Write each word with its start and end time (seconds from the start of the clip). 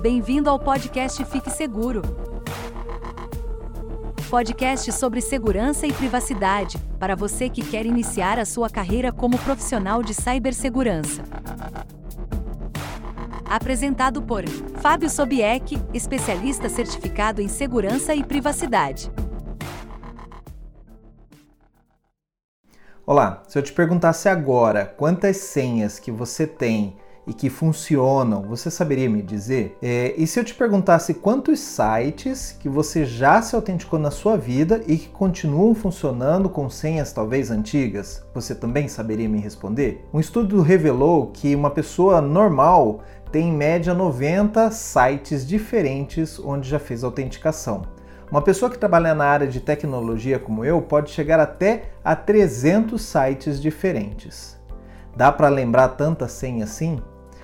Bem-vindo 0.00 0.48
ao 0.48 0.58
podcast 0.58 1.22
Fique 1.26 1.50
Seguro. 1.50 2.00
Podcast 4.30 4.90
sobre 4.92 5.20
segurança 5.20 5.86
e 5.86 5.92
privacidade, 5.92 6.78
para 6.98 7.14
você 7.14 7.50
que 7.50 7.60
quer 7.60 7.84
iniciar 7.84 8.38
a 8.38 8.46
sua 8.46 8.70
carreira 8.70 9.12
como 9.12 9.36
profissional 9.36 10.02
de 10.02 10.14
cibersegurança. 10.14 11.22
Apresentado 13.44 14.22
por 14.22 14.48
Fábio 14.80 15.10
Sobieck, 15.10 15.78
especialista 15.92 16.70
certificado 16.70 17.42
em 17.42 17.48
segurança 17.48 18.14
e 18.14 18.24
privacidade. 18.24 19.12
Olá, 23.04 23.42
se 23.46 23.58
eu 23.58 23.62
te 23.62 23.74
perguntasse 23.74 24.30
agora 24.30 24.86
quantas 24.86 25.36
senhas 25.36 25.98
que 25.98 26.10
você 26.10 26.46
tem 26.46 26.96
e 27.30 27.32
que 27.32 27.48
funcionam, 27.48 28.42
você 28.42 28.72
saberia 28.72 29.08
me 29.08 29.22
dizer? 29.22 29.78
É, 29.80 30.12
e 30.16 30.26
se 30.26 30.40
eu 30.40 30.44
te 30.44 30.52
perguntasse 30.52 31.14
quantos 31.14 31.60
sites 31.60 32.56
que 32.58 32.68
você 32.68 33.04
já 33.04 33.40
se 33.40 33.54
autenticou 33.54 34.00
na 34.00 34.10
sua 34.10 34.36
vida 34.36 34.82
e 34.84 34.96
que 34.96 35.08
continuam 35.08 35.72
funcionando 35.72 36.48
com 36.48 36.68
senhas 36.68 37.12
talvez 37.12 37.52
antigas, 37.52 38.24
você 38.34 38.52
também 38.52 38.88
saberia 38.88 39.28
me 39.28 39.38
responder? 39.38 40.04
Um 40.12 40.18
estudo 40.18 40.60
revelou 40.60 41.28
que 41.28 41.54
uma 41.54 41.70
pessoa 41.70 42.20
normal 42.20 43.00
tem 43.30 43.50
em 43.50 43.52
média 43.52 43.94
90 43.94 44.68
sites 44.72 45.46
diferentes 45.46 46.36
onde 46.40 46.68
já 46.68 46.80
fez 46.80 47.04
autenticação. 47.04 47.82
Uma 48.28 48.42
pessoa 48.42 48.68
que 48.68 48.78
trabalha 48.78 49.14
na 49.14 49.26
área 49.26 49.46
de 49.46 49.60
tecnologia 49.60 50.40
como 50.40 50.64
eu 50.64 50.82
pode 50.82 51.12
chegar 51.12 51.38
até 51.38 51.90
a 52.02 52.16
300 52.16 53.00
sites 53.00 53.62
diferentes. 53.62 54.58
Dá 55.16 55.30
para 55.30 55.48
lembrar 55.48 55.90
tanta 55.90 56.26
senha 56.26 56.64
assim? 56.64 57.00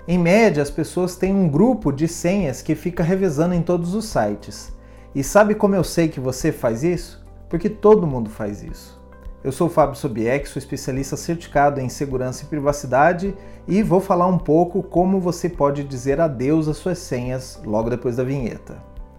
Em 0.09 0.19
média, 0.19 0.63
as 0.63 0.71
pessoas 0.71 1.17
têm 1.17 1.35
um 1.35 1.49
grupo 1.49 1.91
de 1.91 2.07
senhas 2.07 2.63
que 2.63 2.77
fica 2.77 3.03
revezando 3.03 3.55
em 3.55 3.61
todos 3.61 3.93
os 3.93 4.05
sites. 4.05 4.73
E 5.13 5.25
sabe 5.25 5.53
como 5.53 5.75
eu 5.75 5.83
sei 5.83 6.07
que 6.07 6.21
você 6.21 6.53
faz 6.53 6.85
isso? 6.85 7.27
Porque 7.49 7.69
todo 7.69 8.07
mundo 8.07 8.31
faz 8.31 8.63
isso. 8.63 9.03
Eu 9.43 9.51
sou 9.51 9.67
o 9.67 9.71
Fábio 9.71 9.97
Sobieck, 9.97 10.49
sou 10.49 10.61
especialista 10.61 11.17
certificado 11.17 11.81
em 11.81 11.89
segurança 11.89 12.45
e 12.45 12.47
privacidade 12.47 13.35
e 13.67 13.83
vou 13.83 13.99
falar 13.99 14.29
um 14.29 14.39
pouco 14.39 14.81
como 14.81 15.19
você 15.19 15.49
pode 15.49 15.83
dizer 15.83 16.21
adeus 16.21 16.69
às 16.69 16.77
suas 16.77 16.99
senhas 16.99 17.61
logo 17.65 17.91
depois 17.91 18.15
da 18.15 18.23
vinheta. 18.23 18.77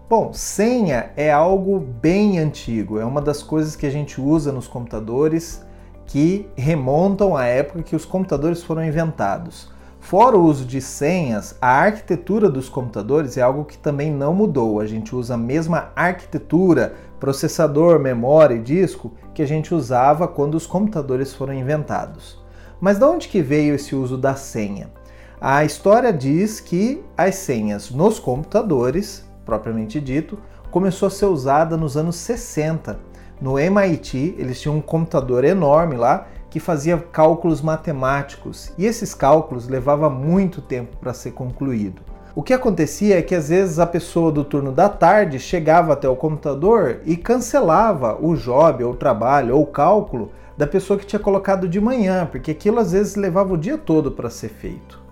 Bom, 0.08 0.32
senha 0.32 1.10
é 1.18 1.30
algo 1.30 1.78
bem 1.78 2.38
antigo, 2.38 2.98
é 2.98 3.04
uma 3.04 3.20
das 3.20 3.42
coisas 3.42 3.76
que 3.76 3.84
a 3.84 3.90
gente 3.90 4.18
usa 4.18 4.50
nos 4.50 4.66
computadores 4.66 5.62
que 6.06 6.48
remontam 6.56 7.36
à 7.36 7.44
época 7.44 7.82
que 7.82 7.94
os 7.94 8.06
computadores 8.06 8.62
foram 8.62 8.82
inventados. 8.82 9.76
Fora 10.08 10.38
o 10.38 10.42
uso 10.42 10.64
de 10.64 10.80
senhas, 10.80 11.54
a 11.60 11.68
arquitetura 11.68 12.48
dos 12.48 12.66
computadores 12.66 13.36
é 13.36 13.42
algo 13.42 13.66
que 13.66 13.76
também 13.76 14.10
não 14.10 14.32
mudou. 14.32 14.80
A 14.80 14.86
gente 14.86 15.14
usa 15.14 15.34
a 15.34 15.36
mesma 15.36 15.90
arquitetura, 15.94 16.94
processador, 17.20 17.98
memória 17.98 18.54
e 18.54 18.58
disco 18.58 19.12
que 19.34 19.42
a 19.42 19.46
gente 19.46 19.74
usava 19.74 20.26
quando 20.26 20.54
os 20.54 20.66
computadores 20.66 21.34
foram 21.34 21.52
inventados. 21.52 22.42
Mas 22.80 22.98
de 22.98 23.04
onde 23.04 23.28
que 23.28 23.42
veio 23.42 23.74
esse 23.74 23.94
uso 23.94 24.16
da 24.16 24.34
senha? 24.34 24.90
A 25.38 25.62
história 25.62 26.10
diz 26.10 26.58
que 26.58 27.04
as 27.14 27.34
senhas 27.34 27.90
nos 27.90 28.18
computadores, 28.18 29.28
propriamente 29.44 30.00
dito, 30.00 30.38
começou 30.70 31.08
a 31.08 31.10
ser 31.10 31.26
usada 31.26 31.76
nos 31.76 31.98
anos 31.98 32.16
60. 32.16 32.98
No 33.42 33.58
MIT, 33.58 34.36
eles 34.38 34.58
tinham 34.58 34.78
um 34.78 34.80
computador 34.80 35.44
enorme 35.44 35.96
lá 35.96 36.26
que 36.50 36.60
fazia 36.60 36.96
cálculos 36.96 37.60
matemáticos 37.60 38.72
e 38.78 38.86
esses 38.86 39.14
cálculos 39.14 39.68
levava 39.68 40.08
muito 40.08 40.60
tempo 40.60 40.96
para 40.96 41.12
ser 41.12 41.32
concluído. 41.32 42.00
O 42.34 42.42
que 42.42 42.54
acontecia 42.54 43.18
é 43.18 43.22
que 43.22 43.34
às 43.34 43.48
vezes 43.48 43.80
a 43.80 43.86
pessoa 43.86 44.30
do 44.30 44.44
turno 44.44 44.70
da 44.70 44.88
tarde 44.88 45.40
chegava 45.40 45.92
até 45.92 46.08
o 46.08 46.14
computador 46.14 47.00
e 47.04 47.16
cancelava 47.16 48.16
o 48.20 48.36
job, 48.36 48.84
ou 48.84 48.92
o 48.92 48.96
trabalho, 48.96 49.56
ou 49.56 49.62
o 49.62 49.66
cálculo 49.66 50.30
da 50.56 50.64
pessoa 50.66 50.98
que 50.98 51.06
tinha 51.06 51.18
colocado 51.18 51.68
de 51.68 51.80
manhã, 51.80 52.28
porque 52.30 52.52
aquilo 52.52 52.78
às 52.78 52.92
vezes 52.92 53.16
levava 53.16 53.54
o 53.54 53.58
dia 53.58 53.76
todo 53.76 54.12
para 54.12 54.30
ser 54.30 54.50
feito. 54.50 55.02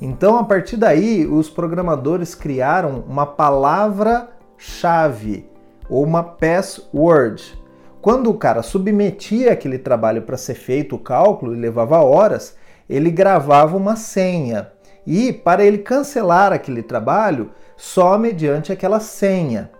Então, 0.00 0.38
a 0.38 0.44
partir 0.44 0.76
daí, 0.76 1.26
os 1.26 1.50
programadores 1.50 2.32
criaram 2.34 3.04
uma 3.06 3.26
palavra-chave 3.26 5.46
ou 5.88 6.04
uma 6.04 6.22
password 6.22 7.59
quando 8.00 8.30
o 8.30 8.34
cara 8.34 8.62
submetia 8.62 9.52
aquele 9.52 9.78
trabalho 9.78 10.22
para 10.22 10.36
ser 10.36 10.54
feito 10.54 10.96
o 10.96 10.98
cálculo 10.98 11.54
e 11.54 11.60
levava 11.60 11.98
horas, 11.98 12.56
ele 12.88 13.10
gravava 13.10 13.76
uma 13.76 13.94
senha. 13.94 14.72
E 15.06 15.32
para 15.32 15.64
ele 15.64 15.78
cancelar 15.78 16.52
aquele 16.52 16.82
trabalho, 16.82 17.50
só 17.76 18.16
mediante 18.16 18.72
aquela 18.72 19.00
senha. 19.00 19.70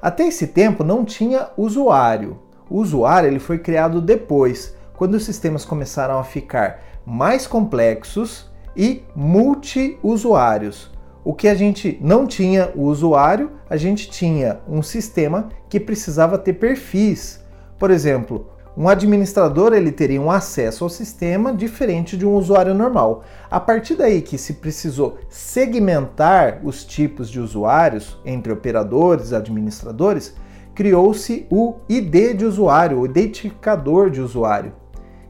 Até 0.00 0.26
esse 0.26 0.48
tempo 0.48 0.84
não 0.84 1.04
tinha 1.04 1.48
usuário. 1.56 2.40
O 2.68 2.78
usuário 2.78 3.28
ele 3.28 3.38
foi 3.38 3.58
criado 3.58 4.00
depois, 4.00 4.74
quando 4.94 5.14
os 5.14 5.24
sistemas 5.24 5.64
começaram 5.64 6.18
a 6.18 6.24
ficar 6.24 6.82
mais 7.06 7.46
complexos 7.46 8.50
e 8.76 9.02
multiusuários. 9.14 10.90
O 11.24 11.34
que 11.34 11.48
a 11.48 11.54
gente 11.54 11.98
não 12.00 12.26
tinha 12.26 12.70
o 12.74 12.82
usuário, 12.82 13.52
a 13.68 13.76
gente 13.76 14.10
tinha 14.10 14.60
um 14.68 14.82
sistema 14.82 15.48
que 15.68 15.80
precisava 15.80 16.38
ter 16.38 16.54
perfis 16.54 17.39
por 17.80 17.90
exemplo, 17.90 18.46
um 18.76 18.88
administrador 18.88 19.72
ele 19.72 19.90
teria 19.90 20.20
um 20.20 20.30
acesso 20.30 20.84
ao 20.84 20.90
sistema 20.90 21.52
diferente 21.52 22.14
de 22.14 22.26
um 22.26 22.34
usuário 22.34 22.74
normal. 22.74 23.24
A 23.50 23.58
partir 23.58 23.94
daí 23.94 24.20
que 24.20 24.36
se 24.36 24.54
precisou 24.54 25.16
segmentar 25.30 26.60
os 26.62 26.84
tipos 26.84 27.30
de 27.30 27.40
usuários 27.40 28.20
entre 28.22 28.52
operadores 28.52 29.30
e 29.30 29.34
administradores, 29.34 30.36
criou-se 30.74 31.46
o 31.50 31.76
ID 31.88 32.36
de 32.36 32.44
usuário, 32.44 33.00
o 33.00 33.06
identificador 33.06 34.10
de 34.10 34.20
usuário. 34.20 34.74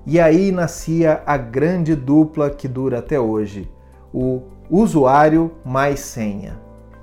E 0.05 0.19
aí 0.19 0.51
nascia 0.51 1.23
a 1.25 1.37
grande 1.37 1.95
dupla 1.95 2.51
que 2.51 2.67
dura 2.67 2.99
até 2.99 3.19
hoje, 3.21 3.71
o 4.13 4.43
usuário 4.69 5.53
mais 5.65 6.01
senha. 6.01 6.59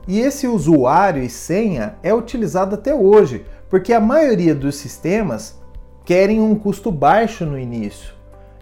E 0.07 0.19
esse 0.19 0.47
usuário 0.47 1.21
e 1.21 1.29
senha 1.29 1.95
é 2.03 2.13
utilizado 2.13 2.75
até 2.75 2.93
hoje 2.95 3.45
porque 3.69 3.93
a 3.93 3.99
maioria 3.99 4.55
dos 4.55 4.75
sistemas 4.75 5.57
querem 6.05 6.39
um 6.39 6.55
custo 6.55 6.91
baixo 6.91 7.45
no 7.45 7.59
início 7.59 8.13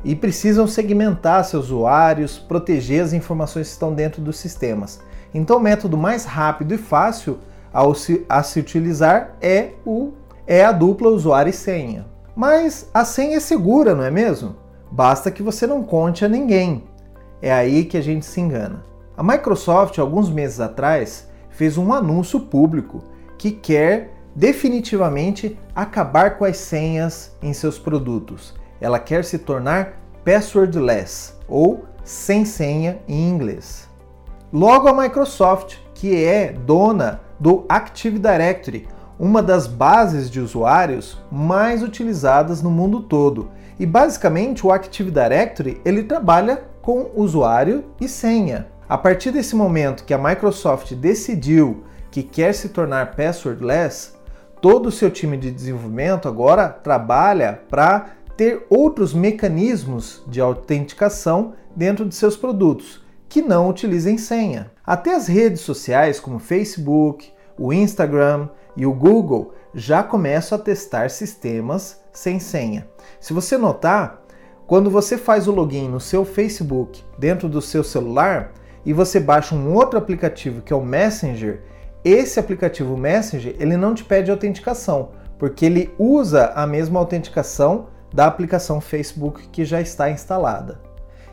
e 0.04 0.16
precisam 0.16 0.68
segmentar 0.68 1.44
seus 1.46 1.66
usuários, 1.66 2.38
proteger 2.38 3.04
as 3.04 3.14
informações 3.14 3.68
que 3.68 3.74
estão 3.74 3.94
dentro 3.94 4.22
dos 4.22 4.38
sistemas. 4.38 5.00
Então, 5.34 5.58
o 5.58 5.60
método 5.60 5.98
mais 5.98 6.26
rápido 6.26 6.74
e 6.74 6.78
fácil 6.78 7.40
se, 7.96 8.26
a 8.30 8.42
se 8.42 8.60
utilizar 8.60 9.36
é, 9.42 9.72
o, 9.86 10.14
é 10.48 10.64
a 10.64 10.72
dupla 10.72 11.10
usuário 11.10 11.50
e 11.50 11.54
senha. 11.54 12.06
Mas 12.36 12.90
a 12.94 13.04
senha 13.04 13.38
é 13.38 13.40
segura, 13.40 13.94
não 13.94 14.04
é 14.04 14.12
mesmo? 14.12 14.56
Basta 14.92 15.32
que 15.32 15.44
você 15.44 15.66
não 15.68 15.84
conte 15.84 16.24
a 16.24 16.30
ninguém. 16.30 16.84
É 17.42 17.52
aí 17.52 17.84
que 17.84 17.98
a 17.98 18.02
gente 18.02 18.26
se 18.26 18.40
engana. 18.40 18.84
A 19.18 19.24
Microsoft, 19.24 19.98
alguns 19.98 20.30
meses 20.30 20.60
atrás, 20.60 21.28
fez 21.50 21.78
um 21.78 21.94
anúncio 21.94 22.40
público 22.40 23.04
que 23.38 23.52
quer 23.52 24.15
definitivamente 24.36 25.58
acabar 25.74 26.38
com 26.38 26.44
as 26.44 26.58
senhas 26.58 27.36
em 27.42 27.54
seus 27.54 27.80
produtos. 27.80 28.54
Ela 28.82 29.00
quer 29.00 29.24
se 29.24 29.40
tornar 29.40 29.94
passwordless 30.26 31.34
ou 31.48 31.86
sem 32.04 32.44
senha 32.44 33.00
em 33.08 33.30
inglês. 33.30 33.88
Logo 34.52 34.88
a 34.88 34.94
Microsoft, 34.94 35.78
que 35.94 36.24
é 36.24 36.52
dona 36.52 37.22
do 37.40 37.66
Active 37.70 38.20
Directory, 38.20 38.88
uma 39.18 39.42
das 39.42 39.66
bases 39.66 40.30
de 40.30 40.40
usuários 40.40 41.18
mais 41.32 41.82
utilizadas 41.82 42.62
no 42.62 42.70
mundo 42.70 43.02
todo. 43.02 43.50
E 43.80 43.86
basicamente 43.86 44.66
o 44.66 44.72
Active 44.72 45.12
Directory 45.12 45.82
ele 45.86 46.04
trabalha 46.04 46.64
com 46.82 47.12
usuário 47.16 47.86
e 48.00 48.08
senha. 48.08 48.68
A 48.88 48.98
partir 48.98 49.32
desse 49.32 49.56
momento 49.56 50.04
que 50.04 50.14
a 50.14 50.18
Microsoft 50.18 50.94
decidiu 50.94 51.84
que 52.12 52.22
quer 52.22 52.54
se 52.54 52.70
tornar 52.70 53.16
passwordless, 53.16 54.15
todo 54.62 54.88
o 54.88 54.92
seu 54.92 55.10
time 55.12 55.38
de 55.38 55.52
desenvolvimento 55.52 56.28
agora 56.28 56.70
trabalha 56.70 57.62
para 57.70 58.12
ter 58.36 58.66
outros 58.70 59.14
mecanismos 59.14 60.24
de 60.28 60.42
autenticação 60.42 61.54
dentro 61.76 62.06
de 62.06 62.16
seus 62.16 62.36
produtos 62.36 63.04
que 63.28 63.42
não 63.42 63.70
utilizem 63.70 64.18
senha. 64.18 64.72
Até 64.86 65.16
as 65.16 65.28
redes 65.28 65.62
sociais 65.62 66.20
como 66.20 66.40
Facebook, 66.40 67.32
o 67.58 67.74
Instagram 67.74 68.50
e 68.78 68.86
o 68.86 68.94
Google 68.94 69.54
já 69.74 70.04
começam 70.04 70.58
a 70.58 70.62
testar 70.62 71.10
sistemas 71.10 72.02
sem 72.14 72.40
senha. 72.40 72.88
Se 73.20 73.34
você 73.34 73.58
notar, 73.58 74.22
quando 74.68 74.90
você 74.90 75.18
faz 75.18 75.48
o 75.48 75.52
login 75.52 75.90
no 75.90 76.00
seu 76.00 76.26
Facebook 76.26 77.04
dentro 77.18 77.50
do 77.50 77.62
seu 77.62 77.84
celular 77.84 78.54
e 78.86 78.94
você 78.94 79.20
baixa 79.20 79.54
um 79.54 79.74
outro 79.74 80.00
aplicativo 80.00 80.62
que 80.62 80.72
é 80.72 80.76
o 80.76 80.86
Messenger, 80.86 81.62
esse 82.06 82.40
aplicativo 82.40 82.96
Messenger, 82.96 83.56
ele 83.60 83.76
não 83.76 83.96
te 83.96 84.04
pede 84.04 84.30
autenticação, 84.30 85.10
porque 85.40 85.66
ele 85.66 85.92
usa 85.98 86.52
a 86.56 86.68
mesma 86.68 87.00
autenticação 87.00 87.88
da 88.14 88.28
aplicação 88.28 88.80
Facebook 88.80 89.48
que 89.50 89.66
já 89.66 89.82
está 89.82 90.12
instalada. 90.12 90.80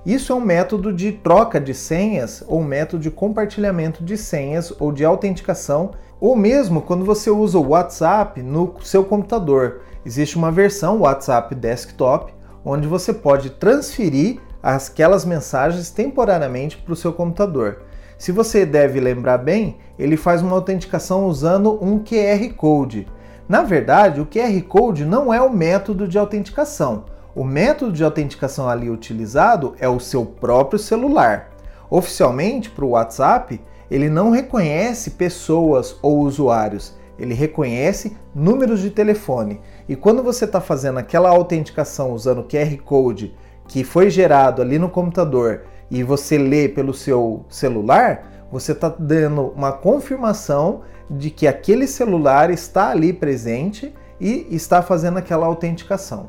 Isso 0.04 0.32
é 0.32 0.34
um 0.34 0.40
método 0.40 0.90
de 0.90 1.12
troca 1.12 1.60
de 1.60 1.74
senhas 1.74 2.42
ou 2.48 2.64
método 2.64 3.02
de 3.02 3.10
compartilhamento 3.10 4.02
de 4.02 4.16
senhas 4.16 4.72
ou 4.80 4.90
de 4.90 5.04
autenticação, 5.04 5.90
ou 6.18 6.34
mesmo 6.34 6.80
quando 6.80 7.04
você 7.04 7.30
usa 7.30 7.58
o 7.58 7.68
WhatsApp 7.68 8.42
no 8.42 8.74
seu 8.82 9.04
computador. 9.04 9.82
Existe 10.06 10.36
uma 10.36 10.50
versão 10.50 11.00
WhatsApp 11.00 11.54
Desktop 11.54 12.32
onde 12.64 12.88
você 12.88 13.12
pode 13.12 13.50
transferir 13.50 14.40
aquelas 14.62 15.24
mensagens 15.24 15.90
temporariamente 15.90 16.78
para 16.78 16.92
o 16.92 16.96
seu 16.96 17.12
computador. 17.12 17.82
Se 18.22 18.30
você 18.30 18.64
deve 18.64 19.00
lembrar 19.00 19.38
bem, 19.38 19.78
ele 19.98 20.16
faz 20.16 20.42
uma 20.42 20.54
autenticação 20.54 21.26
usando 21.26 21.76
um 21.84 21.98
QR 21.98 22.54
Code. 22.56 23.08
Na 23.48 23.64
verdade, 23.64 24.20
o 24.20 24.26
QR 24.26 24.62
Code 24.62 25.04
não 25.04 25.34
é 25.34 25.42
o 25.42 25.52
método 25.52 26.06
de 26.06 26.16
autenticação. 26.16 27.06
O 27.34 27.42
método 27.42 27.90
de 27.90 28.04
autenticação 28.04 28.68
ali 28.68 28.88
utilizado 28.88 29.74
é 29.80 29.88
o 29.88 29.98
seu 29.98 30.24
próprio 30.24 30.78
celular. 30.78 31.50
Oficialmente, 31.90 32.70
para 32.70 32.84
o 32.84 32.90
WhatsApp, 32.90 33.60
ele 33.90 34.08
não 34.08 34.30
reconhece 34.30 35.10
pessoas 35.10 35.96
ou 36.00 36.20
usuários, 36.20 36.96
ele 37.18 37.34
reconhece 37.34 38.16
números 38.32 38.78
de 38.78 38.90
telefone. 38.90 39.60
E 39.88 39.96
quando 39.96 40.22
você 40.22 40.44
está 40.44 40.60
fazendo 40.60 41.00
aquela 41.00 41.30
autenticação 41.30 42.12
usando 42.12 42.44
QR 42.44 42.76
Code 42.84 43.34
que 43.66 43.82
foi 43.82 44.10
gerado 44.10 44.62
ali 44.62 44.78
no 44.78 44.88
computador 44.88 45.62
e 45.92 46.02
você 46.02 46.38
lê 46.38 46.70
pelo 46.70 46.94
seu 46.94 47.44
celular, 47.50 48.46
você 48.50 48.72
está 48.72 48.88
dando 48.88 49.52
uma 49.54 49.72
confirmação 49.72 50.80
de 51.10 51.28
que 51.28 51.46
aquele 51.46 51.86
celular 51.86 52.50
está 52.50 52.88
ali 52.88 53.12
presente 53.12 53.92
e 54.18 54.46
está 54.50 54.80
fazendo 54.80 55.18
aquela 55.18 55.44
autenticação. 55.44 56.28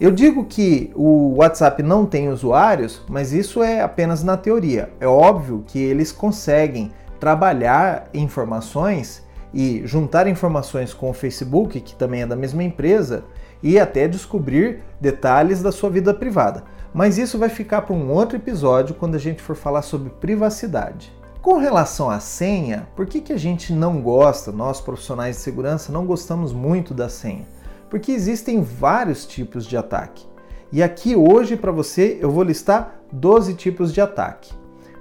Eu 0.00 0.12
digo 0.12 0.44
que 0.44 0.92
o 0.94 1.34
WhatsApp 1.38 1.82
não 1.82 2.06
tem 2.06 2.28
usuários, 2.28 3.02
mas 3.08 3.32
isso 3.32 3.64
é 3.64 3.80
apenas 3.80 4.22
na 4.22 4.36
teoria. 4.36 4.90
É 5.00 5.08
óbvio 5.08 5.64
que 5.66 5.80
eles 5.80 6.12
conseguem 6.12 6.92
trabalhar 7.18 8.08
informações 8.14 9.24
e 9.52 9.82
juntar 9.84 10.28
informações 10.28 10.94
com 10.94 11.10
o 11.10 11.14
Facebook, 11.14 11.80
que 11.80 11.96
também 11.96 12.22
é 12.22 12.26
da 12.26 12.36
mesma 12.36 12.62
empresa, 12.62 13.24
e 13.60 13.76
até 13.76 14.06
descobrir 14.06 14.84
detalhes 15.00 15.60
da 15.60 15.72
sua 15.72 15.90
vida 15.90 16.14
privada. 16.14 16.62
Mas 16.98 17.16
isso 17.16 17.38
vai 17.38 17.48
ficar 17.48 17.82
para 17.82 17.94
um 17.94 18.10
outro 18.10 18.36
episódio 18.36 18.96
quando 18.96 19.14
a 19.14 19.18
gente 19.18 19.40
for 19.40 19.54
falar 19.54 19.82
sobre 19.82 20.10
privacidade. 20.10 21.16
Com 21.40 21.56
relação 21.58 22.10
à 22.10 22.18
senha, 22.18 22.88
por 22.96 23.06
que, 23.06 23.20
que 23.20 23.32
a 23.32 23.38
gente 23.38 23.72
não 23.72 24.02
gosta, 24.02 24.50
nós 24.50 24.80
profissionais 24.80 25.36
de 25.36 25.42
segurança, 25.42 25.92
não 25.92 26.04
gostamos 26.04 26.52
muito 26.52 26.92
da 26.92 27.08
senha? 27.08 27.46
porque 27.88 28.12
existem 28.12 28.62
vários 28.62 29.26
tipos 29.26 29.66
de 29.66 29.76
ataque. 29.76 30.26
E 30.70 30.82
aqui 30.82 31.16
hoje 31.16 31.56
para 31.56 31.72
você 31.72 32.18
eu 32.20 32.30
vou 32.30 32.42
listar 32.42 33.00
12 33.12 33.54
tipos 33.54 33.92
de 33.92 34.00
ataque. 34.00 34.52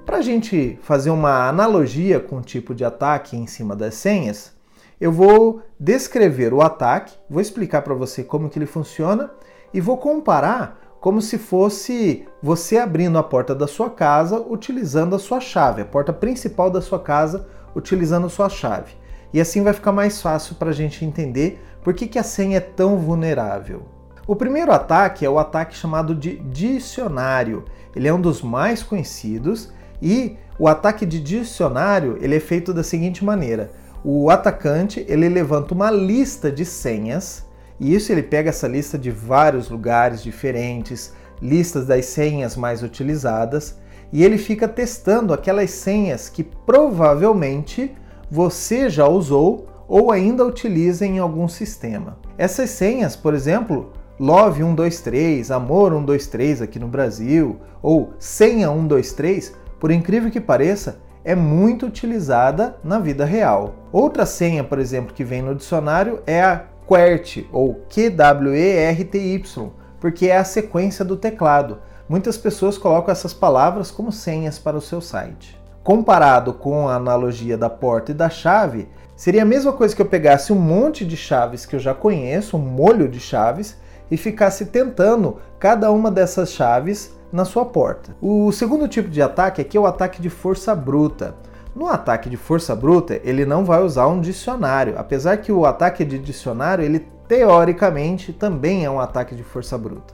Para 0.05 0.17
a 0.17 0.21
gente 0.21 0.79
fazer 0.81 1.09
uma 1.09 1.47
analogia 1.49 2.19
com 2.19 2.37
o 2.37 2.41
tipo 2.41 2.73
de 2.73 2.85
ataque 2.85 3.35
em 3.35 3.45
cima 3.45 3.75
das 3.75 3.95
senhas, 3.95 4.53
eu 4.99 5.11
vou 5.11 5.61
descrever 5.77 6.53
o 6.53 6.61
ataque, 6.61 7.13
vou 7.29 7.41
explicar 7.41 7.81
para 7.81 7.93
você 7.93 8.23
como 8.23 8.49
que 8.49 8.57
ele 8.57 8.65
funciona 8.65 9.29
e 9.73 9.81
vou 9.81 9.97
comparar 9.97 10.76
como 10.99 11.21
se 11.21 11.37
fosse 11.37 12.25
você 12.41 12.77
abrindo 12.77 13.17
a 13.17 13.23
porta 13.23 13.53
da 13.53 13.67
sua 13.67 13.89
casa 13.89 14.39
utilizando 14.39 15.15
a 15.15 15.19
sua 15.19 15.39
chave, 15.39 15.81
a 15.81 15.85
porta 15.85 16.11
principal 16.11 16.69
da 16.69 16.81
sua 16.81 16.99
casa 16.99 17.47
utilizando 17.75 18.27
a 18.27 18.29
sua 18.29 18.49
chave. 18.49 18.93
E 19.33 19.39
assim 19.39 19.63
vai 19.63 19.73
ficar 19.73 19.91
mais 19.91 20.21
fácil 20.21 20.55
para 20.55 20.69
a 20.69 20.73
gente 20.73 21.05
entender 21.05 21.63
por 21.83 21.93
que, 21.93 22.07
que 22.07 22.19
a 22.19 22.23
senha 22.23 22.57
é 22.57 22.61
tão 22.61 22.97
vulnerável. 22.97 23.83
O 24.25 24.35
primeiro 24.35 24.71
ataque 24.71 25.25
é 25.25 25.29
o 25.29 25.39
ataque 25.39 25.75
chamado 25.75 26.13
de 26.13 26.37
dicionário. 26.39 27.63
Ele 27.95 28.07
é 28.07 28.13
um 28.13 28.19
dos 28.19 28.41
mais 28.41 28.83
conhecidos 28.83 29.71
e 30.01 30.35
o 30.59 30.67
ataque 30.67 31.05
de 31.05 31.19
dicionário 31.19 32.17
ele 32.19 32.35
é 32.35 32.39
feito 32.39 32.73
da 32.73 32.83
seguinte 32.83 33.23
maneira: 33.23 33.71
o 34.03 34.29
atacante 34.29 35.05
ele 35.07 35.29
levanta 35.29 35.73
uma 35.73 35.89
lista 35.89 36.51
de 36.51 36.65
senhas 36.65 37.46
e 37.79 37.93
isso 37.93 38.11
ele 38.11 38.23
pega 38.23 38.49
essa 38.49 38.67
lista 38.67 38.97
de 38.97 39.11
vários 39.11 39.69
lugares 39.69 40.23
diferentes, 40.23 41.13
listas 41.41 41.85
das 41.85 42.05
senhas 42.05 42.55
mais 42.55 42.81
utilizadas 42.81 43.77
e 44.11 44.23
ele 44.23 44.37
fica 44.37 44.67
testando 44.67 45.33
aquelas 45.33 45.71
senhas 45.71 46.29
que 46.29 46.43
provavelmente 46.43 47.95
você 48.29 48.89
já 48.89 49.07
usou 49.07 49.67
ou 49.87 50.11
ainda 50.11 50.45
utiliza 50.45 51.05
em 51.05 51.19
algum 51.19 51.47
sistema. 51.47 52.17
Essas 52.37 52.69
senhas, 52.71 53.15
por 53.15 53.33
exemplo, 53.33 53.91
Love123, 54.19 55.45
Amor123 55.45 56.63
aqui 56.63 56.79
no 56.79 56.87
Brasil, 56.87 57.57
ou 57.81 58.13
Senha123, 58.19 59.53
por 59.79 59.91
incrível 59.91 60.31
que 60.31 60.41
pareça, 60.41 60.99
é 61.23 61.35
muito 61.35 61.85
utilizada 61.85 62.77
na 62.83 62.99
vida 62.99 63.25
real. 63.25 63.75
Outra 63.91 64.25
senha, 64.25 64.63
por 64.63 64.79
exemplo, 64.79 65.13
que 65.13 65.23
vem 65.23 65.41
no 65.41 65.53
dicionário 65.55 66.21
é 66.25 66.41
a 66.41 66.65
QWERTY, 66.87 67.49
ou 67.51 67.81
Q-W-E-R-T-Y, 67.89 69.71
porque 69.99 70.27
é 70.27 70.37
a 70.37 70.43
sequência 70.43 71.03
do 71.03 71.17
teclado. 71.17 71.79
Muitas 72.07 72.37
pessoas 72.37 72.77
colocam 72.77 73.11
essas 73.11 73.33
palavras 73.33 73.91
como 73.91 74.11
senhas 74.11 74.57
para 74.57 74.77
o 74.77 74.81
seu 74.81 75.01
site. 75.01 75.59
Comparado 75.83 76.53
com 76.53 76.87
a 76.87 76.95
analogia 76.95 77.57
da 77.57 77.69
porta 77.69 78.11
e 78.11 78.15
da 78.15 78.29
chave, 78.29 78.87
seria 79.15 79.41
a 79.41 79.45
mesma 79.45 79.73
coisa 79.73 79.95
que 79.95 80.01
eu 80.01 80.05
pegasse 80.05 80.53
um 80.53 80.59
monte 80.59 81.05
de 81.05 81.17
chaves 81.17 81.65
que 81.65 81.75
eu 81.75 81.79
já 81.79 81.93
conheço, 81.93 82.55
um 82.55 82.61
molho 82.61 83.09
de 83.09 83.19
chaves, 83.19 83.77
e 84.09 84.15
ficasse 84.15 84.67
tentando 84.67 85.37
cada 85.59 85.91
uma 85.91 86.09
dessas 86.09 86.51
chaves 86.51 87.13
na 87.31 87.43
sua 87.43 87.65
porta. 87.65 88.15
O 88.21 88.51
segundo 88.51 88.87
tipo 88.87 89.09
de 89.09 89.21
ataque 89.21 89.59
aqui 89.59 89.75
é 89.75 89.79
o 89.79 89.85
ataque 89.85 90.21
de 90.21 90.29
força 90.29 90.73
bruta. 90.73 91.35
No 91.77 91.87
ataque 91.89 92.27
de 92.27 92.37
força 92.37 92.75
bruta, 92.75 93.21
ele 93.23 93.45
não 93.45 93.63
vai 93.63 93.83
usar 93.83 94.07
um 94.07 94.19
dicionário, 94.19 94.95
apesar 94.97 95.37
que 95.37 95.51
o 95.51 95.63
ataque 95.63 96.03
de 96.03 96.17
dicionário, 96.17 96.83
ele 96.83 97.05
teoricamente 97.27 98.33
também 98.33 98.83
é 98.83 98.89
um 98.89 98.99
ataque 98.99 99.35
de 99.35 99.43
força 99.43 99.77
bruta. 99.77 100.11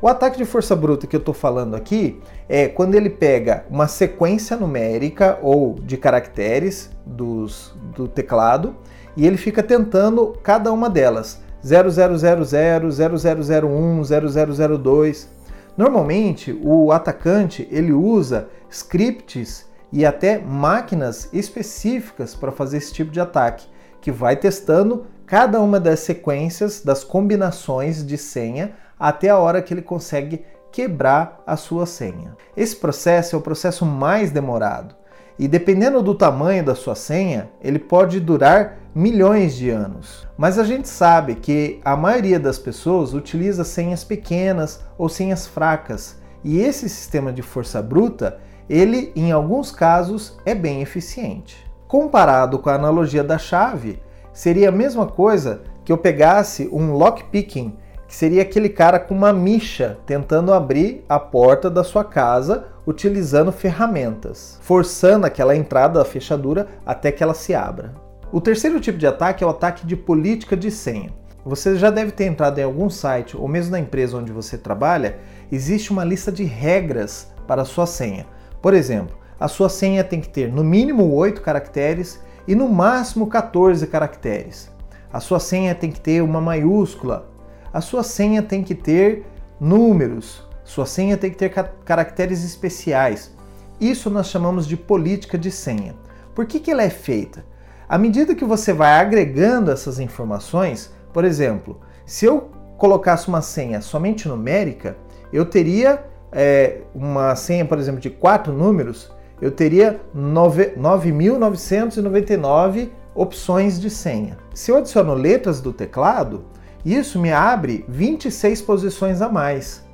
O 0.00 0.06
ataque 0.06 0.38
de 0.38 0.44
força 0.44 0.76
bruta 0.76 1.08
que 1.08 1.16
eu 1.16 1.18
estou 1.18 1.34
falando 1.34 1.74
aqui 1.74 2.20
é 2.48 2.68
quando 2.68 2.94
ele 2.94 3.10
pega 3.10 3.64
uma 3.68 3.88
sequência 3.88 4.56
numérica 4.56 5.40
ou 5.42 5.74
de 5.74 5.96
caracteres 5.96 6.88
dos, 7.04 7.74
do 7.96 8.06
teclado 8.06 8.76
e 9.16 9.26
ele 9.26 9.36
fica 9.36 9.60
tentando 9.60 10.38
cada 10.40 10.70
uma 10.70 10.88
delas. 10.88 11.42
0000, 11.64 12.92
0001, 12.92 14.02
0002. 14.04 15.28
Normalmente, 15.76 16.56
o 16.62 16.92
atacante 16.92 17.66
ele 17.72 17.92
usa 17.92 18.48
scripts 18.70 19.71
e 19.92 20.06
até 20.06 20.38
máquinas 20.38 21.28
específicas 21.32 22.34
para 22.34 22.50
fazer 22.50 22.78
esse 22.78 22.92
tipo 22.92 23.10
de 23.10 23.20
ataque, 23.20 23.66
que 24.00 24.10
vai 24.10 24.36
testando 24.36 25.06
cada 25.26 25.60
uma 25.60 25.78
das 25.78 26.00
sequências, 26.00 26.82
das 26.82 27.04
combinações 27.04 28.04
de 28.04 28.16
senha 28.16 28.72
até 28.98 29.28
a 29.28 29.38
hora 29.38 29.60
que 29.60 29.74
ele 29.74 29.82
consegue 29.82 30.44
quebrar 30.70 31.42
a 31.46 31.56
sua 31.56 31.86
senha. 31.86 32.36
Esse 32.56 32.76
processo 32.76 33.36
é 33.36 33.38
o 33.38 33.42
processo 33.42 33.84
mais 33.84 34.30
demorado 34.30 34.94
e 35.38 35.48
dependendo 35.48 36.02
do 36.02 36.14
tamanho 36.14 36.64
da 36.64 36.74
sua 36.74 36.94
senha, 36.94 37.50
ele 37.60 37.78
pode 37.78 38.20
durar 38.20 38.78
milhões 38.94 39.56
de 39.56 39.70
anos. 39.70 40.26
Mas 40.36 40.58
a 40.58 40.64
gente 40.64 40.88
sabe 40.88 41.36
que 41.36 41.80
a 41.84 41.96
maioria 41.96 42.38
das 42.38 42.58
pessoas 42.58 43.14
utiliza 43.14 43.64
senhas 43.64 44.04
pequenas 44.04 44.84
ou 44.98 45.08
senhas 45.08 45.46
fracas, 45.46 46.16
e 46.44 46.60
esse 46.60 46.88
sistema 46.88 47.32
de 47.32 47.40
força 47.40 47.80
bruta, 47.80 48.38
ele 48.68 49.12
em 49.14 49.32
alguns 49.32 49.70
casos 49.70 50.38
é 50.44 50.54
bem 50.54 50.82
eficiente. 50.82 51.56
Comparado 51.88 52.58
com 52.58 52.70
a 52.70 52.74
analogia 52.74 53.22
da 53.22 53.38
chave, 53.38 54.00
seria 54.32 54.68
a 54.68 54.72
mesma 54.72 55.06
coisa 55.06 55.62
que 55.84 55.92
eu 55.92 55.98
pegasse 55.98 56.68
um 56.72 56.92
lockpicking 56.92 57.76
que 58.12 58.16
seria 58.16 58.42
aquele 58.42 58.68
cara 58.68 58.98
com 58.98 59.14
uma 59.14 59.32
micha 59.32 59.98
tentando 60.04 60.52
abrir 60.52 61.02
a 61.08 61.18
porta 61.18 61.70
da 61.70 61.82
sua 61.82 62.04
casa 62.04 62.66
utilizando 62.86 63.50
ferramentas, 63.50 64.58
forçando 64.60 65.26
aquela 65.26 65.56
entrada 65.56 65.98
da 65.98 66.04
fechadura 66.04 66.68
até 66.84 67.10
que 67.10 67.22
ela 67.22 67.32
se 67.32 67.54
abra. 67.54 67.94
O 68.30 68.38
terceiro 68.38 68.78
tipo 68.80 68.98
de 68.98 69.06
ataque 69.06 69.42
é 69.42 69.46
o 69.46 69.50
ataque 69.50 69.86
de 69.86 69.96
política 69.96 70.54
de 70.54 70.70
senha. 70.70 71.10
Você 71.42 71.76
já 71.76 71.88
deve 71.88 72.12
ter 72.12 72.24
entrado 72.26 72.58
em 72.58 72.62
algum 72.62 72.90
site 72.90 73.34
ou 73.34 73.48
mesmo 73.48 73.72
na 73.72 73.80
empresa 73.80 74.18
onde 74.18 74.30
você 74.30 74.58
trabalha, 74.58 75.18
existe 75.50 75.90
uma 75.90 76.04
lista 76.04 76.30
de 76.30 76.44
regras 76.44 77.32
para 77.46 77.62
a 77.62 77.64
sua 77.64 77.86
senha. 77.86 78.26
Por 78.62 78.72
exemplo, 78.72 79.16
a 79.38 79.48
sua 79.48 79.68
senha 79.68 80.02
tem 80.02 80.20
que 80.20 80.28
ter 80.28 80.50
no 80.50 80.64
mínimo 80.64 81.12
8 81.12 81.42
caracteres 81.42 82.20
e 82.48 82.54
no 82.54 82.68
máximo 82.68 83.26
14 83.26 83.86
caracteres. 83.88 84.70
A 85.12 85.20
sua 85.20 85.40
senha 85.40 85.74
tem 85.74 85.90
que 85.90 86.00
ter 86.00 86.22
uma 86.22 86.40
maiúscula 86.40 87.32
a 87.72 87.80
sua 87.80 88.02
senha 88.02 88.42
tem 88.42 88.62
que 88.62 88.74
ter 88.74 89.24
números, 89.58 90.46
sua 90.62 90.84
senha 90.84 91.16
tem 91.16 91.30
que 91.30 91.38
ter 91.38 91.48
caracteres 91.84 92.44
especiais. 92.44 93.34
Isso 93.80 94.10
nós 94.10 94.28
chamamos 94.28 94.66
de 94.66 94.76
política 94.76 95.38
de 95.38 95.50
senha. 95.50 95.94
Por 96.34 96.44
que, 96.44 96.60
que 96.60 96.70
ela 96.70 96.82
é 96.82 96.90
feita? 96.90 97.44
À 97.88 97.96
medida 97.96 98.34
que 98.34 98.44
você 98.44 98.74
vai 98.74 99.00
agregando 99.00 99.70
essas 99.70 99.98
informações, 99.98 100.92
por 101.14 101.24
exemplo, 101.24 101.80
se 102.04 102.26
eu 102.26 102.50
colocasse 102.76 103.28
uma 103.28 103.40
senha 103.40 103.80
somente 103.80 104.28
numérica, 104.28 104.96
eu 105.32 105.46
teria 105.46 106.04
é, 106.32 106.80
uma 106.94 107.34
senha, 107.36 107.64
por 107.64 107.78
exemplo, 107.78 108.00
de 108.00 108.10
quatro 108.10 108.52
números, 108.52 109.10
eu 109.40 109.50
teria 109.50 110.00
9.999 110.16 112.90
opções 113.14 113.80
de 113.80 113.90
senha. 113.90 114.38
Se 114.54 114.70
eu 114.70 114.76
adiciono 114.76 115.14
letras 115.14 115.60
do 115.60 115.72
teclado, 115.72 116.44
isso 116.84 117.18
me 117.18 117.32
abre 117.32 117.84
26 117.88 118.62
posições 118.62 119.20
a 119.20 119.28
mais. 119.28 119.84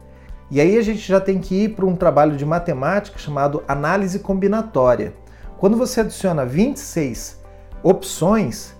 E 0.50 0.60
aí 0.60 0.76
a 0.78 0.82
gente 0.82 1.00
já 1.00 1.20
tem 1.20 1.38
que 1.38 1.64
ir 1.64 1.74
para 1.74 1.86
um 1.86 1.96
trabalho 1.96 2.36
de 2.36 2.44
matemática 2.44 3.18
chamado 3.18 3.62
análise 3.66 4.18
combinatória. 4.18 5.14
Quando 5.58 5.76
você 5.76 6.00
adiciona 6.00 6.46
26 6.46 7.40
opções, 7.82 8.74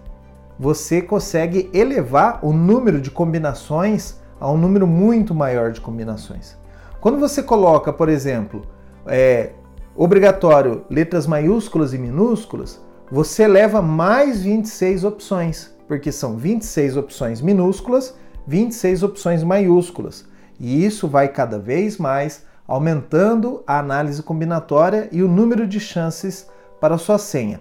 você 0.59 1.01
consegue 1.01 1.71
elevar 1.73 2.41
o 2.43 2.53
número 2.53 3.01
de 3.01 3.11
combinações 3.11 4.19
a 4.41 4.51
um 4.51 4.57
número 4.57 4.87
muito 4.87 5.35
maior 5.35 5.73
de 5.73 5.81
combinações. 5.81 6.58
Quando 7.01 7.19
você 7.19 7.43
coloca, 7.43 7.93
por 7.93 8.09
exemplo, 8.09 8.63
é, 9.07 9.53
obrigatório 9.95 10.85
letras 10.91 11.29
maiúsculas 11.29 11.95
e 11.95 11.99
minúsculas, 11.99 12.81
você 13.11 13.47
leva 13.47 13.81
mais 13.81 14.43
26 14.43 15.05
opções, 15.05 15.75
porque 15.87 16.11
são 16.11 16.37
26 16.37 16.97
opções 16.97 17.41
minúsculas, 17.41 18.17
26 18.49 19.05
opções 19.05 19.45
maiúsculas. 19.45 20.27
E 20.59 20.85
isso 20.85 21.07
vai 21.07 21.29
cada 21.29 21.57
vez 21.57 21.99
mais 21.99 22.45
aumentando 22.67 23.63
a 23.65 23.79
análise 23.79 24.21
combinatória 24.21 25.09
e 25.13 25.23
o 25.23 25.29
número 25.29 25.69
de 25.69 25.79
chances 25.79 26.49
para 26.81 26.97
a 26.97 26.99
sua 26.99 27.17
senha. 27.17 27.61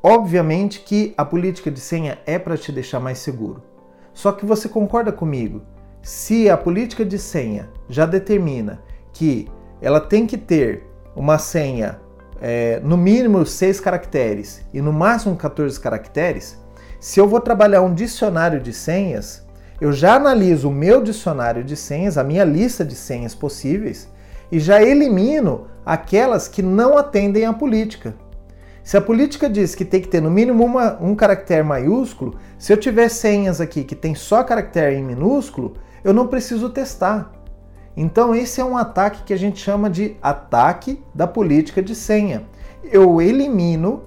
Obviamente 0.00 0.80
que 0.80 1.12
a 1.16 1.24
política 1.24 1.72
de 1.72 1.80
senha 1.80 2.18
é 2.24 2.38
para 2.38 2.56
te 2.56 2.70
deixar 2.70 3.00
mais 3.00 3.18
seguro. 3.18 3.62
Só 4.12 4.30
que 4.30 4.46
você 4.46 4.68
concorda 4.68 5.10
comigo? 5.10 5.62
Se 6.04 6.50
a 6.50 6.56
política 6.58 7.02
de 7.02 7.18
senha 7.18 7.70
já 7.88 8.04
determina 8.04 8.82
que 9.10 9.48
ela 9.80 9.98
tem 9.98 10.26
que 10.26 10.36
ter 10.36 10.82
uma 11.16 11.38
senha 11.38 11.98
é, 12.42 12.78
no 12.84 12.94
mínimo 12.94 13.46
6 13.46 13.80
caracteres 13.80 14.60
e 14.74 14.82
no 14.82 14.92
máximo 14.92 15.34
14 15.34 15.80
caracteres, 15.80 16.58
se 17.00 17.18
eu 17.18 17.26
vou 17.26 17.40
trabalhar 17.40 17.80
um 17.80 17.94
dicionário 17.94 18.60
de 18.60 18.70
senhas, 18.70 19.46
eu 19.80 19.94
já 19.94 20.16
analiso 20.16 20.68
o 20.68 20.72
meu 20.72 21.02
dicionário 21.02 21.64
de 21.64 21.74
senhas, 21.74 22.18
a 22.18 22.22
minha 22.22 22.44
lista 22.44 22.84
de 22.84 22.94
senhas 22.94 23.34
possíveis, 23.34 24.06
e 24.52 24.60
já 24.60 24.82
elimino 24.82 25.68
aquelas 25.86 26.48
que 26.48 26.60
não 26.60 26.98
atendem 26.98 27.46
à 27.46 27.52
política. 27.54 28.14
Se 28.82 28.98
a 28.98 29.00
política 29.00 29.48
diz 29.48 29.74
que 29.74 29.86
tem 29.86 30.02
que 30.02 30.08
ter 30.08 30.20
no 30.20 30.30
mínimo 30.30 30.66
uma, 30.66 31.02
um 31.02 31.14
caractere 31.14 31.62
maiúsculo, 31.62 32.36
se 32.58 32.74
eu 32.74 32.76
tiver 32.76 33.08
senhas 33.08 33.58
aqui 33.58 33.84
que 33.84 33.94
tem 33.94 34.14
só 34.14 34.44
caractere 34.44 34.96
em 34.96 35.02
minúsculo, 35.02 35.78
eu 36.04 36.12
não 36.12 36.28
preciso 36.28 36.68
testar. 36.68 37.32
Então 37.96 38.34
esse 38.34 38.60
é 38.60 38.64
um 38.64 38.76
ataque 38.76 39.22
que 39.24 39.32
a 39.32 39.38
gente 39.38 39.58
chama 39.58 39.88
de 39.88 40.16
ataque 40.20 41.02
da 41.14 41.26
política 41.26 41.82
de 41.82 41.94
senha. 41.94 42.44
Eu 42.84 43.20
elimino 43.20 44.02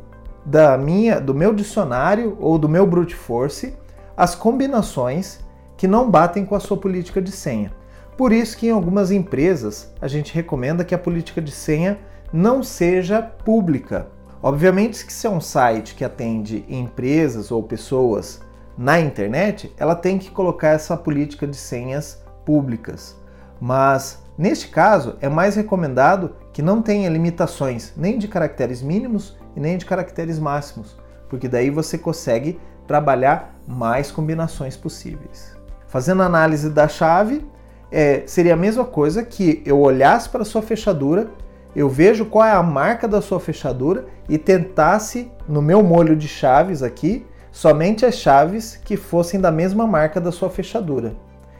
da 0.45 0.77
minha, 0.77 1.19
do 1.19 1.33
meu 1.33 1.53
dicionário 1.53 2.37
ou 2.39 2.57
do 2.57 2.69
meu 2.69 2.85
brute 2.85 3.15
force 3.15 3.75
as 4.15 4.35
combinações 4.35 5.39
que 5.75 5.87
não 5.87 6.09
batem 6.09 6.45
com 6.45 6.55
a 6.55 6.59
sua 6.59 6.77
política 6.77 7.21
de 7.21 7.31
senha. 7.31 7.71
Por 8.17 8.33
isso 8.33 8.57
que 8.57 8.67
em 8.67 8.71
algumas 8.71 9.11
empresas 9.11 9.93
a 10.01 10.07
gente 10.07 10.33
recomenda 10.33 10.83
que 10.83 10.95
a 10.95 10.97
política 10.97 11.39
de 11.41 11.51
senha 11.51 11.99
não 12.33 12.63
seja 12.63 13.21
pública. 13.21 14.07
Obviamente 14.41 15.05
que 15.05 15.13
se 15.13 15.27
é 15.27 15.29
um 15.29 15.41
site 15.41 15.95
que 15.95 16.03
atende 16.03 16.65
empresas 16.67 17.51
ou 17.51 17.61
pessoas 17.61 18.41
na 18.77 18.99
internet, 18.99 19.73
ela 19.77 19.95
tem 19.95 20.19
que 20.19 20.29
colocar 20.29 20.69
essa 20.69 20.95
política 20.95 21.47
de 21.47 21.57
senhas 21.57 22.21
públicas. 22.45 23.17
Mas 23.59 24.21
neste 24.37 24.67
caso 24.67 25.15
é 25.19 25.27
mais 25.27 25.55
recomendado 25.55 26.35
que 26.53 26.61
não 26.61 26.81
tenha 26.81 27.09
limitações 27.09 27.93
nem 27.97 28.19
de 28.19 28.27
caracteres 28.27 28.81
mínimos 28.81 29.35
e 29.55 29.59
nem 29.59 29.77
de 29.77 29.85
caracteres 29.85 30.37
máximos, 30.37 30.95
porque 31.27 31.47
daí 31.47 31.71
você 31.71 31.97
consegue 31.97 32.59
trabalhar 32.85 33.55
mais 33.67 34.11
combinações 34.11 34.77
possíveis. 34.77 35.57
Fazendo 35.87 36.21
análise 36.21 36.69
da 36.69 36.87
chave, 36.87 37.45
é, 37.91 38.23
seria 38.27 38.53
a 38.53 38.57
mesma 38.57 38.85
coisa 38.85 39.23
que 39.23 39.63
eu 39.65 39.79
olhasse 39.79 40.29
para 40.29 40.43
a 40.43 40.45
sua 40.45 40.61
fechadura, 40.61 41.31
eu 41.75 41.89
vejo 41.89 42.25
qual 42.25 42.45
é 42.45 42.51
a 42.51 42.63
marca 42.63 43.07
da 43.07 43.21
sua 43.21 43.39
fechadura 43.39 44.05
e 44.27 44.37
tentasse, 44.37 45.31
no 45.47 45.61
meu 45.61 45.81
molho 45.83 46.15
de 46.15 46.27
chaves 46.27 46.83
aqui, 46.83 47.25
somente 47.57 48.05
as 48.05 48.13
chaves 48.13 48.79
que 48.85 48.95
fossem 48.95 49.41
da 49.41 49.51
mesma 49.51 49.87
marca 49.87 50.21
da 50.21 50.31
sua 50.31 50.47
fechadura. 50.47 51.15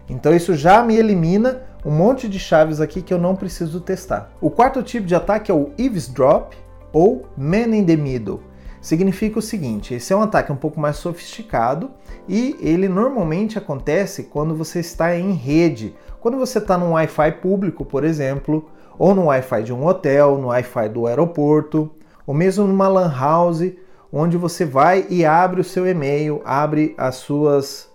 Então 0.08 0.32
isso 0.32 0.54
já 0.54 0.84
me 0.84 0.96
elimina 0.96 1.63
um 1.84 1.89
monte 1.89 2.30
de 2.30 2.38
chaves 2.38 2.80
aqui 2.80 3.01
que 3.01 3.12
eu 3.12 3.18
não 3.18 3.36
preciso 3.36 3.82
testar. 3.82 4.30
O 4.39 4.51
quarto 4.51 4.84
tipo 4.84 5.08
de 5.08 5.16
ataque 5.16 5.50
é 5.50 5.56
o 5.56 5.72
eavesdrop 5.75 6.54
ou 6.94 7.25
man 7.36 7.75
in 7.75 7.84
the 7.84 7.96
middle 7.96 8.42
significa 8.80 9.39
o 9.39 9.42
seguinte: 9.42 9.96
esse 9.96 10.13
é 10.13 10.16
um 10.16 10.22
ataque 10.22 10.51
um 10.51 10.56
pouco 10.56 10.80
mais 10.80 10.98
sofisticado 10.98 11.89
e 12.30 12.56
ele 12.60 12.88
normalmente 12.88 13.58
acontece 13.58 14.25
quando 14.25 14.54
você 14.54 14.82
está 14.82 15.18
em 15.18 15.32
rede, 15.32 15.96
quando 16.20 16.38
você 16.38 16.60
está 16.60 16.77
num 16.77 16.92
Wi-Fi 16.92 17.32
público, 17.42 17.84
por 17.84 18.04
exemplo, 18.04 18.70
ou 19.00 19.16
no 19.16 19.25
Wi-Fi 19.25 19.63
de 19.63 19.74
um 19.74 19.84
hotel, 19.84 20.38
no 20.38 20.50
Wi-Fi 20.50 20.89
do 20.89 21.08
aeroporto, 21.08 21.89
ou 22.27 22.36
mesmo 22.36 22.68
numa 22.68 22.88
LAN 22.88 23.12
house, 23.12 23.63
onde 24.11 24.37
você 24.37 24.65
vai 24.65 25.05
e 25.09 25.25
abre 25.25 25.61
o 25.61 25.63
seu 25.63 25.87
e-mail, 25.87 26.41
abre 26.45 26.93
as 26.97 27.15
suas 27.15 27.89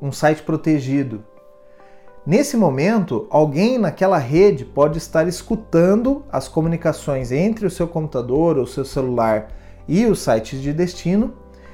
um 0.00 0.12
site 0.12 0.42
protegido. 0.42 1.24
Nesse 2.26 2.56
momento, 2.56 3.26
alguém 3.30 3.78
naquela 3.78 4.18
rede 4.18 4.64
pode 4.64 4.98
estar 4.98 5.26
escutando 5.26 6.22
as 6.30 6.48
comunicações 6.48 7.32
entre 7.32 7.66
o 7.66 7.70
seu 7.70 7.88
computador 7.88 8.58
ou 8.58 8.66
seu 8.66 8.84
celular 8.84 9.48
e 9.88 10.04
os 10.04 10.20
sites 10.20 10.60
de 10.60 10.72
destino, 10.72 11.32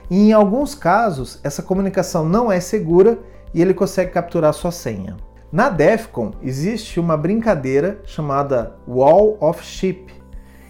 e 0.09 0.29
em 0.29 0.33
alguns 0.33 0.75
casos 0.75 1.41
essa 1.43 1.63
comunicação 1.63 2.25
não 2.29 2.51
é 2.51 2.61
segura 2.61 3.19
e 3.53 3.61
ele 3.61 3.75
consegue 3.75 4.13
capturar 4.13 4.55
sua 4.55 4.71
senha. 4.71 5.17
Na 5.51 5.69
DEFCON 5.69 6.33
existe 6.43 7.01
uma 7.01 7.17
brincadeira 7.17 8.01
chamada 8.05 8.77
Wall 8.87 9.37
of 9.41 9.65
Ship, 9.65 10.07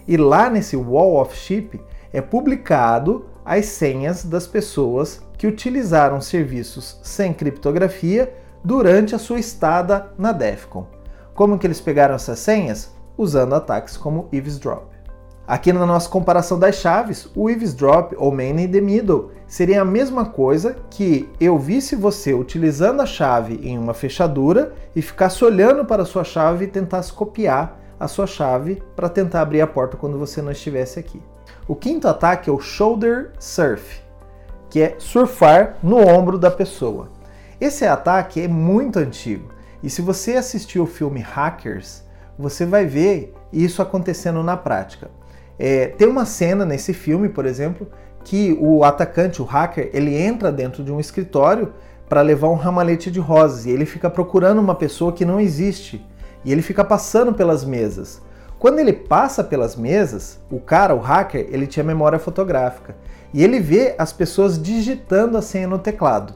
e 0.09 0.17
lá 0.17 0.49
nesse 0.49 0.77
Wall 0.77 1.21
of 1.21 1.37
Ship 1.37 1.79
é 2.17 2.23
publicado 2.23 3.27
as 3.45 3.67
senhas 3.67 4.25
das 4.25 4.47
pessoas 4.47 5.21
que 5.37 5.47
utilizaram 5.47 6.19
serviços 6.19 6.99
sem 7.03 7.35
criptografia 7.35 8.33
durante 8.65 9.15
a 9.15 9.19
sua 9.19 9.39
estada 9.39 10.11
na 10.17 10.33
DEFCON. 10.33 10.87
Como 11.35 11.59
que 11.59 11.67
eles 11.67 11.79
pegaram 11.79 12.15
essas 12.15 12.39
senhas? 12.39 12.91
Usando 13.19 13.55
ataques 13.55 13.99
como 13.99 14.31
eavesdrop. 14.33 14.87
Aqui 15.47 15.75
na 15.75 15.85
nossa 15.85 16.09
comparação 16.09 16.59
das 16.59 16.77
chaves, 16.77 17.29
o 17.37 17.51
eavesdrop 17.51 18.15
ou 18.17 18.33
man 18.33 18.63
in 18.63 18.69
the 18.69 18.81
middle 18.81 19.33
seria 19.47 19.83
a 19.83 19.85
mesma 19.85 20.25
coisa 20.25 20.75
que 20.91 21.29
eu 21.39 21.59
visse 21.59 21.95
você 21.95 22.33
utilizando 22.33 23.03
a 23.03 23.07
chave 23.07 23.61
em 23.63 23.77
uma 23.77 23.93
fechadura 23.93 24.73
e 24.97 25.03
ficasse 25.03 25.45
olhando 25.45 25.85
para 25.85 26.03
a 26.03 26.07
sua 26.07 26.25
chave 26.25 26.65
e 26.65 26.69
tentasse 26.69 27.13
copiar 27.13 27.79
a 28.01 28.09
sua 28.09 28.27
chave 28.27 28.83
para 28.97 29.11
tentar 29.11 29.43
abrir 29.43 29.61
a 29.61 29.67
porta 29.67 29.99
quando 29.99 30.19
você 30.19 30.41
não 30.41 30.51
estivesse 30.51 30.99
aqui. 30.99 31.21
O 31.69 31.75
quinto 31.75 32.07
ataque 32.07 32.49
é 32.49 32.53
o 32.53 32.61
shoulder 32.61 33.33
surf, 33.41 34.01
que 34.71 34.81
é 34.81 34.95
surfar 34.99 35.77
no 35.83 35.97
ombro 35.97 36.39
da 36.39 36.49
pessoa. 36.49 37.09
Esse 37.61 37.85
ataque 37.85 38.41
é 38.41 38.47
muito 38.47 39.01
antigo 39.01 39.53
e 39.83 39.91
se 39.91 40.01
você 40.01 40.37
assistiu 40.37 40.85
o 40.85 40.87
filme 40.87 41.19
Hackers, 41.19 42.05
você 42.39 42.65
vai 42.65 42.87
ver 42.87 43.35
isso 43.53 43.83
acontecendo 43.83 44.45
na 44.45 44.57
prática. 44.57 45.11
É, 45.59 45.89
tem 45.89 46.07
uma 46.07 46.25
cena 46.25 46.65
nesse 46.65 46.95
filme, 46.95 47.29
por 47.29 47.45
exemplo, 47.45 47.89
que 48.23 48.57
o 48.61 48.85
atacante, 48.85 49.43
o 49.43 49.45
hacker, 49.45 49.91
ele 49.93 50.17
entra 50.17 50.53
dentro 50.53 50.85
de 50.85 50.93
um 50.93 51.01
escritório 51.01 51.73
para 52.09 52.23
levar 52.23 52.49
um 52.49 52.55
ramalhete 52.55 53.11
de 53.11 53.19
rosas 53.19 53.67
e 53.67 53.71
ele 53.71 53.87
fica 53.87 54.09
procurando 54.09 54.61
uma 54.61 54.77
pessoa 54.77 55.13
que 55.13 55.25
não 55.25 55.41
existe 55.41 56.07
e 56.45 56.53
ele 56.53 56.63
fica 56.63 56.85
passando 56.85 57.35
pelas 57.35 57.65
mesas. 57.65 58.23
Quando 58.59 58.79
ele 58.79 58.93
passa 58.93 59.45
pelas 59.45 59.77
mesas, 59.77 60.41
o 60.51 60.59
cara, 60.59 60.95
o 60.95 60.99
hacker, 60.99 61.47
ele 61.51 61.67
tinha 61.67 61.85
memória 61.85 62.19
fotográfica 62.19 62.97
e 63.33 63.45
ele 63.45 63.61
vê 63.61 63.95
as 63.99 64.13
pessoas 64.13 64.61
digitando 64.61 65.37
a 65.37 65.43
senha 65.43 65.69
no 65.69 65.79
teclado. 65.79 66.35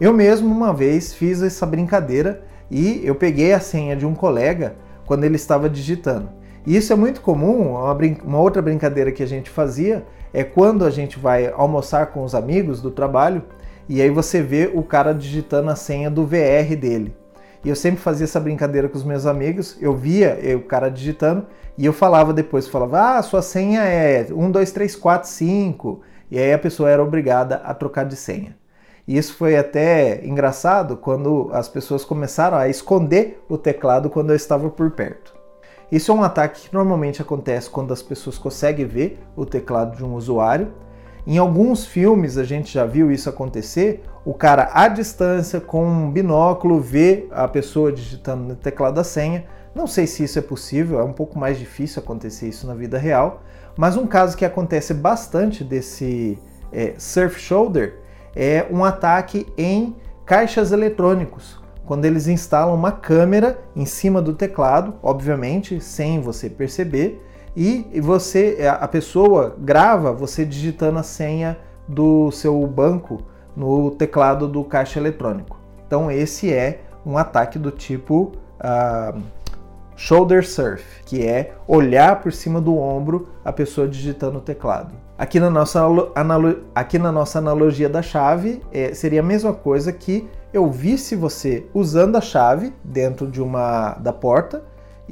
Eu 0.00 0.12
mesmo 0.12 0.54
uma 0.54 0.72
vez 0.72 1.12
fiz 1.12 1.42
essa 1.42 1.66
brincadeira 1.66 2.44
e 2.70 3.00
eu 3.04 3.14
peguei 3.14 3.52
a 3.52 3.60
senha 3.60 3.96
de 3.96 4.06
um 4.06 4.14
colega 4.14 4.76
quando 5.04 5.24
ele 5.24 5.36
estava 5.36 5.68
digitando. 5.68 6.28
E 6.64 6.76
isso 6.76 6.92
é 6.92 6.96
muito 6.96 7.20
comum, 7.20 7.72
uma, 7.72 7.92
uma 8.24 8.38
outra 8.38 8.62
brincadeira 8.62 9.10
que 9.10 9.22
a 9.22 9.26
gente 9.26 9.50
fazia 9.50 10.06
é 10.32 10.44
quando 10.44 10.84
a 10.84 10.90
gente 10.90 11.18
vai 11.18 11.52
almoçar 11.52 12.06
com 12.06 12.22
os 12.22 12.36
amigos 12.36 12.80
do 12.80 12.90
trabalho 12.90 13.42
e 13.88 14.00
aí 14.00 14.10
você 14.10 14.40
vê 14.40 14.70
o 14.72 14.82
cara 14.82 15.12
digitando 15.12 15.70
a 15.70 15.76
senha 15.76 16.08
do 16.08 16.24
VR 16.24 16.76
dele. 16.78 17.14
E 17.64 17.68
eu 17.68 17.76
sempre 17.76 18.00
fazia 18.00 18.24
essa 18.24 18.40
brincadeira 18.40 18.88
com 18.88 18.98
os 18.98 19.04
meus 19.04 19.24
amigos, 19.24 19.76
eu 19.80 19.94
via 19.94 20.38
o 20.56 20.62
cara 20.62 20.90
digitando 20.90 21.46
e 21.78 21.86
eu 21.86 21.92
falava 21.92 22.32
depois, 22.32 22.66
falava, 22.66 23.18
ah, 23.18 23.22
sua 23.22 23.40
senha 23.40 23.82
é 23.82 24.26
1, 24.30 24.50
2, 24.50 24.72
3, 24.72 24.96
4, 24.96 25.28
5. 25.28 26.00
E 26.30 26.38
aí 26.38 26.52
a 26.52 26.58
pessoa 26.58 26.90
era 26.90 27.02
obrigada 27.02 27.56
a 27.56 27.72
trocar 27.72 28.04
de 28.04 28.16
senha. 28.16 28.56
E 29.06 29.16
isso 29.16 29.34
foi 29.34 29.56
até 29.56 30.24
engraçado 30.24 30.96
quando 30.96 31.50
as 31.52 31.68
pessoas 31.68 32.04
começaram 32.04 32.56
a 32.56 32.68
esconder 32.68 33.44
o 33.48 33.58
teclado 33.58 34.10
quando 34.10 34.30
eu 34.30 34.36
estava 34.36 34.68
por 34.70 34.90
perto. 34.92 35.34
Isso 35.90 36.10
é 36.10 36.14
um 36.14 36.22
ataque 36.22 36.68
que 36.68 36.74
normalmente 36.74 37.20
acontece 37.20 37.68
quando 37.68 37.92
as 37.92 38.02
pessoas 38.02 38.38
conseguem 38.38 38.86
ver 38.86 39.22
o 39.36 39.44
teclado 39.44 39.96
de 39.96 40.04
um 40.04 40.14
usuário. 40.14 40.72
Em 41.26 41.38
alguns 41.38 41.86
filmes 41.86 42.36
a 42.36 42.44
gente 42.44 42.72
já 42.72 42.84
viu 42.84 43.10
isso 43.10 43.28
acontecer. 43.28 44.02
O 44.24 44.34
cara 44.34 44.70
à 44.72 44.88
distância 44.88 45.60
com 45.60 45.86
um 45.86 46.10
binóculo 46.10 46.80
vê 46.80 47.26
a 47.30 47.46
pessoa 47.46 47.92
digitando 47.92 48.42
no 48.44 48.56
teclado 48.56 48.98
a 48.98 49.04
senha. 49.04 49.44
Não 49.74 49.86
sei 49.86 50.06
se 50.06 50.24
isso 50.24 50.38
é 50.38 50.42
possível, 50.42 51.00
é 51.00 51.04
um 51.04 51.12
pouco 51.12 51.38
mais 51.38 51.58
difícil 51.58 52.02
acontecer 52.02 52.48
isso 52.48 52.66
na 52.66 52.74
vida 52.74 52.98
real. 52.98 53.42
Mas 53.76 53.96
um 53.96 54.06
caso 54.06 54.36
que 54.36 54.44
acontece 54.44 54.92
bastante 54.92 55.64
desse 55.64 56.38
é, 56.72 56.94
surf 56.98 57.40
shoulder 57.40 57.98
é 58.34 58.66
um 58.70 58.84
ataque 58.84 59.46
em 59.56 59.96
caixas 60.26 60.72
eletrônicos 60.72 61.62
quando 61.84 62.04
eles 62.04 62.26
instalam 62.26 62.74
uma 62.74 62.92
câmera 62.92 63.58
em 63.74 63.84
cima 63.84 64.22
do 64.22 64.32
teclado, 64.32 64.94
obviamente, 65.02 65.80
sem 65.80 66.20
você 66.20 66.48
perceber, 66.48 67.20
e 67.56 68.00
você 68.00 68.58
a 68.80 68.88
pessoa 68.88 69.54
grava 69.58 70.12
você 70.12 70.44
digitando 70.44 70.98
a 70.98 71.02
senha 71.02 71.58
do 71.86 72.30
seu 72.30 72.66
banco 72.66 73.22
no 73.56 73.90
teclado 73.90 74.48
do 74.48 74.64
caixa 74.64 74.98
eletrônico. 74.98 75.58
Então 75.86 76.10
esse 76.10 76.52
é 76.52 76.82
um 77.04 77.18
ataque 77.18 77.58
do 77.58 77.70
tipo 77.70 78.32
uh, 78.58 79.20
shoulder 79.96 80.46
surf, 80.46 80.84
que 81.04 81.26
é 81.26 81.52
olhar 81.66 82.20
por 82.20 82.32
cima 82.32 82.60
do 82.60 82.76
ombro 82.76 83.28
a 83.44 83.52
pessoa 83.52 83.86
digitando 83.86 84.38
o 84.38 84.40
teclado. 84.40 84.94
Aqui 85.18 85.38
na 85.38 85.50
nossa, 85.50 85.86
aqui 86.74 86.98
na 86.98 87.12
nossa 87.12 87.38
analogia 87.38 87.88
da 87.88 88.02
chave, 88.02 88.60
é, 88.72 88.94
seria 88.94 89.20
a 89.20 89.22
mesma 89.22 89.52
coisa 89.52 89.92
que 89.92 90.28
eu 90.52 90.70
visse 90.70 91.14
você 91.14 91.66
usando 91.72 92.16
a 92.16 92.20
chave 92.20 92.72
dentro 92.82 93.26
de 93.26 93.40
uma 93.40 93.94
da 93.94 94.12
porta 94.12 94.64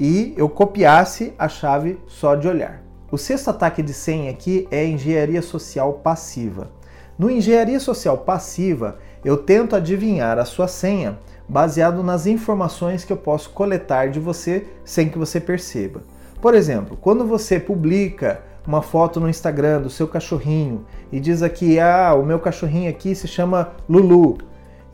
e 0.02 0.32
eu 0.34 0.48
copiasse 0.48 1.34
a 1.38 1.46
chave 1.46 2.00
só 2.06 2.34
de 2.34 2.48
olhar. 2.48 2.82
O 3.12 3.18
sexto 3.18 3.50
ataque 3.50 3.82
de 3.82 3.92
senha 3.92 4.30
aqui 4.30 4.66
é 4.70 4.86
engenharia 4.86 5.42
social 5.42 5.92
passiva. 6.02 6.70
No 7.18 7.30
engenharia 7.30 7.78
social 7.78 8.16
passiva, 8.16 8.96
eu 9.22 9.36
tento 9.36 9.76
adivinhar 9.76 10.38
a 10.38 10.46
sua 10.46 10.66
senha 10.66 11.18
baseado 11.46 12.02
nas 12.02 12.26
informações 12.26 13.04
que 13.04 13.12
eu 13.12 13.16
posso 13.18 13.50
coletar 13.50 14.08
de 14.08 14.18
você 14.18 14.66
sem 14.86 15.10
que 15.10 15.18
você 15.18 15.38
perceba. 15.38 16.00
Por 16.40 16.54
exemplo, 16.54 16.96
quando 16.98 17.26
você 17.26 17.60
publica 17.60 18.40
uma 18.66 18.80
foto 18.80 19.20
no 19.20 19.28
Instagram 19.28 19.82
do 19.82 19.90
seu 19.90 20.08
cachorrinho 20.08 20.86
e 21.12 21.20
diz 21.20 21.42
aqui: 21.42 21.78
"Ah, 21.78 22.14
o 22.14 22.24
meu 22.24 22.38
cachorrinho 22.38 22.88
aqui 22.88 23.14
se 23.14 23.28
chama 23.28 23.72
Lulu" 23.86 24.38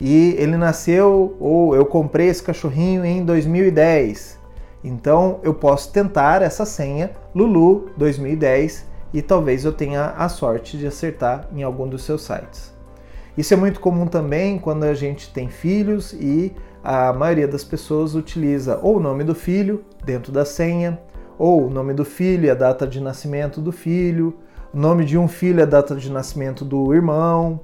e 0.01 0.35
ele 0.37 0.57
nasceu 0.57 1.37
ou 1.39 1.73
eu 1.73 1.85
comprei 1.85 2.27
esse 2.27 2.43
cachorrinho 2.43 3.05
em 3.05 3.23
2010. 3.23 4.36
Então 4.83 5.39
eu 5.43 5.53
posso 5.53 5.91
tentar 5.91 6.41
essa 6.41 6.65
senha 6.65 7.11
Lulu 7.33 7.89
2010 7.97 8.85
e 9.13 9.21
talvez 9.21 9.65
eu 9.65 9.71
tenha 9.71 10.13
a 10.17 10.29
sorte 10.29 10.77
de 10.77 10.87
acertar 10.87 11.47
em 11.53 11.63
algum 11.63 11.87
dos 11.87 12.03
seus 12.03 12.21
sites. 12.21 12.73
Isso 13.37 13.53
é 13.53 13.57
muito 13.57 13.79
comum 13.79 14.07
também 14.07 14.57
quando 14.57 14.83
a 14.83 14.93
gente 14.93 15.31
tem 15.31 15.49
filhos 15.49 16.13
e 16.13 16.53
a 16.83 17.13
maioria 17.13 17.47
das 17.47 17.63
pessoas 17.63 18.15
utiliza 18.15 18.79
ou 18.81 18.97
o 18.97 18.99
nome 18.99 19.23
do 19.23 19.35
filho 19.35 19.83
dentro 20.03 20.31
da 20.31 20.45
senha, 20.45 20.99
ou 21.37 21.67
o 21.67 21.69
nome 21.69 21.93
do 21.93 22.03
filho 22.03 22.45
e 22.45 22.49
a 22.49 22.55
data 22.55 22.87
de 22.87 22.99
nascimento 22.99 23.61
do 23.61 23.71
filho, 23.71 24.37
o 24.73 24.79
nome 24.79 25.05
de 25.05 25.17
um 25.17 25.27
filho 25.27 25.59
e 25.59 25.61
a 25.61 25.65
data 25.65 25.95
de 25.95 26.11
nascimento 26.11 26.65
do 26.65 26.93
irmão, 26.93 27.59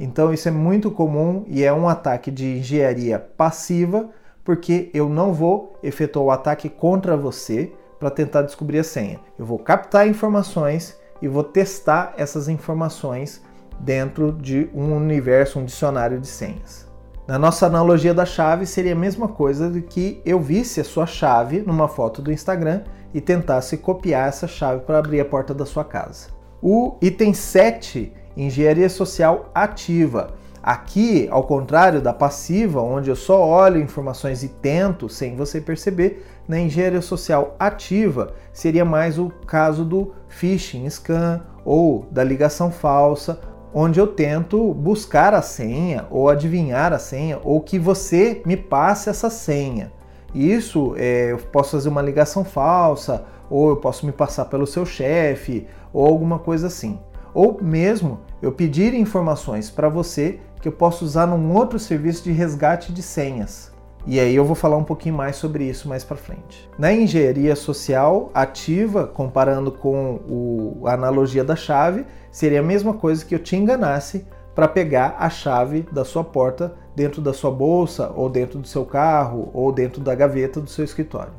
então 0.00 0.32
isso 0.32 0.48
é 0.48 0.50
muito 0.50 0.90
comum 0.90 1.44
e 1.46 1.62
é 1.62 1.70
um 1.70 1.86
ataque 1.86 2.30
de 2.30 2.58
engenharia 2.58 3.18
passiva, 3.18 4.08
porque 4.50 4.90
eu 4.92 5.08
não 5.08 5.32
vou 5.32 5.78
efetuar 5.80 6.24
o 6.26 6.30
ataque 6.32 6.68
contra 6.68 7.16
você 7.16 7.72
para 8.00 8.10
tentar 8.10 8.42
descobrir 8.42 8.80
a 8.80 8.82
senha. 8.82 9.20
Eu 9.38 9.46
vou 9.46 9.60
captar 9.60 10.08
informações 10.08 10.98
e 11.22 11.28
vou 11.28 11.44
testar 11.44 12.14
essas 12.16 12.48
informações 12.48 13.40
dentro 13.78 14.32
de 14.32 14.68
um 14.74 14.92
universo, 14.96 15.60
um 15.60 15.64
dicionário 15.64 16.18
de 16.18 16.26
senhas. 16.26 16.84
Na 17.28 17.38
nossa 17.38 17.64
analogia 17.64 18.12
da 18.12 18.26
chave, 18.26 18.66
seria 18.66 18.90
a 18.90 18.98
mesma 18.98 19.28
coisa 19.28 19.70
do 19.70 19.80
que 19.82 20.20
eu 20.26 20.40
visse 20.40 20.80
a 20.80 20.84
sua 20.84 21.06
chave 21.06 21.60
numa 21.60 21.86
foto 21.86 22.20
do 22.20 22.32
Instagram 22.32 22.82
e 23.14 23.20
tentasse 23.20 23.76
copiar 23.76 24.26
essa 24.26 24.48
chave 24.48 24.80
para 24.80 24.98
abrir 24.98 25.20
a 25.20 25.24
porta 25.24 25.54
da 25.54 25.64
sua 25.64 25.84
casa. 25.84 26.26
O 26.60 26.96
item 27.00 27.32
7 27.32 28.12
engenharia 28.36 28.88
social 28.88 29.48
ativa. 29.54 30.34
Aqui, 30.62 31.26
ao 31.30 31.44
contrário 31.44 32.02
da 32.02 32.12
passiva, 32.12 32.82
onde 32.82 33.08
eu 33.08 33.16
só 33.16 33.46
olho 33.46 33.80
informações 33.80 34.42
e 34.42 34.48
tento 34.48 35.08
sem 35.08 35.34
você 35.34 35.58
perceber, 35.58 36.26
na 36.46 36.60
engenharia 36.60 37.00
social 37.00 37.56
ativa 37.58 38.34
seria 38.52 38.84
mais 38.84 39.18
o 39.18 39.30
caso 39.46 39.84
do 39.84 40.12
phishing 40.28 40.88
scam 40.90 41.40
ou 41.64 42.06
da 42.10 42.22
ligação 42.22 42.70
falsa, 42.70 43.40
onde 43.72 43.98
eu 43.98 44.06
tento 44.06 44.74
buscar 44.74 45.32
a 45.32 45.40
senha 45.40 46.06
ou 46.10 46.28
adivinhar 46.28 46.92
a 46.92 46.98
senha 46.98 47.38
ou 47.42 47.62
que 47.62 47.78
você 47.78 48.42
me 48.44 48.56
passe 48.56 49.08
essa 49.08 49.30
senha. 49.30 49.90
Isso 50.34 50.94
é, 50.98 51.32
eu 51.32 51.38
posso 51.38 51.70
fazer 51.70 51.88
uma 51.88 52.02
ligação 52.02 52.44
falsa 52.44 53.24
ou 53.48 53.70
eu 53.70 53.76
posso 53.76 54.04
me 54.04 54.12
passar 54.12 54.44
pelo 54.44 54.66
seu 54.66 54.84
chefe 54.84 55.66
ou 55.92 56.06
alguma 56.06 56.38
coisa 56.38 56.66
assim 56.66 56.98
ou 57.34 57.58
mesmo 57.62 58.20
eu 58.42 58.52
pedir 58.52 58.94
informações 58.94 59.70
para 59.70 59.88
você 59.88 60.40
que 60.60 60.68
eu 60.68 60.72
posso 60.72 61.04
usar 61.04 61.26
num 61.26 61.54
outro 61.54 61.78
serviço 61.78 62.24
de 62.24 62.32
resgate 62.32 62.92
de 62.92 63.02
senhas. 63.02 63.70
E 64.06 64.18
aí 64.18 64.34
eu 64.34 64.44
vou 64.44 64.54
falar 64.54 64.76
um 64.76 64.84
pouquinho 64.84 65.14
mais 65.14 65.36
sobre 65.36 65.64
isso 65.64 65.88
mais 65.88 66.02
para 66.02 66.16
frente. 66.16 66.68
Na 66.78 66.92
engenharia 66.92 67.54
social 67.54 68.30
ativa, 68.32 69.06
comparando 69.06 69.70
com 69.70 70.14
o, 70.28 70.86
a 70.86 70.94
analogia 70.94 71.44
da 71.44 71.54
chave, 71.54 72.06
seria 72.30 72.60
a 72.60 72.62
mesma 72.62 72.94
coisa 72.94 73.24
que 73.24 73.34
eu 73.34 73.38
te 73.38 73.56
enganasse 73.56 74.26
para 74.54 74.66
pegar 74.66 75.16
a 75.18 75.28
chave 75.28 75.86
da 75.92 76.04
sua 76.04 76.24
porta 76.24 76.74
dentro 76.96 77.20
da 77.20 77.32
sua 77.32 77.50
bolsa, 77.50 78.12
ou 78.14 78.28
dentro 78.28 78.58
do 78.58 78.66
seu 78.66 78.84
carro, 78.84 79.50
ou 79.54 79.70
dentro 79.70 80.00
da 80.00 80.14
gaveta 80.14 80.60
do 80.60 80.68
seu 80.68 80.84
escritório. 80.84 81.32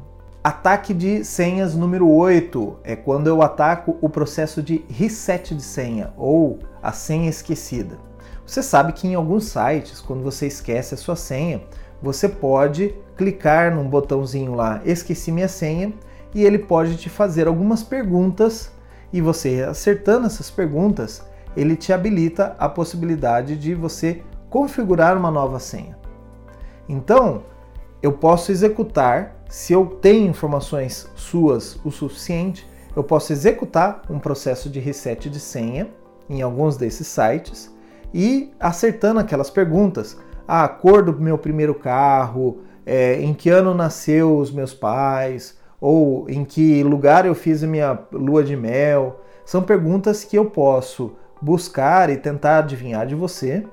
Ataque 0.44 0.92
de 0.92 1.24
senhas 1.24 1.76
número 1.76 2.10
8 2.10 2.78
é 2.84 2.96
quando 2.96 3.28
eu 3.28 3.44
ataco 3.44 3.98
o 4.02 4.10
processo 4.10 4.62
de 4.62 4.84
reset 4.90 5.54
de 5.54 5.62
senha 5.62 6.14
ou 6.18 6.58
a 6.82 6.92
senha 6.92 7.30
esquecida. 7.30 8.00
Você 8.52 8.62
sabe 8.62 8.92
que 8.92 9.08
em 9.08 9.16
alguns 9.16 9.46
sites, 9.46 10.02
quando 10.02 10.24
você 10.24 10.46
esquece 10.46 10.94
a 10.94 10.98
sua 10.98 11.16
senha, 11.16 11.64
você 12.02 12.28
pode 12.28 12.94
clicar 13.16 13.74
num 13.74 13.88
botãozinho 13.88 14.56
lá, 14.56 14.82
esqueci 14.84 15.32
minha 15.32 15.48
senha, 15.48 15.94
e 16.36 16.44
ele 16.44 16.60
pode 16.60 16.98
te 16.98 17.08
fazer 17.08 17.48
algumas 17.48 17.82
perguntas 17.82 18.70
e 19.14 19.22
você 19.22 19.64
acertando 19.64 20.28
essas 20.28 20.52
perguntas, 20.52 21.24
ele 21.56 21.78
te 21.78 21.94
habilita 21.94 22.54
a 22.60 22.68
possibilidade 22.68 23.56
de 23.56 23.74
você 23.74 24.22
configurar 24.50 25.16
uma 25.16 25.32
nova 25.32 25.58
senha. 25.58 25.98
Então, 26.90 27.44
eu 28.04 28.12
posso 28.12 28.52
executar 28.52 29.34
se 29.48 29.72
eu 29.72 29.86
tenho 29.86 30.30
informações 30.30 31.10
suas 31.16 31.80
o 31.86 31.90
suficiente, 31.90 32.68
eu 32.94 33.02
posso 33.02 33.32
executar 33.32 34.02
um 34.10 34.20
processo 34.20 34.70
de 34.70 34.82
reset 34.82 35.30
de 35.30 35.40
senha 35.40 35.90
em 36.30 36.42
alguns 36.42 36.76
desses 36.76 37.08
sites 37.08 37.71
e 38.14 38.52
acertando 38.60 39.20
aquelas 39.20 39.50
perguntas. 39.50 40.18
A 40.48 40.68
cor 40.68 41.04
do 41.04 41.14
meu 41.14 41.38
primeiro 41.38 41.74
carro, 41.74 42.60
é, 42.86 43.22
em 43.22 43.34
que 43.34 43.50
ano 43.50 43.74
nasceu 43.74 44.38
os 44.38 44.52
meus 44.52 44.74
pais, 44.74 45.58
ou 45.80 46.30
em 46.30 46.44
que 46.44 46.84
lugar 46.84 47.26
eu 47.26 47.34
fiz 47.34 47.64
a 47.64 47.68
minha 47.68 48.00
lua 48.12 48.44
de 48.44 48.56
mel. 48.56 49.22
São 49.46 49.64
perguntas 49.64 50.24
que 50.24 50.38
eu 50.38 50.46
posso 50.46 51.14
buscar 51.42 52.10
e 52.10 52.18
tentar 52.18 52.60
adivinhar 52.60 53.08
de 53.08 53.16
você, 53.16 53.66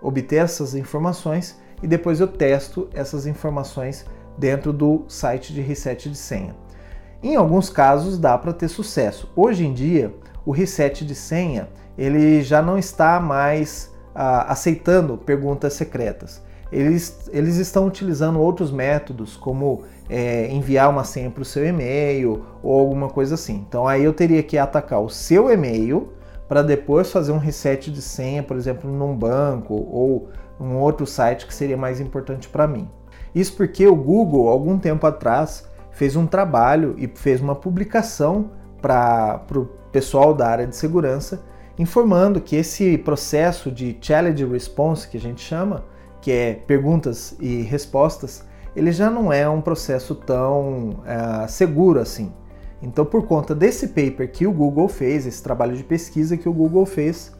obter 0.00 0.36
essas 0.36 0.74
informações 0.74 1.58
e 1.82 1.86
depois 1.86 2.20
eu 2.20 2.28
testo 2.28 2.88
essas 2.94 3.26
informações 3.26 4.06
dentro 4.38 4.72
do 4.72 5.04
site 5.08 5.52
de 5.52 5.60
reset 5.60 6.08
de 6.08 6.16
senha. 6.16 6.54
Em 7.22 7.34
alguns 7.34 7.68
casos 7.68 8.18
dá 8.18 8.36
para 8.38 8.52
ter 8.52 8.68
sucesso. 8.68 9.30
Hoje 9.34 9.66
em 9.66 9.72
dia, 9.72 10.14
o 10.44 10.52
reset 10.52 11.04
de 11.04 11.14
senha 11.14 11.68
ele 11.96 12.42
já 12.42 12.60
não 12.60 12.78
está 12.78 13.18
mais 13.20 13.92
ah, 14.14 14.52
aceitando 14.52 15.16
perguntas 15.16 15.74
secretas. 15.74 16.42
Eles, 16.72 17.28
eles 17.32 17.56
estão 17.56 17.86
utilizando 17.86 18.40
outros 18.40 18.72
métodos, 18.72 19.36
como 19.36 19.82
é, 20.10 20.50
enviar 20.50 20.90
uma 20.90 21.04
senha 21.04 21.30
para 21.30 21.42
o 21.42 21.44
seu 21.44 21.64
e-mail 21.64 22.44
ou 22.62 22.80
alguma 22.80 23.08
coisa 23.08 23.34
assim. 23.34 23.64
Então 23.68 23.86
aí 23.86 24.02
eu 24.02 24.12
teria 24.12 24.42
que 24.42 24.58
atacar 24.58 25.00
o 25.00 25.08
seu 25.08 25.50
e-mail 25.50 26.12
para 26.48 26.62
depois 26.62 27.10
fazer 27.10 27.32
um 27.32 27.38
reset 27.38 27.90
de 27.90 28.02
senha, 28.02 28.42
por 28.42 28.56
exemplo, 28.56 28.90
num 28.90 29.16
banco 29.16 29.74
ou 29.74 30.28
um 30.60 30.76
outro 30.76 31.06
site 31.06 31.46
que 31.46 31.54
seria 31.54 31.76
mais 31.76 32.00
importante 32.00 32.48
para 32.48 32.66
mim. 32.66 32.88
Isso 33.34 33.54
porque 33.54 33.86
o 33.86 33.94
Google, 33.94 34.48
algum 34.48 34.78
tempo 34.78 35.06
atrás, 35.06 35.68
fez 35.90 36.16
um 36.16 36.26
trabalho 36.26 36.94
e 36.98 37.06
fez 37.06 37.40
uma 37.40 37.54
publicação 37.54 38.50
para 38.80 39.44
o 39.54 39.66
pessoal 39.92 40.34
da 40.34 40.48
área 40.48 40.66
de 40.66 40.76
segurança 40.76 41.42
informando 41.78 42.40
que 42.40 42.56
esse 42.56 42.98
processo 42.98 43.70
de 43.70 43.96
challenge 44.00 44.44
response 44.44 45.08
que 45.08 45.16
a 45.16 45.20
gente 45.20 45.42
chama, 45.42 45.84
que 46.20 46.32
é 46.32 46.54
perguntas 46.54 47.36
e 47.40 47.62
respostas, 47.62 48.44
ele 48.74 48.92
já 48.92 49.10
não 49.10 49.32
é 49.32 49.48
um 49.48 49.60
processo 49.60 50.14
tão 50.14 50.90
uh, 51.00 51.48
seguro 51.48 52.00
assim. 52.00 52.32
Então, 52.82 53.04
por 53.04 53.26
conta 53.26 53.54
desse 53.54 53.88
paper 53.88 54.30
que 54.30 54.46
o 54.46 54.52
Google 54.52 54.88
fez, 54.88 55.26
esse 55.26 55.42
trabalho 55.42 55.76
de 55.76 55.82
pesquisa 55.82 56.36
que 56.36 56.48
o 56.48 56.52
Google 56.52 56.84
fez, 56.84 57.34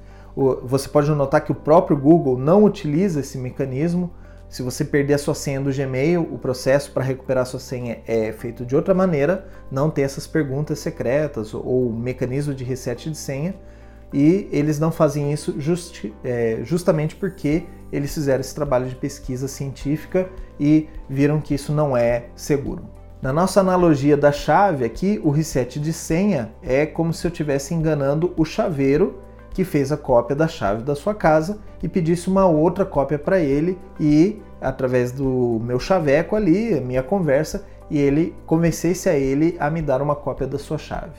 você 0.62 0.88
pode 0.88 1.10
notar 1.10 1.42
que 1.42 1.52
o 1.52 1.54
próprio 1.54 1.96
Google 1.96 2.38
não 2.38 2.64
utiliza 2.64 3.20
esse 3.20 3.38
mecanismo. 3.38 4.10
Se 4.48 4.62
você 4.62 4.84
perder 4.84 5.14
a 5.14 5.18
sua 5.18 5.34
senha 5.34 5.60
do 5.60 5.72
Gmail, 5.72 6.22
o 6.22 6.38
processo 6.38 6.92
para 6.92 7.02
recuperar 7.02 7.42
a 7.42 7.46
sua 7.46 7.58
senha 7.58 7.98
é 8.06 8.32
feito 8.32 8.64
de 8.64 8.76
outra 8.76 8.94
maneira, 8.94 9.48
não 9.70 9.90
tem 9.90 10.04
essas 10.04 10.26
perguntas 10.26 10.78
secretas 10.78 11.52
ou 11.52 11.92
mecanismo 11.92 12.54
de 12.54 12.64
reset 12.64 13.10
de 13.10 13.16
senha. 13.16 13.54
E 14.12 14.48
eles 14.52 14.78
não 14.78 14.92
fazem 14.92 15.32
isso 15.32 15.54
justi 15.58 16.14
é, 16.22 16.60
justamente 16.62 17.16
porque 17.16 17.64
eles 17.92 18.14
fizeram 18.14 18.40
esse 18.40 18.54
trabalho 18.54 18.86
de 18.86 18.94
pesquisa 18.94 19.48
científica 19.48 20.28
e 20.58 20.88
viram 21.08 21.40
que 21.40 21.54
isso 21.54 21.72
não 21.72 21.96
é 21.96 22.26
seguro. 22.34 22.84
Na 23.20 23.32
nossa 23.32 23.60
analogia 23.60 24.16
da 24.16 24.30
chave 24.30 24.84
aqui, 24.84 25.20
o 25.24 25.30
reset 25.30 25.80
de 25.80 25.92
senha 25.92 26.52
é 26.62 26.86
como 26.86 27.12
se 27.12 27.26
eu 27.26 27.30
estivesse 27.30 27.74
enganando 27.74 28.32
o 28.36 28.44
chaveiro 28.44 29.20
que 29.50 29.64
fez 29.64 29.90
a 29.90 29.96
cópia 29.96 30.36
da 30.36 30.46
chave 30.46 30.82
da 30.82 30.94
sua 30.94 31.14
casa 31.14 31.58
e 31.82 31.88
pedisse 31.88 32.28
uma 32.28 32.46
outra 32.46 32.84
cópia 32.84 33.18
para 33.18 33.40
ele 33.40 33.78
e 33.98 34.40
através 34.60 35.12
do 35.12 35.60
meu 35.62 35.80
chaveco 35.80 36.36
ali, 36.36 36.78
minha 36.80 37.02
conversa, 37.02 37.64
e 37.90 37.98
ele 37.98 38.34
convencesse 38.46 39.08
a 39.08 39.14
ele 39.14 39.56
a 39.58 39.70
me 39.70 39.80
dar 39.80 40.02
uma 40.02 40.14
cópia 40.14 40.46
da 40.46 40.58
sua 40.58 40.76
chave. 40.76 41.18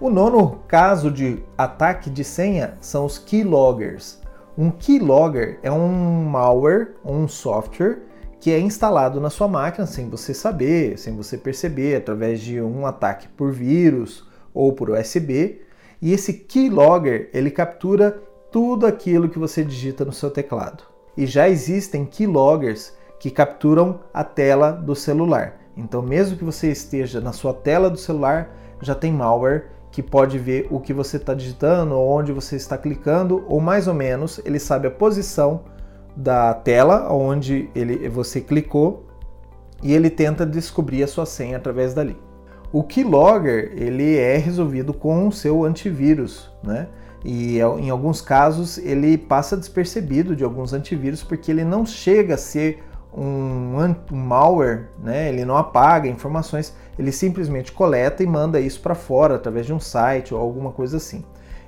O 0.00 0.08
nono 0.08 0.60
caso 0.66 1.10
de 1.10 1.42
ataque 1.58 2.08
de 2.08 2.24
senha 2.24 2.72
são 2.80 3.04
os 3.04 3.18
keyloggers. 3.18 4.18
Um 4.56 4.70
keylogger 4.70 5.58
é 5.62 5.70
um 5.70 6.24
malware, 6.24 6.94
um 7.04 7.28
software 7.28 7.98
que 8.40 8.50
é 8.50 8.58
instalado 8.58 9.20
na 9.20 9.28
sua 9.28 9.46
máquina 9.46 9.86
sem 9.86 10.08
você 10.08 10.32
saber, 10.32 10.98
sem 10.98 11.14
você 11.14 11.36
perceber, 11.36 11.96
através 11.96 12.40
de 12.40 12.62
um 12.62 12.86
ataque 12.86 13.28
por 13.28 13.52
vírus 13.52 14.26
ou 14.54 14.72
por 14.72 14.88
USB, 14.88 15.60
e 16.00 16.14
esse 16.14 16.32
keylogger, 16.32 17.28
ele 17.34 17.50
captura 17.50 18.22
tudo 18.50 18.86
aquilo 18.86 19.28
que 19.28 19.38
você 19.38 19.62
digita 19.62 20.02
no 20.02 20.14
seu 20.14 20.30
teclado. 20.30 20.82
E 21.14 21.26
já 21.26 21.46
existem 21.46 22.06
keyloggers 22.06 22.96
que 23.18 23.30
capturam 23.30 24.00
a 24.14 24.24
tela 24.24 24.72
do 24.72 24.94
celular. 24.94 25.60
Então, 25.76 26.00
mesmo 26.00 26.38
que 26.38 26.44
você 26.44 26.70
esteja 26.70 27.20
na 27.20 27.34
sua 27.34 27.52
tela 27.52 27.90
do 27.90 27.98
celular, 27.98 28.56
já 28.80 28.94
tem 28.94 29.12
malware 29.12 29.78
que 29.90 30.02
pode 30.02 30.38
ver 30.38 30.66
o 30.70 30.78
que 30.78 30.92
você 30.92 31.16
está 31.16 31.34
digitando, 31.34 31.98
onde 31.98 32.32
você 32.32 32.56
está 32.56 32.78
clicando, 32.78 33.44
ou 33.48 33.60
mais 33.60 33.88
ou 33.88 33.94
menos 33.94 34.40
ele 34.44 34.58
sabe 34.58 34.86
a 34.86 34.90
posição 34.90 35.62
da 36.16 36.54
tela 36.54 37.12
onde 37.12 37.68
ele, 37.74 38.08
você 38.08 38.40
clicou 38.40 39.06
e 39.82 39.92
ele 39.92 40.10
tenta 40.10 40.44
descobrir 40.44 41.02
a 41.02 41.08
sua 41.08 41.26
senha 41.26 41.56
através 41.56 41.94
dali. 41.94 42.16
O 42.72 42.84
keylogger 42.84 43.72
ele 43.74 44.16
é 44.16 44.36
resolvido 44.36 44.94
com 44.94 45.26
o 45.26 45.32
seu 45.32 45.64
antivírus, 45.64 46.50
né? 46.62 46.88
E 47.24 47.58
em 47.58 47.90
alguns 47.90 48.22
casos 48.22 48.78
ele 48.78 49.18
passa 49.18 49.56
despercebido 49.56 50.34
de 50.34 50.44
alguns 50.44 50.72
antivírus 50.72 51.22
porque 51.22 51.50
ele 51.50 51.64
não 51.64 51.84
chega 51.84 52.34
a 52.34 52.38
ser 52.38 52.82
um, 53.16 53.76
um 54.12 54.16
malware, 54.16 54.88
né? 54.98 55.28
Ele 55.28 55.44
não 55.44 55.56
apaga 55.56 56.08
informações, 56.08 56.74
ele 56.98 57.12
simplesmente 57.12 57.72
coleta 57.72 58.22
e 58.22 58.26
manda 58.26 58.60
isso 58.60 58.80
para 58.80 58.94
fora 58.94 59.34
através 59.34 59.66
de 59.66 59.72
um 59.72 59.80
site 59.80 60.34
ou 60.34 60.40
alguma 60.40 60.70
coisa 60.70 60.96
assim. 60.96 61.24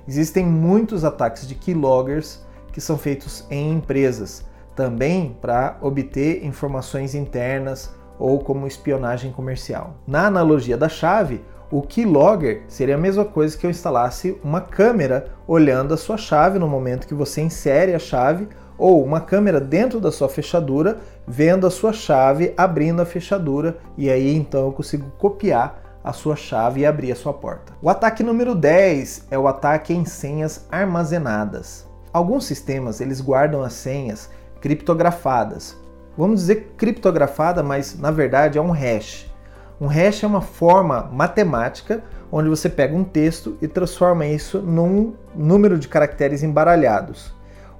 Existem 0.07 0.45
muitos 0.45 1.03
ataques 1.03 1.47
de 1.47 1.55
keyloggers 1.55 2.43
que 2.71 2.81
são 2.81 2.97
feitos 2.97 3.45
em 3.49 3.71
empresas, 3.71 4.45
também 4.75 5.37
para 5.41 5.77
obter 5.81 6.43
informações 6.43 7.13
internas 7.13 7.93
ou 8.17 8.39
como 8.39 8.67
espionagem 8.67 9.31
comercial. 9.31 9.95
Na 10.07 10.27
analogia 10.27 10.77
da 10.77 10.89
chave, 10.89 11.43
o 11.71 11.81
keylogger 11.81 12.63
seria 12.67 12.95
a 12.95 12.99
mesma 12.99 13.25
coisa 13.25 13.57
que 13.57 13.65
eu 13.65 13.69
instalasse 13.69 14.39
uma 14.43 14.61
câmera 14.61 15.31
olhando 15.47 15.93
a 15.93 15.97
sua 15.97 16.17
chave 16.17 16.59
no 16.59 16.67
momento 16.67 17.07
que 17.07 17.13
você 17.13 17.41
insere 17.41 17.93
a 17.93 17.99
chave 17.99 18.47
ou 18.77 19.03
uma 19.03 19.21
câmera 19.21 19.59
dentro 19.59 19.99
da 19.99 20.11
sua 20.11 20.29
fechadura 20.29 20.97
vendo 21.27 21.65
a 21.65 21.71
sua 21.71 21.93
chave 21.93 22.53
abrindo 22.57 23.01
a 23.01 23.05
fechadura 23.05 23.77
e 23.97 24.09
aí 24.09 24.35
então 24.35 24.65
eu 24.65 24.71
consigo 24.71 25.09
copiar 25.17 25.81
a 26.03 26.11
sua 26.11 26.35
chave 26.35 26.81
e 26.81 26.85
abrir 26.85 27.11
a 27.11 27.15
sua 27.15 27.33
porta. 27.33 27.73
O 27.81 27.89
ataque 27.89 28.23
número 28.23 28.53
10 28.53 29.27
é 29.31 29.39
o 29.39 29.47
ataque 29.47 29.93
em 29.93 30.03
senhas 30.03 30.67
armazenadas. 30.69 31.87
Alguns 32.11 32.45
sistemas 32.45 32.99
eles 32.99 33.21
guardam 33.21 33.63
as 33.63 33.73
senhas 33.73 34.29
criptografadas, 34.59 35.77
vamos 36.17 36.41
dizer 36.41 36.73
criptografada, 36.77 37.63
mas 37.63 37.97
na 37.97 38.11
verdade 38.11 38.57
é 38.57 38.61
um 38.61 38.71
hash. 38.71 39.31
Um 39.79 39.87
hash 39.87 40.23
é 40.23 40.27
uma 40.27 40.41
forma 40.41 41.09
matemática 41.11 42.03
onde 42.31 42.49
você 42.49 42.69
pega 42.69 42.95
um 42.95 43.03
texto 43.03 43.57
e 43.61 43.67
transforma 43.67 44.25
isso 44.25 44.59
num 44.59 45.13
número 45.35 45.77
de 45.77 45.87
caracteres 45.87 46.43
embaralhados. 46.43 47.33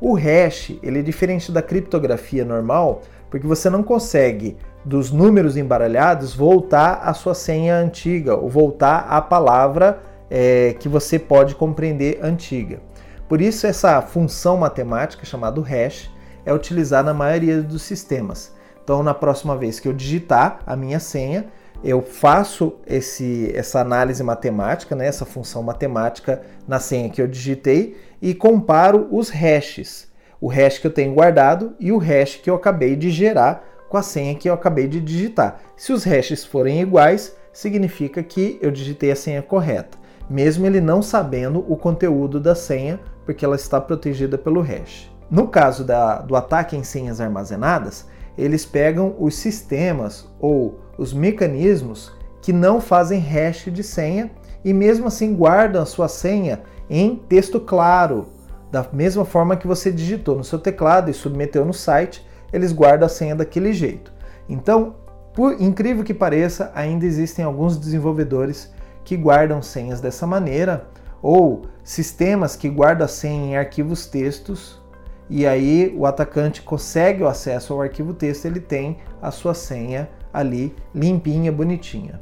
O 0.06 0.16
hash 0.16 0.78
ele 0.84 1.00
é 1.00 1.02
diferente 1.02 1.50
da 1.50 1.62
criptografia 1.62 2.44
normal 2.44 3.04
porque 3.30 3.48
você 3.48 3.70
não 3.70 3.82
consegue 3.82 4.58
dos 4.84 5.12
números 5.12 5.56
embaralhados 5.56 6.36
voltar 6.36 6.96
à 7.06 7.14
sua 7.14 7.34
senha 7.34 7.78
antiga 7.78 8.36
ou 8.36 8.50
voltar 8.50 9.08
à 9.08 9.22
palavra 9.22 10.04
é, 10.30 10.76
que 10.78 10.90
você 10.90 11.18
pode 11.18 11.56
compreender 11.56 12.20
antiga. 12.22 12.82
Por 13.30 13.40
isso 13.40 13.66
essa 13.66 14.02
função 14.02 14.58
matemática 14.58 15.24
chamada 15.24 15.62
hash 15.62 16.12
é 16.46 16.54
utilizar 16.54 17.02
na 17.02 17.14
maioria 17.14 17.62
dos 17.62 17.84
sistemas. 17.84 18.54
Então, 18.84 19.04
na 19.04 19.14
próxima 19.14 19.56
vez 19.56 19.80
que 19.80 19.88
eu 19.88 19.94
digitar 19.94 20.60
a 20.68 20.76
minha 20.76 21.00
senha, 21.00 21.46
eu 21.82 22.02
faço 22.02 22.76
esse, 22.86 23.52
essa 23.56 23.80
análise 23.80 24.22
matemática, 24.22 24.98
né, 24.98 25.08
essa 25.08 25.26
função 25.26 25.64
matemática 25.64 26.42
na 26.68 26.80
senha 26.80 27.10
que 27.10 27.22
eu 27.22 27.28
digitei 27.28 27.96
e 28.24 28.34
comparo 28.34 29.10
os 29.12 29.30
hashes. 29.30 30.08
O 30.40 30.48
hash 30.48 30.80
que 30.80 30.88
eu 30.88 30.94
tenho 30.94 31.14
guardado 31.14 31.76
e 31.78 31.92
o 31.92 31.98
hash 31.98 32.38
que 32.38 32.50
eu 32.50 32.56
acabei 32.56 32.96
de 32.96 33.12
gerar 33.12 33.66
com 33.90 33.98
a 33.98 34.02
senha 34.02 34.34
que 34.34 34.50
eu 34.50 34.54
acabei 34.54 34.88
de 34.88 35.02
digitar. 35.02 35.60
Se 35.76 35.92
os 35.92 36.06
hashes 36.06 36.46
forem 36.46 36.82
iguais, 36.82 37.36
significa 37.52 38.24
que 38.24 38.58
eu 38.62 38.72
digitei 38.72 39.12
a 39.12 39.16
senha 39.16 39.42
correta, 39.42 39.98
mesmo 40.30 40.66
ele 40.66 40.80
não 40.80 41.02
sabendo 41.02 41.66
o 41.68 41.76
conteúdo 41.76 42.40
da 42.40 42.56
senha, 42.56 42.98
porque 43.26 43.44
ela 43.44 43.58
está 43.58 43.82
protegida 43.82 44.38
pelo 44.38 44.62
hash. 44.62 45.12
No 45.30 45.50
caso 45.50 45.84
da, 45.84 46.20
do 46.20 46.38
ataque 46.38 46.78
em 46.78 46.84
senhas 46.84 47.20
armazenadas, 47.20 48.08
eles 48.38 48.66
pegam 48.66 49.18
os 49.20 49.36
sistemas 49.36 50.32
ou 50.40 50.80
os 50.98 51.14
mecanismos 51.14 52.10
que 52.42 52.54
não 52.54 52.80
fazem 52.80 53.20
hash 53.20 53.66
de 53.66 53.84
senha 53.84 54.32
e 54.64 54.74
mesmo 54.74 55.08
assim 55.08 55.34
guardam 55.34 55.82
a 55.82 55.86
sua 55.86 56.08
senha 56.08 56.62
em 56.90 57.16
texto 57.16 57.60
claro, 57.60 58.28
da 58.72 58.86
mesma 58.92 59.26
forma 59.26 59.56
que 59.56 59.68
você 59.68 59.92
digitou 59.92 60.36
no 60.36 60.44
seu 60.44 60.60
teclado 60.60 61.10
e 61.10 61.14
submeteu 61.14 61.66
no 61.66 61.74
site, 61.74 62.26
eles 62.52 62.72
guardam 62.72 63.06
a 63.06 63.10
senha 63.10 63.36
daquele 63.36 63.74
jeito. 63.74 64.12
Então, 64.48 64.96
por 65.34 65.60
incrível 65.62 66.04
que 66.04 66.14
pareça, 66.14 66.72
ainda 66.76 67.06
existem 67.06 67.44
alguns 67.44 67.78
desenvolvedores 67.78 68.72
que 69.04 69.18
guardam 69.18 69.62
senhas 69.62 70.00
dessa 70.00 70.28
maneira 70.28 70.88
ou 71.22 71.64
sistemas 71.84 72.56
que 72.56 72.70
guardam 72.70 73.06
a 73.06 73.08
senha 73.08 73.46
em 73.46 73.58
arquivos 73.58 74.06
textos 74.06 74.82
e 75.30 75.48
aí 75.48 75.94
o 75.98 76.06
atacante 76.06 76.62
consegue 76.62 77.24
o 77.24 77.28
acesso 77.28 77.74
ao 77.74 77.82
arquivo 77.82 78.14
texto, 78.14 78.46
ele 78.46 78.60
tem 78.60 78.98
a 79.22 79.32
sua 79.32 79.54
senha 79.54 80.10
ali 80.34 80.76
limpinha, 80.94 81.52
bonitinha. 81.52 82.22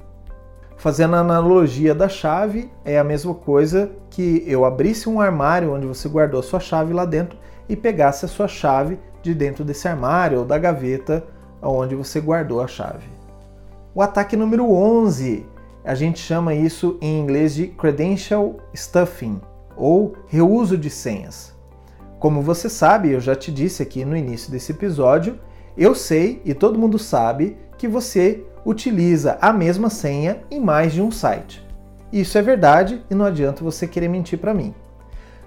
Fazendo 0.82 1.16
a 1.16 1.20
analogia 1.20 1.94
da 1.94 2.10
chave, 2.10 2.68
é 2.84 2.98
a 2.98 3.04
mesma 3.04 3.36
coisa 3.36 3.92
que 4.10 4.44
eu 4.48 4.66
abrisse 4.66 5.08
um 5.08 5.22
armário 5.22 5.76
onde 5.76 5.86
você 5.86 6.10
guardou 6.10 6.40
a 6.40 6.44
sua 6.44 6.60
chave 6.60 6.92
lá 6.92 7.06
dentro 7.06 7.38
e 7.70 7.76
pegasse 7.76 8.26
a 8.26 8.28
sua 8.28 8.48
chave 8.48 8.98
de 9.22 9.36
dentro 9.36 9.64
desse 9.64 9.88
armário 9.88 10.40
ou 10.40 10.44
da 10.44 10.58
gaveta 10.58 11.24
onde 11.62 11.94
você 11.94 12.20
guardou 12.20 12.62
a 12.62 12.68
chave. 12.68 13.06
O 13.94 14.02
ataque 14.02 14.36
número 14.36 14.72
11, 14.72 15.46
a 15.86 15.94
gente 15.94 16.18
chama 16.18 16.56
isso 16.56 16.98
em 17.00 17.20
inglês 17.20 17.54
de 17.54 17.68
credential 17.68 18.58
stuffing 18.74 19.40
ou 19.78 20.16
reuso 20.26 20.76
de 20.76 20.90
senhas. 20.90 21.54
Como 22.18 22.42
você 22.42 22.68
sabe, 22.68 23.12
eu 23.12 23.20
já 23.20 23.36
te 23.36 23.52
disse 23.52 23.84
aqui 23.84 24.04
no 24.04 24.18
início 24.18 24.52
desse 24.52 24.72
episódio, 24.72 25.40
eu 25.78 25.94
sei 25.94 26.42
e 26.44 26.56
todo 26.56 26.80
mundo 26.80 26.98
sabe 26.98 27.56
que 27.78 27.88
você 27.88 28.44
utiliza 28.66 29.38
a 29.42 29.52
mesma 29.52 29.90
senha 29.90 30.42
em 30.50 30.60
mais 30.60 30.94
de 30.94 31.02
um 31.02 31.12
site. 31.12 31.66
Isso 32.12 32.38
é 32.38 32.42
verdade 32.42 33.04
e 33.10 33.16
não 33.16 33.26
adianta 33.26 33.64
você 33.64 33.88
querer 33.88 34.08
mentir 34.08 34.38
para 34.40 34.54
mim. 34.54 34.74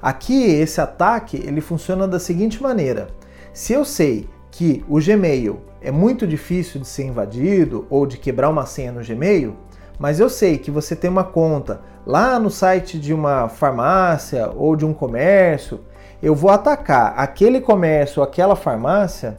Aqui 0.01 0.45
esse 0.45 0.81
ataque 0.81 1.37
ele 1.37 1.61
funciona 1.61 2.07
da 2.07 2.19
seguinte 2.19 2.63
maneira: 2.63 3.09
se 3.53 3.73
eu 3.73 3.85
sei 3.85 4.29
que 4.51 4.85
o 4.89 5.01
Gmail 5.01 5.61
é 5.81 5.91
muito 5.91 6.27
difícil 6.27 6.81
de 6.81 6.87
ser 6.87 7.05
invadido 7.05 7.87
ou 7.91 8.07
de 8.07 8.19
quebrar 8.19 8.49
uma 8.49 8.67
senha 8.67 8.93
no 8.93 9.05
Gmail, 9.05 9.57
mas 9.99 10.21
eu 10.21 10.29
sei 10.29 10.59
que 10.59 10.71
você 10.71 10.97
tem 10.97 11.11
uma 11.11 11.25
conta 11.25 11.81
lá 12.07 12.39
no 12.39 12.51
site 12.51 12.99
de 12.99 13.13
uma 13.13 13.49
farmácia 13.49 14.51
ou 14.55 14.77
de 14.77 14.85
um 14.85 14.93
comércio, 14.93 15.81
eu 16.23 16.35
vou 16.35 16.51
atacar 16.51 17.15
aquele 17.17 17.61
comércio, 17.61 18.23
aquela 18.23 18.57
farmácia 18.57 19.39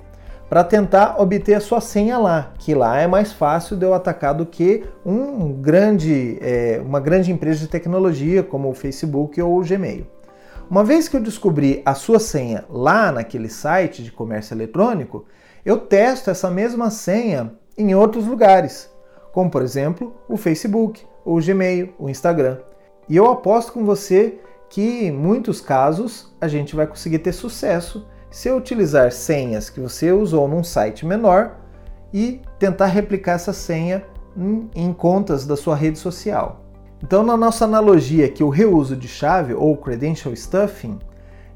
para 0.49 0.63
tentar 0.63 1.19
obter 1.19 1.55
a 1.55 1.59
sua 1.59 1.81
senha 1.81 2.17
lá, 2.17 2.53
que 2.59 2.75
lá 2.75 2.99
é 2.99 3.07
mais 3.07 3.31
fácil 3.31 3.75
de 3.75 3.85
eu 3.85 3.93
atacar 3.93 4.33
do 4.33 4.45
que 4.45 4.83
um 5.05 5.51
grande, 5.53 6.37
é, 6.41 6.81
uma 6.85 6.99
grande 6.99 7.31
empresa 7.31 7.59
de 7.59 7.67
tecnologia 7.67 8.43
como 8.43 8.69
o 8.69 8.73
Facebook 8.73 9.41
ou 9.41 9.59
o 9.59 9.63
Gmail. 9.63 10.05
Uma 10.69 10.83
vez 10.83 11.07
que 11.07 11.15
eu 11.15 11.21
descobri 11.21 11.81
a 11.85 11.93
sua 11.93 12.19
senha 12.19 12.65
lá 12.69 13.11
naquele 13.11 13.49
site 13.49 14.03
de 14.03 14.11
comércio 14.11 14.53
eletrônico, 14.53 15.25
eu 15.63 15.77
testo 15.77 16.29
essa 16.29 16.49
mesma 16.49 16.89
senha 16.89 17.53
em 17.77 17.93
outros 17.95 18.25
lugares, 18.25 18.89
como 19.31 19.49
por 19.49 19.61
exemplo 19.61 20.15
o 20.29 20.37
Facebook, 20.37 21.05
o 21.23 21.39
Gmail, 21.39 21.93
o 21.99 22.09
Instagram. 22.09 22.59
E 23.09 23.15
eu 23.15 23.29
aposto 23.29 23.73
com 23.73 23.83
você 23.83 24.39
que 24.69 25.05
em 25.05 25.11
muitos 25.11 25.61
casos 25.61 26.35
a 26.39 26.47
gente 26.47 26.75
vai 26.75 26.87
conseguir 26.87 27.19
ter 27.19 27.33
sucesso 27.33 28.07
se 28.35 28.49
eu 28.49 28.57
utilizar 28.57 29.13
senhas 29.13 29.69
que 29.69 29.79
você 29.79 30.11
usou 30.11 30.45
num 30.45 30.61
site 30.61 31.05
menor 31.05 31.55
e 32.13 32.41
tentar 32.59 32.87
replicar 32.87 33.35
essa 33.35 33.53
senha 33.53 34.03
em, 34.35 34.69
em 34.75 34.91
contas 34.91 35.47
da 35.47 35.55
sua 35.55 35.73
rede 35.73 35.97
social. 35.97 36.59
Então, 37.01 37.23
na 37.23 37.37
nossa 37.37 37.63
analogia 37.63 38.27
que 38.27 38.43
o 38.43 38.49
reuso 38.49 38.93
de 38.93 39.07
chave 39.07 39.53
ou 39.53 39.77
credential 39.77 40.35
stuffing 40.35 40.99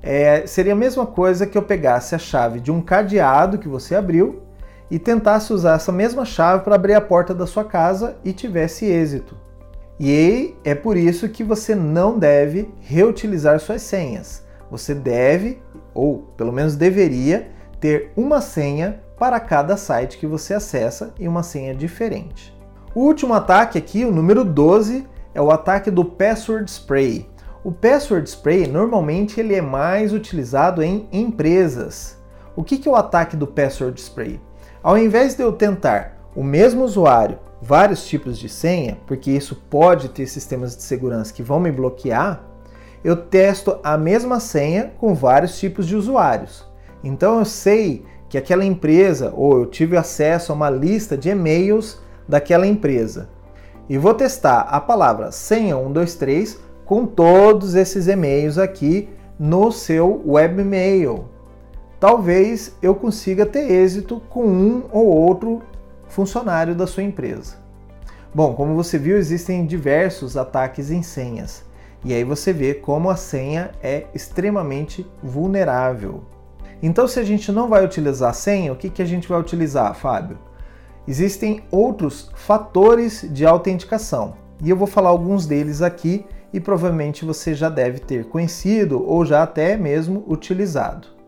é, 0.02 0.48
seria 0.48 0.72
a 0.72 0.76
mesma 0.76 1.06
coisa 1.06 1.46
que 1.46 1.58
eu 1.58 1.63
pegasse 1.63 2.15
a 2.15 2.18
chave 2.18 2.62
de 2.62 2.72
um 2.72 2.80
cadeado 2.80 3.58
que 3.58 3.68
você 3.68 3.94
abriu 3.94 4.42
e 4.89 4.98
tentasse 4.98 5.52
usar 5.52 5.76
essa 5.76 5.92
mesma 5.92 6.24
chave 6.24 6.63
para 6.63 6.76
abrir 6.76 6.94
a 6.94 7.02
porta 7.02 7.36
da 7.36 7.46
sua 7.46 7.65
casa 7.65 8.15
e 8.24 8.32
tivesse 8.32 8.86
êxito. 8.86 9.36
E 10.00 10.56
é 10.63 10.74
por 10.74 10.96
isso 10.96 11.28
que 11.28 11.44
você 11.44 11.76
não 11.76 12.18
deve 12.18 12.74
reutilizar 12.80 13.60
suas 13.60 13.82
senhas. 13.82 14.48
Você 14.72 14.94
deve, 14.94 15.60
ou 16.00 16.20
pelo 16.38 16.54
menos 16.54 16.76
deveria, 16.76 17.50
ter 17.80 18.12
uma 18.16 18.42
senha 18.42 19.02
para 19.18 19.40
cada 19.40 19.76
site 19.76 20.18
que 20.18 20.26
você 20.26 20.54
acessa 20.54 21.14
e 21.20 21.28
uma 21.28 21.44
senha 21.44 21.76
diferente. 21.76 22.58
O 22.96 23.02
último 23.02 23.34
ataque 23.34 23.78
aqui, 23.78 24.06
o 24.06 24.12
número 24.12 24.44
12, 24.46 25.06
é 25.34 25.42
o 25.42 25.52
ataque 25.52 25.92
do 25.92 26.04
Password 26.06 26.72
Spray. 26.72 27.30
O 27.64 27.72
Password 27.72 28.30
Spray 28.30 28.66
normalmente 28.66 29.40
ele 29.40 29.54
é 29.54 29.62
mais 29.62 30.14
utilizado 30.14 30.82
em 30.82 31.08
empresas. 31.12 32.18
O 32.56 32.64
que 32.64 32.88
é 32.88 32.92
o 32.92 32.96
ataque 32.96 33.36
do 33.36 33.46
Password 33.46 34.00
Spray? 34.00 34.40
Ao 34.82 34.98
invés 34.98 35.36
de 35.36 35.44
eu 35.44 35.52
tentar 35.52 36.18
o 36.36 36.44
mesmo 36.44 36.84
usuário, 36.84 37.40
vários 37.62 38.08
tipos 38.08 38.40
de 38.40 38.48
senha, 38.48 38.98
porque 39.06 39.30
isso 39.30 39.56
pode 39.70 40.10
ter 40.10 40.26
sistemas 40.26 40.76
de 40.76 40.84
segurança 40.84 41.34
que 41.34 41.44
vão 41.44 41.60
me 41.60 41.72
bloquear, 41.72 42.42
eu 43.04 43.16
testo 43.16 43.78
a 43.84 43.98
mesma 43.98 44.40
senha 44.40 44.94
com 44.98 45.14
vários 45.14 45.60
tipos 45.60 45.88
de 45.88 45.96
usuários. 45.96 46.66
Então 47.04 47.40
eu 47.40 47.46
sei 47.46 48.06
que 48.28 48.38
aquela 48.38 48.66
empresa 48.66 49.34
ou 49.36 49.60
eu 49.60 49.66
tive 49.66 49.98
acesso 49.98 50.52
a 50.52 50.56
uma 50.56 50.70
lista 50.70 51.18
de 51.18 51.30
e-mails 51.30 52.00
daquela 52.28 52.68
empresa. 52.68 53.30
E 53.88 53.98
vou 53.98 54.14
testar 54.14 54.62
a 54.62 54.80
palavra 54.80 55.32
senha 55.32 55.76
123 55.76 56.60
com 56.86 57.06
todos 57.06 57.76
esses 57.76 58.08
e-mails 58.08 58.58
aqui 58.58 59.10
no 59.40 59.72
seu 59.72 60.22
webmail 60.26 61.26
talvez 62.00 62.76
eu 62.82 62.96
consiga 62.96 63.46
ter 63.46 63.70
êxito 63.70 64.22
com 64.30 64.46
um 64.46 64.84
ou 64.92 65.06
outro 65.08 65.62
funcionário 66.08 66.74
da 66.74 66.88
sua 66.88 67.04
empresa. 67.04 67.58
Bom, 68.34 68.54
como 68.54 68.76
você 68.76 68.98
viu, 68.98 69.18
existem 69.18 69.66
diversos 69.66 70.38
ataques 70.38 70.92
em 70.92 71.04
senhas. 71.04 71.64
E 72.04 72.14
aí 72.14 72.24
você 72.24 72.54
vê 72.54 72.74
como 72.74 73.10
a 73.10 73.16
senha 73.16 73.72
é 73.84 74.06
extremamente 74.14 75.06
vulnerável. 75.22 76.24
Então, 76.82 77.08
se 77.08 77.20
a 77.20 77.24
gente 77.24 77.52
não 77.52 77.68
vai 77.68 77.84
utilizar 77.84 78.30
a 78.30 78.34
senha, 78.34 78.72
o 78.72 78.76
que, 78.76 78.90
que 78.90 79.02
a 79.02 79.06
gente 79.06 79.28
vai 79.28 79.40
utilizar, 79.40 79.94
Fábio? 79.94 80.38
Existem 81.08 81.62
outros 81.70 82.32
fatores 82.36 83.28
de 83.30 83.46
autenticação. 83.46 84.36
E 84.64 84.70
eu 84.70 84.78
vou 84.78 84.88
falar 84.88 85.10
alguns 85.10 85.46
deles 85.46 85.82
aqui 85.82 86.26
e 86.54 86.60
provavelmente 86.60 87.26
você 87.26 87.54
já 87.54 87.70
deve 87.70 88.00
ter 88.00 88.26
conhecido 88.26 89.06
ou 89.06 89.26
já 89.26 89.44
até 89.44 89.76
mesmo 89.76 90.24
utilizado 90.28 91.20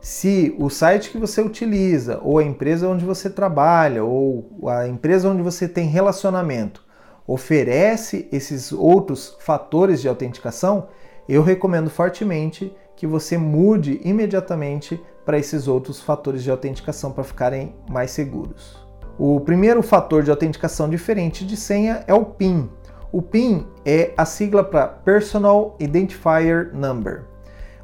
se 0.00 0.54
o 0.58 0.70
site 0.70 1.10
que 1.10 1.18
você 1.18 1.42
utiliza, 1.42 2.18
ou 2.22 2.38
a 2.38 2.44
empresa 2.44 2.88
onde 2.88 3.04
você 3.04 3.28
trabalha, 3.28 4.02
ou 4.02 4.48
a 4.68 4.88
empresa 4.88 5.28
onde 5.28 5.42
você 5.42 5.68
tem 5.68 5.86
relacionamento, 5.86 6.82
oferece 7.30 8.28
esses 8.32 8.72
outros 8.72 9.36
fatores 9.38 10.00
de 10.00 10.08
autenticação, 10.08 10.88
eu 11.28 11.44
recomendo 11.44 11.88
fortemente 11.88 12.74
que 12.96 13.06
você 13.06 13.38
mude 13.38 14.00
imediatamente 14.02 15.00
para 15.24 15.38
esses 15.38 15.68
outros 15.68 16.00
fatores 16.00 16.42
de 16.42 16.50
autenticação 16.50 17.12
para 17.12 17.22
ficarem 17.22 17.72
mais 17.88 18.10
seguros. 18.10 18.84
O 19.16 19.38
primeiro 19.38 19.80
fator 19.80 20.24
de 20.24 20.30
autenticação 20.32 20.90
diferente 20.90 21.46
de 21.46 21.56
senha 21.56 22.02
é 22.08 22.12
o 22.12 22.24
PIN. 22.24 22.68
O 23.12 23.22
PIN 23.22 23.64
é 23.86 24.12
a 24.16 24.24
sigla 24.24 24.64
para 24.64 24.88
Personal 24.88 25.76
Identifier 25.78 26.74
Number. 26.74 27.26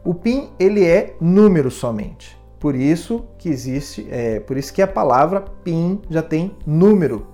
O 0.04 0.12
PIN 0.12 0.50
ele 0.58 0.84
é 0.84 1.14
número 1.20 1.70
somente. 1.70 2.36
Por 2.58 2.74
isso 2.74 3.24
que 3.38 3.48
existe, 3.48 4.08
é, 4.10 4.40
por 4.40 4.56
isso 4.56 4.74
que 4.74 4.82
a 4.82 4.88
palavra 4.88 5.40
PIN 5.62 6.02
já 6.10 6.20
tem 6.20 6.56
número 6.66 7.28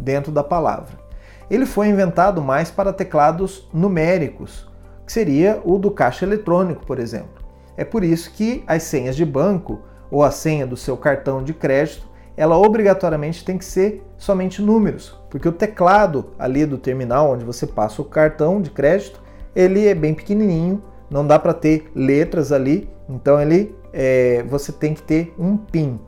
dentro 0.00 0.32
da 0.32 0.42
palavra. 0.42 1.07
Ele 1.50 1.66
foi 1.66 1.88
inventado 1.88 2.42
mais 2.42 2.70
para 2.70 2.92
teclados 2.92 3.68
numéricos, 3.72 4.68
que 5.06 5.12
seria 5.12 5.60
o 5.64 5.78
do 5.78 5.90
caixa 5.90 6.24
eletrônico, 6.24 6.84
por 6.84 6.98
exemplo. 6.98 7.42
É 7.76 7.84
por 7.84 8.04
isso 8.04 8.32
que 8.32 8.62
as 8.66 8.82
senhas 8.82 9.16
de 9.16 9.24
banco 9.24 9.80
ou 10.10 10.22
a 10.22 10.30
senha 10.30 10.66
do 10.66 10.76
seu 10.76 10.96
cartão 10.96 11.42
de 11.42 11.54
crédito, 11.54 12.06
ela 12.36 12.56
obrigatoriamente 12.56 13.44
tem 13.44 13.58
que 13.58 13.64
ser 13.64 14.04
somente 14.16 14.62
números, 14.62 15.18
porque 15.28 15.48
o 15.48 15.52
teclado 15.52 16.30
ali 16.38 16.64
do 16.64 16.78
terminal 16.78 17.30
onde 17.32 17.44
você 17.44 17.66
passa 17.66 18.00
o 18.00 18.04
cartão 18.04 18.60
de 18.60 18.70
crédito, 18.70 19.20
ele 19.54 19.86
é 19.86 19.94
bem 19.94 20.14
pequenininho 20.14 20.82
não 21.10 21.26
dá 21.26 21.38
para 21.38 21.54
ter 21.54 21.90
letras 21.94 22.52
ali, 22.52 22.88
então 23.08 23.40
ele 23.40 23.74
é, 23.92 24.44
você 24.48 24.72
tem 24.72 24.94
que 24.94 25.02
ter 25.02 25.34
um 25.38 25.56
PIN. 25.56 25.98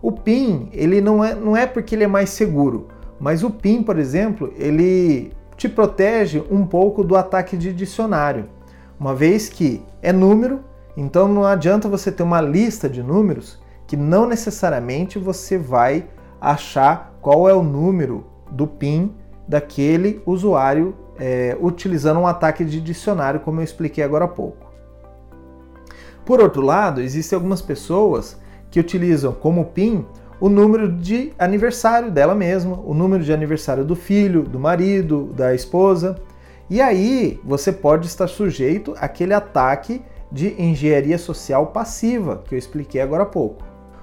O 0.00 0.10
PIN 0.10 0.68
ele 0.72 1.00
não 1.00 1.24
é, 1.24 1.34
não 1.34 1.56
é 1.56 1.66
porque 1.66 1.94
ele 1.94 2.04
é 2.04 2.08
mais 2.08 2.30
seguro, 2.30 2.88
mas 3.22 3.44
o 3.44 3.50
PIN, 3.50 3.84
por 3.84 4.00
exemplo, 4.00 4.52
ele 4.56 5.32
te 5.56 5.68
protege 5.68 6.42
um 6.50 6.66
pouco 6.66 7.04
do 7.04 7.14
ataque 7.14 7.56
de 7.56 7.72
dicionário, 7.72 8.48
uma 8.98 9.14
vez 9.14 9.48
que 9.48 9.80
é 10.02 10.12
número, 10.12 10.58
então 10.96 11.28
não 11.28 11.44
adianta 11.44 11.88
você 11.88 12.10
ter 12.10 12.24
uma 12.24 12.40
lista 12.40 12.88
de 12.88 13.00
números 13.00 13.62
que 13.86 13.96
não 13.96 14.26
necessariamente 14.26 15.20
você 15.20 15.56
vai 15.56 16.08
achar 16.40 17.16
qual 17.20 17.48
é 17.48 17.54
o 17.54 17.62
número 17.62 18.26
do 18.50 18.66
PIN 18.66 19.14
daquele 19.46 20.20
usuário 20.26 20.92
é, 21.16 21.56
utilizando 21.60 22.18
um 22.18 22.26
ataque 22.26 22.64
de 22.64 22.80
dicionário, 22.80 23.38
como 23.38 23.60
eu 23.60 23.64
expliquei 23.64 24.02
agora 24.02 24.24
há 24.24 24.28
pouco. 24.28 24.66
Por 26.24 26.40
outro 26.40 26.62
lado, 26.62 27.00
existem 27.00 27.36
algumas 27.36 27.62
pessoas 27.62 28.36
que 28.68 28.80
utilizam 28.80 29.32
como 29.32 29.66
PIN 29.66 30.04
o 30.42 30.48
número 30.48 30.90
de 30.90 31.32
aniversário 31.38 32.10
dela 32.10 32.34
mesma, 32.34 32.76
o 32.84 32.92
número 32.92 33.22
de 33.22 33.32
aniversário 33.32 33.84
do 33.84 33.94
filho, 33.94 34.42
do 34.42 34.58
marido, 34.58 35.32
da 35.36 35.54
esposa. 35.54 36.16
E 36.68 36.80
aí 36.80 37.38
você 37.44 37.70
pode 37.70 38.08
estar 38.08 38.26
sujeito 38.26 38.92
àquele 38.98 39.32
ataque 39.32 40.02
de 40.32 40.60
engenharia 40.60 41.16
social 41.16 41.68
passiva 41.68 42.42
que 42.44 42.56
eu 42.56 42.58
expliquei 42.58 43.00
agora 43.00 43.22
há 43.22 43.26
pouco. 43.26 43.62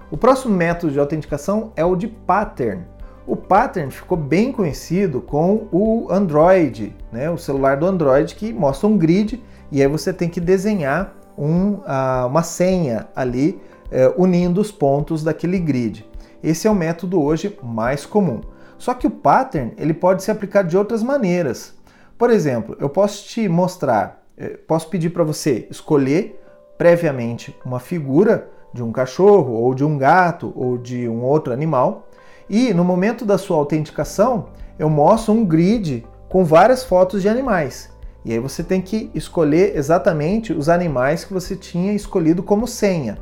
O 0.10 0.16
próximo 0.16 0.56
método 0.56 0.94
de 0.94 0.98
autenticação 0.98 1.74
é 1.76 1.84
o 1.84 1.94
de 1.94 2.08
pattern. 2.08 2.86
O 3.28 3.36
pattern 3.36 3.92
ficou 3.92 4.18
bem 4.18 4.54
conhecido 4.54 5.20
com 5.20 5.68
o 5.74 6.08
Android, 6.10 6.96
né, 7.12 7.30
o 7.30 7.38
celular 7.38 7.76
do 7.76 7.86
Android 7.86 8.34
que 8.34 8.54
mostra 8.54 8.88
um 8.88 8.98
grid 8.98 9.44
e 9.70 9.82
aí 9.82 9.88
você 9.90 10.14
tem 10.14 10.30
que 10.30 10.40
desenhar 10.40 11.14
um, 11.38 11.74
uh, 11.74 12.28
uma 12.28 12.44
senha 12.44 13.10
ali 13.14 13.60
uh, 13.92 14.24
unindo 14.24 14.62
os 14.62 14.72
pontos 14.72 15.22
daquele 15.22 15.60
grid. 15.60 16.08
Esse 16.44 16.68
é 16.68 16.72
o 16.72 16.76
método 16.76 17.22
hoje 17.22 17.58
mais 17.62 18.06
comum. 18.06 18.42
Só 18.78 18.94
que 18.94 19.08
o 19.08 19.12
pattern 19.12 19.74
ele 19.78 19.94
pode 19.94 20.24
ser 20.24 20.32
aplicado 20.32 20.70
de 20.70 20.78
outras 20.78 21.04
maneiras. 21.04 21.74
Por 22.18 22.30
exemplo, 22.30 22.78
eu 22.80 22.90
posso 22.90 23.28
te 23.28 23.48
mostrar, 23.48 24.24
eh, 24.38 24.58
posso 24.68 24.90
pedir 24.90 25.10
para 25.10 25.24
você 25.24 25.68
escolher 25.70 26.42
previamente 26.78 27.56
uma 27.66 27.80
figura 27.80 28.50
de 28.74 28.84
um 28.84 28.92
cachorro 28.92 29.54
ou 29.54 29.74
de 29.74 29.84
um 29.84 29.98
gato 29.98 30.54
ou 30.56 30.78
de 30.78 31.08
um 31.08 31.22
outro 31.24 31.52
animal 31.52 32.10
e 32.50 32.74
no 32.74 32.84
momento 32.84 33.26
da 33.26 33.38
sua 33.38 33.58
autenticação, 33.58 34.48
eu 34.80 34.90
mostro 34.90 35.34
um 35.34 35.46
grid 35.46 36.04
com 36.28 36.44
várias 36.44 36.84
fotos 36.84 37.22
de 37.22 37.30
animais. 37.30 37.92
E 38.26 38.34
aí 38.34 38.40
você 38.40 38.64
tem 38.64 38.82
que 38.82 39.12
escolher 39.14 39.78
exatamente 39.78 40.52
os 40.52 40.68
animais 40.68 41.24
que 41.24 41.32
você 41.32 41.56
tinha 41.56 41.94
escolhido 41.94 42.42
como 42.42 42.68
senha. 42.68 43.20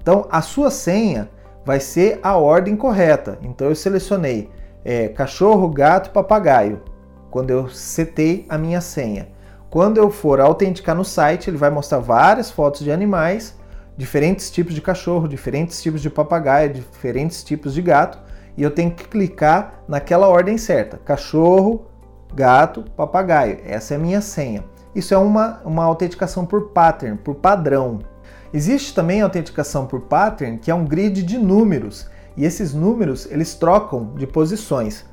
Então 0.00 0.26
a 0.30 0.42
sua 0.42 0.70
senha 0.70 1.30
vai 1.66 1.80
ser 1.80 2.20
a 2.22 2.36
ordem 2.36 2.76
correta. 2.76 3.38
Então 3.42 3.68
eu 3.68 3.74
selecionei 3.74 4.48
é, 4.84 5.08
cachorro, 5.08 5.68
gato, 5.68 6.10
papagaio. 6.10 6.80
quando 7.28 7.50
eu 7.50 7.68
setei 7.68 8.46
a 8.48 8.56
minha 8.56 8.80
senha. 8.80 9.28
Quando 9.68 9.98
eu 9.98 10.08
for 10.08 10.40
autenticar 10.40 10.94
no 10.94 11.04
site, 11.04 11.50
ele 11.50 11.56
vai 11.56 11.68
mostrar 11.68 11.98
várias 11.98 12.52
fotos 12.52 12.82
de 12.82 12.92
animais, 12.92 13.58
diferentes 13.96 14.48
tipos 14.48 14.74
de 14.74 14.80
cachorro, 14.80 15.26
diferentes 15.26 15.82
tipos 15.82 16.00
de 16.00 16.08
papagaio, 16.08 16.72
diferentes 16.72 17.42
tipos 17.42 17.74
de 17.74 17.82
gato, 17.82 18.18
e 18.56 18.62
eu 18.62 18.70
tenho 18.70 18.92
que 18.92 19.08
clicar 19.08 19.82
naquela 19.88 20.28
ordem 20.28 20.56
certa: 20.56 20.96
cachorro, 20.98 21.86
gato, 22.32 22.84
papagaio. 22.96 23.58
Essa 23.66 23.94
é 23.94 23.96
a 23.96 24.00
minha 24.00 24.20
senha. 24.20 24.64
Isso 24.94 25.12
é 25.12 25.18
uma, 25.18 25.60
uma 25.64 25.84
autenticação 25.84 26.46
por 26.46 26.68
pattern, 26.68 27.18
por 27.18 27.34
padrão. 27.34 27.98
Existe 28.56 28.94
também 28.94 29.20
a 29.20 29.24
autenticação 29.24 29.84
por 29.84 30.00
pattern, 30.00 30.56
que 30.56 30.70
é 30.70 30.74
um 30.74 30.86
grid 30.86 31.22
de 31.22 31.36
números, 31.36 32.06
e 32.38 32.46
esses 32.46 32.72
números 32.72 33.28
eles 33.30 33.52
trocam 33.52 34.14
de 34.16 34.26
posições. 34.26 35.04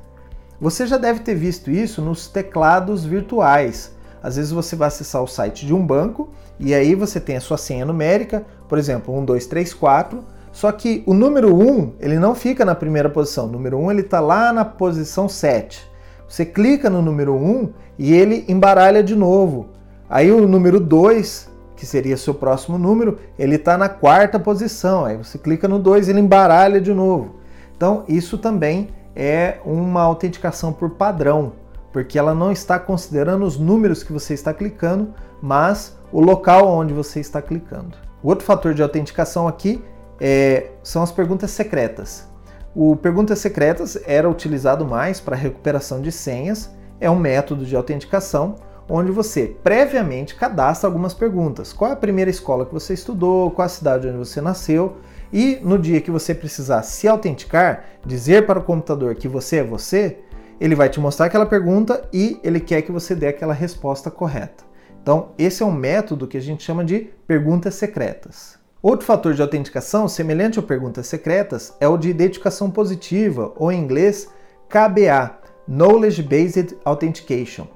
Você 0.58 0.86
já 0.86 0.96
deve 0.96 1.20
ter 1.20 1.34
visto 1.34 1.70
isso 1.70 2.00
nos 2.00 2.26
teclados 2.26 3.04
virtuais. 3.04 3.94
Às 4.22 4.36
vezes 4.36 4.50
você 4.50 4.74
vai 4.74 4.88
acessar 4.88 5.22
o 5.22 5.26
site 5.26 5.66
de 5.66 5.74
um 5.74 5.86
banco 5.86 6.30
e 6.58 6.72
aí 6.72 6.94
você 6.94 7.20
tem 7.20 7.36
a 7.36 7.40
sua 7.40 7.58
senha 7.58 7.84
numérica, 7.84 8.46
por 8.66 8.78
exemplo, 8.78 9.14
1, 9.14 9.26
2, 9.26 9.46
3, 9.46 9.74
4, 9.74 10.24
só 10.50 10.72
que 10.72 11.02
o 11.04 11.12
número 11.12 11.54
1 11.54 11.96
ele 12.00 12.18
não 12.18 12.34
fica 12.34 12.64
na 12.64 12.74
primeira 12.74 13.10
posição, 13.10 13.44
o 13.44 13.52
número 13.52 13.76
1 13.76 13.90
ele 13.90 14.00
está 14.00 14.20
lá 14.20 14.54
na 14.54 14.64
posição 14.64 15.28
7. 15.28 15.86
Você 16.26 16.46
clica 16.46 16.88
no 16.88 17.02
número 17.02 17.34
1 17.34 17.68
e 17.98 18.14
ele 18.14 18.46
embaralha 18.48 19.02
de 19.02 19.14
novo. 19.14 19.68
Aí 20.08 20.32
o 20.32 20.48
número 20.48 20.80
2, 20.80 21.52
que 21.84 21.90
seria 21.90 22.16
seu 22.16 22.32
próximo 22.32 22.78
número, 22.78 23.18
ele 23.38 23.56
está 23.56 23.76
na 23.76 23.90
quarta 23.90 24.40
posição. 24.40 25.04
Aí 25.04 25.18
você 25.18 25.36
clica 25.36 25.68
no 25.68 25.78
2 25.78 26.08
e 26.08 26.12
ele 26.12 26.20
embaralha 26.20 26.80
de 26.80 26.94
novo. 26.94 27.36
Então 27.76 28.04
isso 28.08 28.38
também 28.38 28.88
é 29.14 29.58
uma 29.66 30.00
autenticação 30.00 30.72
por 30.72 30.90
padrão, 30.90 31.52
porque 31.92 32.18
ela 32.18 32.34
não 32.34 32.50
está 32.50 32.78
considerando 32.78 33.44
os 33.44 33.58
números 33.58 34.02
que 34.02 34.14
você 34.14 34.32
está 34.32 34.54
clicando, 34.54 35.12
mas 35.42 35.98
o 36.10 36.22
local 36.22 36.66
onde 36.66 36.94
você 36.94 37.20
está 37.20 37.42
clicando. 37.42 37.98
O 38.22 38.28
outro 38.28 38.46
fator 38.46 38.72
de 38.72 38.82
autenticação 38.82 39.46
aqui 39.46 39.84
é, 40.18 40.70
são 40.82 41.02
as 41.02 41.12
perguntas 41.12 41.50
secretas. 41.50 42.26
O 42.74 42.96
perguntas 42.96 43.38
secretas 43.40 43.98
era 44.06 44.28
utilizado 44.28 44.86
mais 44.86 45.20
para 45.20 45.36
recuperação 45.36 46.00
de 46.00 46.10
senhas, 46.10 46.70
é 46.98 47.10
um 47.10 47.18
método 47.18 47.66
de 47.66 47.76
autenticação 47.76 48.56
onde 48.88 49.10
você 49.10 49.56
previamente 49.62 50.34
cadastra 50.34 50.88
algumas 50.88 51.14
perguntas. 51.14 51.72
Qual 51.72 51.90
é 51.90 51.94
a 51.94 51.96
primeira 51.96 52.30
escola 52.30 52.66
que 52.66 52.74
você 52.74 52.94
estudou, 52.94 53.50
qual 53.50 53.66
a 53.66 53.68
cidade 53.68 54.08
onde 54.08 54.18
você 54.18 54.40
nasceu, 54.40 54.96
e 55.32 55.58
no 55.62 55.78
dia 55.78 56.00
que 56.00 56.10
você 56.10 56.34
precisar 56.34 56.82
se 56.82 57.08
autenticar, 57.08 57.84
dizer 58.04 58.46
para 58.46 58.58
o 58.58 58.64
computador 58.64 59.14
que 59.14 59.26
você 59.26 59.56
é 59.56 59.64
você, 59.64 60.18
ele 60.60 60.74
vai 60.74 60.88
te 60.88 61.00
mostrar 61.00 61.26
aquela 61.26 61.46
pergunta 61.46 62.08
e 62.12 62.38
ele 62.42 62.60
quer 62.60 62.82
que 62.82 62.92
você 62.92 63.14
dê 63.14 63.28
aquela 63.28 63.52
resposta 63.52 64.10
correta. 64.10 64.64
Então, 65.02 65.32
esse 65.36 65.62
é 65.62 65.66
um 65.66 65.72
método 65.72 66.26
que 66.26 66.36
a 66.36 66.40
gente 66.40 66.62
chama 66.62 66.84
de 66.84 67.10
perguntas 67.26 67.74
secretas. 67.74 68.58
Outro 68.80 69.06
fator 69.06 69.34
de 69.34 69.42
autenticação, 69.42 70.06
semelhante 70.06 70.58
a 70.58 70.62
perguntas 70.62 71.06
secretas, 71.06 71.74
é 71.80 71.88
o 71.88 71.96
de 71.96 72.10
identificação 72.10 72.70
positiva, 72.70 73.52
ou 73.56 73.72
em 73.72 73.80
inglês 73.80 74.28
KBA, 74.68 75.38
Knowledge 75.66 76.22
Based 76.22 76.76
Authentication. 76.84 77.66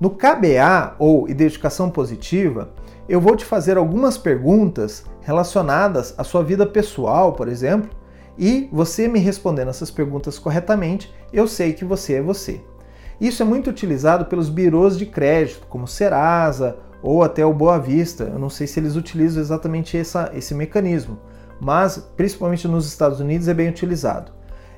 No 0.00 0.08
KBA, 0.08 0.94
ou 0.98 1.28
identificação 1.28 1.90
positiva, 1.90 2.70
eu 3.06 3.20
vou 3.20 3.36
te 3.36 3.44
fazer 3.44 3.76
algumas 3.76 4.16
perguntas 4.16 5.04
relacionadas 5.20 6.14
à 6.16 6.24
sua 6.24 6.42
vida 6.42 6.64
pessoal, 6.64 7.34
por 7.34 7.48
exemplo, 7.48 7.90
e 8.38 8.66
você 8.72 9.06
me 9.06 9.18
respondendo 9.18 9.68
essas 9.68 9.90
perguntas 9.90 10.38
corretamente, 10.38 11.14
eu 11.30 11.46
sei 11.46 11.74
que 11.74 11.84
você 11.84 12.14
é 12.14 12.22
você. 12.22 12.62
Isso 13.20 13.42
é 13.42 13.44
muito 13.44 13.68
utilizado 13.68 14.24
pelos 14.24 14.48
birôs 14.48 14.96
de 14.96 15.04
crédito, 15.04 15.66
como 15.68 15.86
Serasa 15.86 16.78
ou 17.02 17.22
até 17.22 17.44
o 17.44 17.52
Boa 17.52 17.78
Vista. 17.78 18.24
Eu 18.24 18.38
não 18.38 18.48
sei 18.48 18.66
se 18.66 18.80
eles 18.80 18.96
utilizam 18.96 19.42
exatamente 19.42 19.98
essa, 19.98 20.30
esse 20.34 20.54
mecanismo, 20.54 21.18
mas 21.60 21.98
principalmente 22.16 22.66
nos 22.66 22.86
Estados 22.86 23.20
Unidos 23.20 23.48
é 23.48 23.52
bem 23.52 23.68
utilizado. 23.68 24.32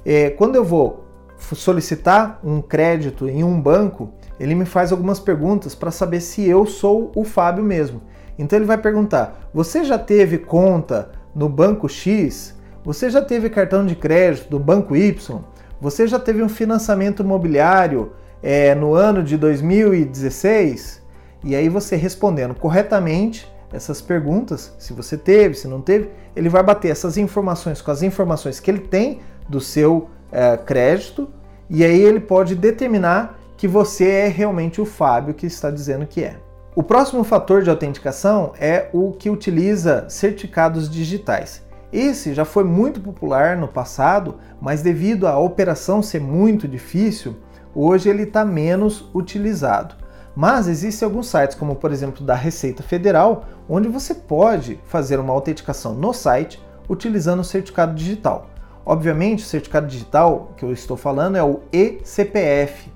É, 0.04 0.30
quando 0.30 0.56
eu 0.56 0.64
vou 0.64 1.04
solicitar 1.38 2.40
um 2.42 2.60
crédito 2.60 3.28
em 3.28 3.44
um 3.44 3.60
banco, 3.60 4.12
ele 4.42 4.56
me 4.56 4.64
faz 4.64 4.90
algumas 4.90 5.20
perguntas 5.20 5.72
para 5.72 5.92
saber 5.92 6.20
se 6.20 6.44
eu 6.44 6.66
sou 6.66 7.12
o 7.14 7.22
Fábio 7.22 7.62
mesmo. 7.62 8.02
Então 8.36 8.58
ele 8.58 8.66
vai 8.66 8.76
perguntar: 8.76 9.48
você 9.54 9.84
já 9.84 9.96
teve 9.96 10.36
conta 10.36 11.12
no 11.32 11.48
banco 11.48 11.88
X? 11.88 12.52
Você 12.84 13.08
já 13.08 13.22
teve 13.22 13.48
cartão 13.48 13.86
de 13.86 13.94
crédito 13.94 14.50
do 14.50 14.58
banco 14.58 14.96
Y? 14.96 15.38
Você 15.80 16.08
já 16.08 16.18
teve 16.18 16.42
um 16.42 16.48
financiamento 16.48 17.22
imobiliário 17.22 18.14
é, 18.42 18.74
no 18.74 18.94
ano 18.94 19.22
de 19.22 19.36
2016? 19.36 21.00
E 21.44 21.54
aí 21.54 21.68
você 21.68 21.94
respondendo 21.94 22.52
corretamente 22.52 23.48
essas 23.72 24.02
perguntas, 24.02 24.74
se 24.76 24.92
você 24.92 25.16
teve, 25.16 25.54
se 25.54 25.68
não 25.68 25.80
teve, 25.80 26.10
ele 26.34 26.48
vai 26.48 26.64
bater 26.64 26.90
essas 26.90 27.16
informações 27.16 27.80
com 27.80 27.92
as 27.92 28.02
informações 28.02 28.58
que 28.58 28.68
ele 28.68 28.80
tem 28.80 29.20
do 29.48 29.60
seu 29.60 30.10
é, 30.32 30.56
crédito 30.56 31.28
e 31.70 31.84
aí 31.84 32.02
ele 32.02 32.18
pode 32.18 32.56
determinar 32.56 33.38
que 33.62 33.68
você 33.68 34.08
é 34.08 34.26
realmente 34.26 34.80
o 34.80 34.84
Fábio 34.84 35.34
que 35.34 35.46
está 35.46 35.70
dizendo 35.70 36.04
que 36.04 36.24
é. 36.24 36.34
O 36.74 36.82
próximo 36.82 37.22
fator 37.22 37.62
de 37.62 37.70
autenticação 37.70 38.52
é 38.58 38.88
o 38.92 39.12
que 39.12 39.30
utiliza 39.30 40.04
certificados 40.08 40.90
digitais. 40.90 41.62
Esse 41.92 42.34
já 42.34 42.44
foi 42.44 42.64
muito 42.64 43.00
popular 43.00 43.56
no 43.56 43.68
passado, 43.68 44.34
mas 44.60 44.82
devido 44.82 45.28
à 45.28 45.38
operação 45.38 46.02
ser 46.02 46.20
muito 46.20 46.66
difícil, 46.66 47.36
hoje 47.72 48.08
ele 48.08 48.24
está 48.24 48.44
menos 48.44 49.08
utilizado. 49.14 49.94
Mas 50.34 50.66
existem 50.66 51.06
alguns 51.06 51.28
sites, 51.28 51.54
como 51.54 51.76
por 51.76 51.92
exemplo 51.92 52.26
da 52.26 52.34
Receita 52.34 52.82
Federal, 52.82 53.44
onde 53.68 53.86
você 53.86 54.12
pode 54.12 54.80
fazer 54.86 55.20
uma 55.20 55.32
autenticação 55.32 55.94
no 55.94 56.12
site 56.12 56.60
utilizando 56.88 57.38
o 57.38 57.44
certificado 57.44 57.94
digital. 57.94 58.50
Obviamente, 58.84 59.44
o 59.44 59.46
certificado 59.46 59.86
digital 59.86 60.50
que 60.56 60.64
eu 60.64 60.72
estou 60.72 60.96
falando 60.96 61.36
é 61.36 61.44
o 61.44 61.60
eCPF, 61.72 62.90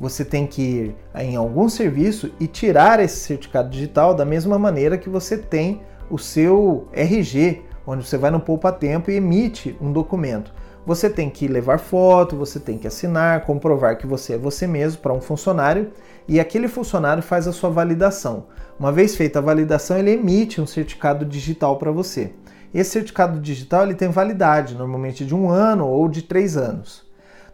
você 0.00 0.24
tem 0.24 0.46
que 0.46 0.62
ir 0.62 0.96
em 1.14 1.36
algum 1.36 1.68
serviço 1.68 2.32
e 2.40 2.46
tirar 2.46 2.98
esse 3.00 3.18
certificado 3.18 3.68
digital 3.68 4.14
da 4.14 4.24
mesma 4.24 4.58
maneira 4.58 4.96
que 4.96 5.10
você 5.10 5.36
tem 5.36 5.82
o 6.08 6.18
seu 6.18 6.88
RG, 6.92 7.62
onde 7.86 8.06
você 8.06 8.16
vai 8.16 8.30
no 8.30 8.40
Poupa 8.40 8.72
Tempo 8.72 9.10
e 9.10 9.16
emite 9.16 9.76
um 9.80 9.92
documento. 9.92 10.52
Você 10.86 11.10
tem 11.10 11.28
que 11.28 11.46
levar 11.46 11.78
foto, 11.78 12.34
você 12.34 12.58
tem 12.58 12.78
que 12.78 12.86
assinar, 12.86 13.44
comprovar 13.44 13.98
que 13.98 14.06
você 14.06 14.32
é 14.32 14.38
você 14.38 14.66
mesmo 14.66 15.02
para 15.02 15.12
um 15.12 15.20
funcionário 15.20 15.92
e 16.26 16.40
aquele 16.40 16.66
funcionário 16.66 17.22
faz 17.22 17.46
a 17.46 17.52
sua 17.52 17.68
validação. 17.68 18.46
Uma 18.78 18.90
vez 18.90 19.14
feita 19.14 19.38
a 19.38 19.42
validação, 19.42 19.98
ele 19.98 20.12
emite 20.12 20.60
um 20.60 20.66
certificado 20.66 21.26
digital 21.26 21.76
para 21.76 21.92
você. 21.92 22.32
Esse 22.72 22.90
certificado 22.90 23.38
digital 23.38 23.82
ele 23.82 23.94
tem 23.94 24.08
validade, 24.08 24.74
normalmente 24.74 25.26
de 25.26 25.34
um 25.34 25.50
ano 25.50 25.86
ou 25.86 26.08
de 26.08 26.22
três 26.22 26.56
anos. 26.56 27.09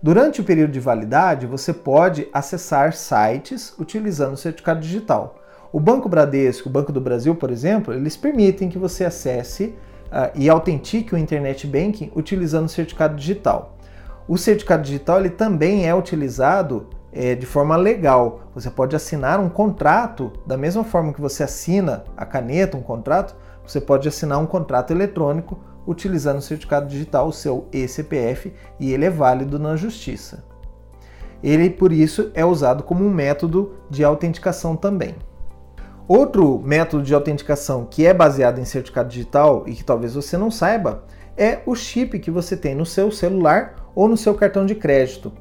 Durante 0.06 0.40
o 0.40 0.44
período 0.44 0.70
de 0.70 0.78
validade, 0.78 1.48
você 1.48 1.72
pode 1.72 2.28
acessar 2.32 2.92
sites 2.92 3.74
utilizando 3.76 4.34
o 4.34 4.36
certificado 4.36 4.78
digital. 4.78 5.34
O 5.72 5.80
Banco 5.80 6.08
Bradesco, 6.08 6.68
o 6.68 6.72
Banco 6.72 6.92
do 6.92 7.00
Brasil, 7.00 7.34
por 7.34 7.50
exemplo, 7.50 7.92
eles 7.92 8.16
permitem 8.16 8.68
que 8.68 8.78
você 8.78 9.04
acesse 9.04 9.74
uh, 10.04 10.30
e 10.32 10.48
autentique 10.48 11.12
o 11.12 11.18
Internet 11.18 11.66
Banking 11.66 12.12
utilizando 12.14 12.66
o 12.66 12.68
certificado 12.68 13.16
digital. 13.16 13.76
O 14.28 14.38
certificado 14.38 14.84
digital 14.84 15.18
ele 15.18 15.30
também 15.30 15.88
é 15.88 15.92
utilizado 15.92 16.86
é, 17.12 17.34
de 17.34 17.44
forma 17.44 17.74
legal. 17.74 18.42
Você 18.54 18.70
pode 18.70 18.94
assinar 18.94 19.40
um 19.40 19.48
contrato 19.48 20.32
da 20.46 20.56
mesma 20.56 20.84
forma 20.84 21.12
que 21.12 21.20
você 21.20 21.42
assina 21.42 22.04
a 22.16 22.24
caneta, 22.24 22.76
um 22.76 22.80
contrato, 22.80 23.34
você 23.66 23.80
pode 23.80 24.06
assinar 24.06 24.38
um 24.38 24.46
contrato 24.46 24.92
eletrônico 24.92 25.58
utilizando 25.86 26.38
o 26.38 26.42
certificado 26.42 26.88
digital, 26.88 27.28
o 27.28 27.32
seu 27.32 27.68
eCPF, 27.72 28.52
e 28.80 28.92
ele 28.92 29.04
é 29.04 29.10
válido 29.10 29.58
na 29.58 29.76
justiça. 29.76 30.44
Ele, 31.42 31.70
por 31.70 31.92
isso, 31.92 32.30
é 32.34 32.44
usado 32.44 32.82
como 32.82 33.04
um 33.04 33.12
método 33.12 33.74
de 33.88 34.02
autenticação 34.02 34.74
também. 34.74 35.14
Outro 36.08 36.60
método 36.60 37.02
de 37.02 37.14
autenticação 37.14 37.84
que 37.84 38.06
é 38.06 38.14
baseado 38.14 38.60
em 38.60 38.64
certificado 38.64 39.08
digital 39.08 39.64
e 39.66 39.74
que 39.74 39.84
talvez 39.84 40.14
você 40.14 40.36
não 40.36 40.50
saiba 40.50 41.04
é 41.36 41.60
o 41.66 41.74
chip 41.74 42.18
que 42.20 42.30
você 42.30 42.56
tem 42.56 42.74
no 42.74 42.86
seu 42.86 43.10
celular 43.10 43.90
ou 43.94 44.08
no 44.08 44.16
seu 44.16 44.34
cartão 44.34 44.64
de 44.64 44.74
crédito. 44.74 45.32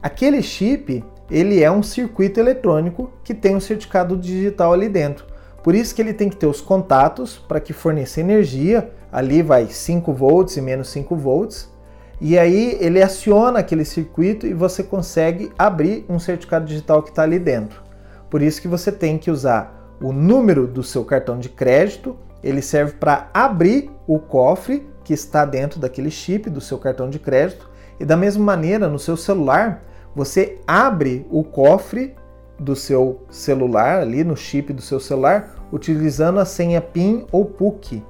Aquele 0.00 0.40
chip, 0.42 1.04
ele 1.30 1.62
é 1.62 1.70
um 1.70 1.82
circuito 1.82 2.38
eletrônico 2.38 3.10
que 3.24 3.34
tem 3.34 3.56
um 3.56 3.60
certificado 3.60 4.16
digital 4.16 4.72
ali 4.72 4.88
dentro. 4.88 5.26
Por 5.64 5.74
isso 5.74 5.94
que 5.94 6.02
ele 6.02 6.12
tem 6.12 6.28
que 6.28 6.36
ter 6.36 6.46
os 6.46 6.60
contatos 6.60 7.38
para 7.38 7.58
que 7.58 7.72
forneça 7.72 8.20
energia, 8.20 8.90
ali 9.10 9.40
vai 9.40 9.66
5 9.66 10.12
volts 10.12 10.58
e 10.58 10.60
menos 10.60 10.90
5 10.90 11.16
volts, 11.16 11.72
e 12.20 12.38
aí 12.38 12.76
ele 12.80 13.02
aciona 13.02 13.60
aquele 13.60 13.84
circuito 13.84 14.46
e 14.46 14.52
você 14.52 14.82
consegue 14.82 15.50
abrir 15.58 16.04
um 16.06 16.18
certificado 16.18 16.66
digital 16.66 17.02
que 17.02 17.08
está 17.08 17.22
ali 17.22 17.38
dentro. 17.38 17.82
Por 18.28 18.42
isso 18.42 18.60
que 18.60 18.68
você 18.68 18.92
tem 18.92 19.16
que 19.16 19.30
usar 19.30 19.96
o 20.02 20.12
número 20.12 20.66
do 20.66 20.82
seu 20.82 21.02
cartão 21.02 21.38
de 21.38 21.48
crédito, 21.48 22.14
ele 22.42 22.60
serve 22.60 22.92
para 22.92 23.30
abrir 23.32 23.90
o 24.06 24.18
cofre 24.18 24.86
que 25.02 25.14
está 25.14 25.46
dentro 25.46 25.80
daquele 25.80 26.10
chip 26.10 26.50
do 26.50 26.60
seu 26.60 26.76
cartão 26.76 27.08
de 27.08 27.18
crédito, 27.18 27.70
e 27.98 28.04
da 28.04 28.18
mesma 28.18 28.44
maneira 28.44 28.86
no 28.86 28.98
seu 28.98 29.16
celular 29.16 29.82
você 30.14 30.58
abre 30.66 31.26
o 31.30 31.42
cofre 31.42 32.14
do 32.64 32.74
seu 32.74 33.20
celular, 33.30 34.00
ali 34.00 34.24
no 34.24 34.36
chip 34.36 34.72
do 34.72 34.80
seu 34.80 34.98
celular, 34.98 35.54
utilizando 35.70 36.40
a 36.40 36.44
senha 36.44 36.80
PIN 36.80 37.26
ou 37.30 37.44
PUC. 37.44 38.02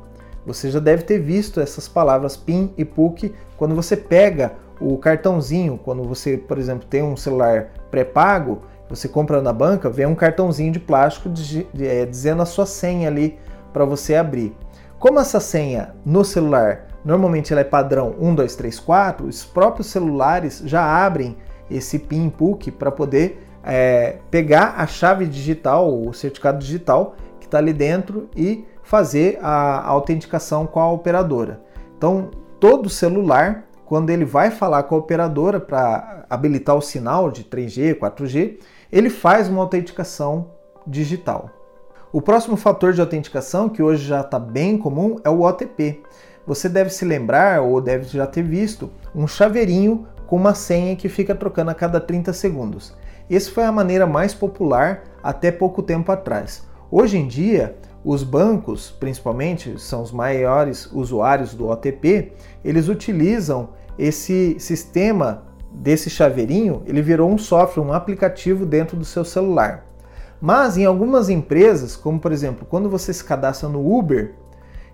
Você 0.46 0.70
já 0.70 0.78
deve 0.78 1.02
ter 1.02 1.18
visto 1.18 1.61
essas 1.61 1.88
palavras 1.88 2.36
PIN 2.36 2.72
e 2.78 2.84
PUC 2.84 3.34
quando 3.57 3.74
você 3.74 3.96
pega 3.96 4.52
o 4.80 4.96
cartãozinho, 4.96 5.78
quando 5.82 6.05
você, 6.05 6.36
por 6.36 6.59
exemplo, 6.59 6.86
tem 6.88 7.02
um 7.02 7.16
celular 7.16 7.70
pré-pago, 7.90 8.62
você 8.88 9.09
compra 9.09 9.42
na 9.42 9.52
banca, 9.52 9.90
vem 9.90 10.07
um 10.07 10.14
cartãozinho 10.14 10.72
de 10.72 10.78
plástico 10.78 11.28
de, 11.28 11.66
de, 11.72 11.86
é, 11.86 12.07
dizendo 12.07 12.42
a 12.42 12.46
sua 12.46 12.66
senha 12.66 13.09
ali 13.09 13.38
para 13.72 13.84
você 13.84 14.14
abrir. 14.14 14.55
Como 14.98 15.18
essa 15.18 15.40
senha 15.40 15.94
no 16.05 16.24
celular 16.24 16.86
normalmente 17.05 17.52
ela 17.52 17.61
é 17.61 17.64
padrão 17.64 18.14
1, 18.18 18.34
2, 18.34 18.57
3, 18.57 18.80
4, 18.80 19.26
os 19.26 19.44
próprios 19.44 19.88
celulares 19.88 20.62
já 20.64 20.82
abrem 20.82 21.36
esse 21.70 21.98
PIN 21.98 22.30
PUC 22.30 22.70
para 22.70 22.90
poder 22.90 23.43
é, 23.65 24.19
pegar 24.31 24.75
a 24.77 24.87
chave 24.87 25.27
digital, 25.27 26.01
o 26.01 26.12
certificado 26.12 26.59
digital 26.59 27.17
que 27.41 27.47
está 27.47 27.59
ali 27.59 27.73
dentro 27.73 28.29
e 28.37 28.65
fazer 28.83 29.39
a 29.43 29.87
autenticação 29.87 30.67
com 30.67 30.81
a 30.81 30.91
operadora. 30.91 31.62
Então, 31.97 32.31
todo 32.61 32.89
celular, 32.89 33.65
quando 33.85 34.11
ele 34.11 34.25
vai 34.25 34.51
falar 34.51 34.83
com 34.85 34.95
a 34.95 34.99
operadora 34.99 35.59
para 35.59 36.27
habilitar 36.29 36.77
o 36.77 36.83
sinal 36.83 37.31
de 37.31 37.45
3G, 37.45 37.99
4G, 37.99 38.59
ele 38.93 39.11
faz 39.11 39.49
uma 39.49 39.62
autenticação 39.62 40.51
digital. 40.87 41.51
O 42.12 42.23
próximo 42.23 42.57
fator 42.57 42.93
de 42.93 43.01
autenticação, 43.01 43.69
que 43.69 43.83
hoje 43.83 44.07
já 44.07 44.21
está 44.21 44.39
bem 44.39 44.79
comum, 44.79 45.17
é 45.25 45.31
o 45.31 45.41
OTP. 45.41 46.03
Você 46.47 46.69
deve 46.69 46.91
se 46.91 47.05
lembrar, 47.05 47.62
ou 47.62 47.81
deve 47.81 48.05
já 48.05 48.27
ter 48.27 48.43
visto, 48.43 48.91
um 49.15 49.27
chaveirinho 49.27 50.07
com 50.27 50.37
uma 50.37 50.55
senha 50.55 50.95
que 50.95 51.09
fica 51.09 51.35
trocando 51.35 51.71
a 51.71 51.75
cada 51.75 52.01
30 52.01 52.33
segundos. 52.33 52.95
Essa 53.31 53.51
foi 53.51 53.64
a 53.64 53.72
maneira 53.72 54.07
mais 54.07 54.35
popular 54.35 55.05
até 55.22 55.51
pouco 55.51 55.83
tempo 55.83 56.12
atrás. 56.12 56.62
Hoje 56.91 57.16
em 57.16 57.27
dia, 57.27 57.77
os 58.05 58.22
bancos, 58.22 58.91
principalmente, 58.91 59.81
são 59.81 60.03
os 60.03 60.12
maiores 60.12 60.87
usuários 60.93 61.55
do 61.55 61.68
OTP, 61.68 62.33
eles 62.62 62.89
utilizam 62.89 63.70
esse 63.99 64.57
sistema 64.59 65.45
desse 65.72 66.11
chaveirinho, 66.11 66.83
ele 66.87 67.01
virou 67.01 67.31
um 67.31 67.39
software, 67.39 67.83
um 67.83 67.93
aplicativo 67.93 68.66
dentro 68.66 68.97
do 68.97 69.05
seu 69.05 69.25
celular. 69.25 69.87
Mas 70.41 70.77
em 70.77 70.85
algumas 70.85 71.31
empresas, 71.31 71.97
como 71.97 72.20
por 72.20 72.31
exemplo, 72.31 72.66
quando 72.68 72.91
você 72.91 73.12
se 73.12 73.25
cadastra 73.25 73.68
no 73.68 73.97
Uber, 73.97 74.35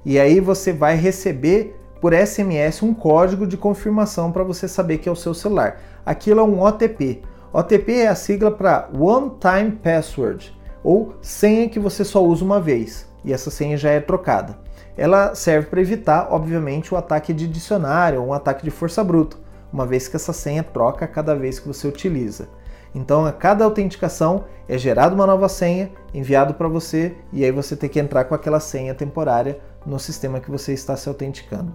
e 0.04 0.18
aí 0.18 0.38
você 0.38 0.72
vai 0.72 0.94
receber 0.94 1.76
por 2.00 2.14
SMS 2.14 2.82
um 2.82 2.94
código 2.94 3.46
de 3.46 3.56
confirmação 3.56 4.32
para 4.32 4.44
você 4.44 4.66
saber 4.66 4.98
que 4.98 5.08
é 5.08 5.12
o 5.12 5.16
seu 5.16 5.34
celular. 5.34 5.80
Aquilo 6.06 6.40
é 6.40 6.42
um 6.42 6.62
OTP. 6.62 7.22
OTP 7.52 8.02
é 8.02 8.06
a 8.06 8.14
sigla 8.14 8.48
para 8.48 8.88
One 8.96 9.32
Time 9.40 9.72
Password, 9.72 10.56
ou 10.84 11.16
senha 11.20 11.68
que 11.68 11.80
você 11.80 12.04
só 12.04 12.24
usa 12.24 12.44
uma 12.44 12.60
vez, 12.60 13.08
e 13.24 13.32
essa 13.32 13.50
senha 13.50 13.76
já 13.76 13.90
é 13.90 13.98
trocada. 13.98 14.56
Ela 14.96 15.34
serve 15.34 15.66
para 15.66 15.80
evitar, 15.80 16.28
obviamente, 16.30 16.94
o 16.94 16.96
ataque 16.96 17.32
de 17.32 17.48
dicionário 17.48 18.20
ou 18.20 18.28
um 18.28 18.32
ataque 18.32 18.62
de 18.62 18.70
força 18.70 19.02
bruta, 19.02 19.36
uma 19.72 19.84
vez 19.84 20.06
que 20.06 20.14
essa 20.14 20.32
senha 20.32 20.62
troca 20.62 21.08
cada 21.08 21.34
vez 21.34 21.58
que 21.58 21.66
você 21.66 21.88
utiliza. 21.88 22.48
Então, 22.94 23.26
a 23.26 23.32
cada 23.32 23.64
autenticação 23.64 24.44
é 24.68 24.78
gerada 24.78 25.12
uma 25.12 25.26
nova 25.26 25.48
senha, 25.48 25.90
enviado 26.14 26.54
para 26.54 26.68
você, 26.68 27.16
e 27.32 27.44
aí 27.44 27.50
você 27.50 27.74
tem 27.74 27.90
que 27.90 27.98
entrar 27.98 28.26
com 28.26 28.34
aquela 28.34 28.60
senha 28.60 28.94
temporária 28.94 29.58
no 29.84 29.98
sistema 29.98 30.38
que 30.38 30.52
você 30.52 30.72
está 30.72 30.96
se 30.96 31.08
autenticando. 31.08 31.74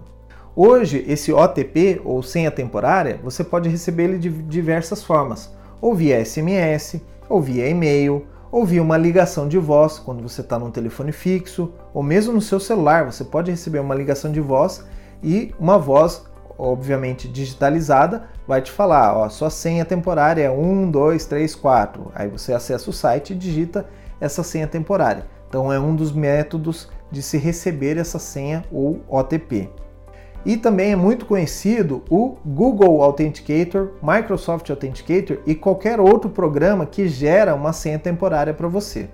Hoje, 0.54 1.04
esse 1.06 1.34
OTP 1.34 2.00
ou 2.02 2.22
senha 2.22 2.50
temporária, 2.50 3.20
você 3.22 3.44
pode 3.44 3.68
receber 3.68 4.04
ele 4.04 4.18
de 4.18 4.30
diversas 4.30 5.04
formas 5.04 5.54
ou 5.80 5.94
via 5.94 6.24
SMS, 6.24 7.00
ou 7.28 7.40
via 7.40 7.68
e-mail, 7.68 8.26
ou 8.50 8.64
via 8.64 8.82
uma 8.82 8.96
ligação 8.96 9.48
de 9.48 9.58
voz 9.58 9.98
quando 9.98 10.22
você 10.22 10.40
está 10.40 10.58
num 10.58 10.70
telefone 10.70 11.12
fixo, 11.12 11.72
ou 11.92 12.02
mesmo 12.02 12.32
no 12.32 12.40
seu 12.40 12.60
celular, 12.60 13.04
você 13.04 13.24
pode 13.24 13.50
receber 13.50 13.80
uma 13.80 13.94
ligação 13.94 14.30
de 14.30 14.40
voz 14.40 14.84
e 15.22 15.54
uma 15.58 15.78
voz, 15.78 16.24
obviamente 16.58 17.28
digitalizada, 17.28 18.28
vai 18.46 18.62
te 18.62 18.70
falar: 18.70 19.16
ó, 19.16 19.28
sua 19.28 19.50
senha 19.50 19.84
temporária 19.84 20.42
é 20.42 20.50
1, 20.50 20.90
2, 20.90 21.26
3, 21.26 21.54
4. 21.54 22.12
Aí 22.14 22.28
você 22.28 22.52
acessa 22.52 22.90
o 22.90 22.92
site 22.92 23.32
e 23.32 23.36
digita 23.36 23.86
essa 24.20 24.42
senha 24.42 24.66
temporária. 24.66 25.26
Então 25.48 25.72
é 25.72 25.78
um 25.78 25.94
dos 25.94 26.12
métodos 26.12 26.88
de 27.10 27.22
se 27.22 27.38
receber 27.38 27.96
essa 27.98 28.18
senha 28.18 28.64
ou 28.70 29.00
OTP. 29.08 29.70
E 30.46 30.56
também 30.56 30.92
é 30.92 30.96
muito 30.96 31.26
conhecido 31.26 32.04
o 32.08 32.36
Google 32.46 33.02
Authenticator, 33.02 33.90
Microsoft 34.00 34.70
Authenticator 34.70 35.38
e 35.44 35.56
qualquer 35.56 35.98
outro 35.98 36.30
programa 36.30 36.86
que 36.86 37.08
gera 37.08 37.52
uma 37.52 37.72
senha 37.72 37.98
temporária 37.98 38.54
para 38.54 38.68
você. 38.68 39.08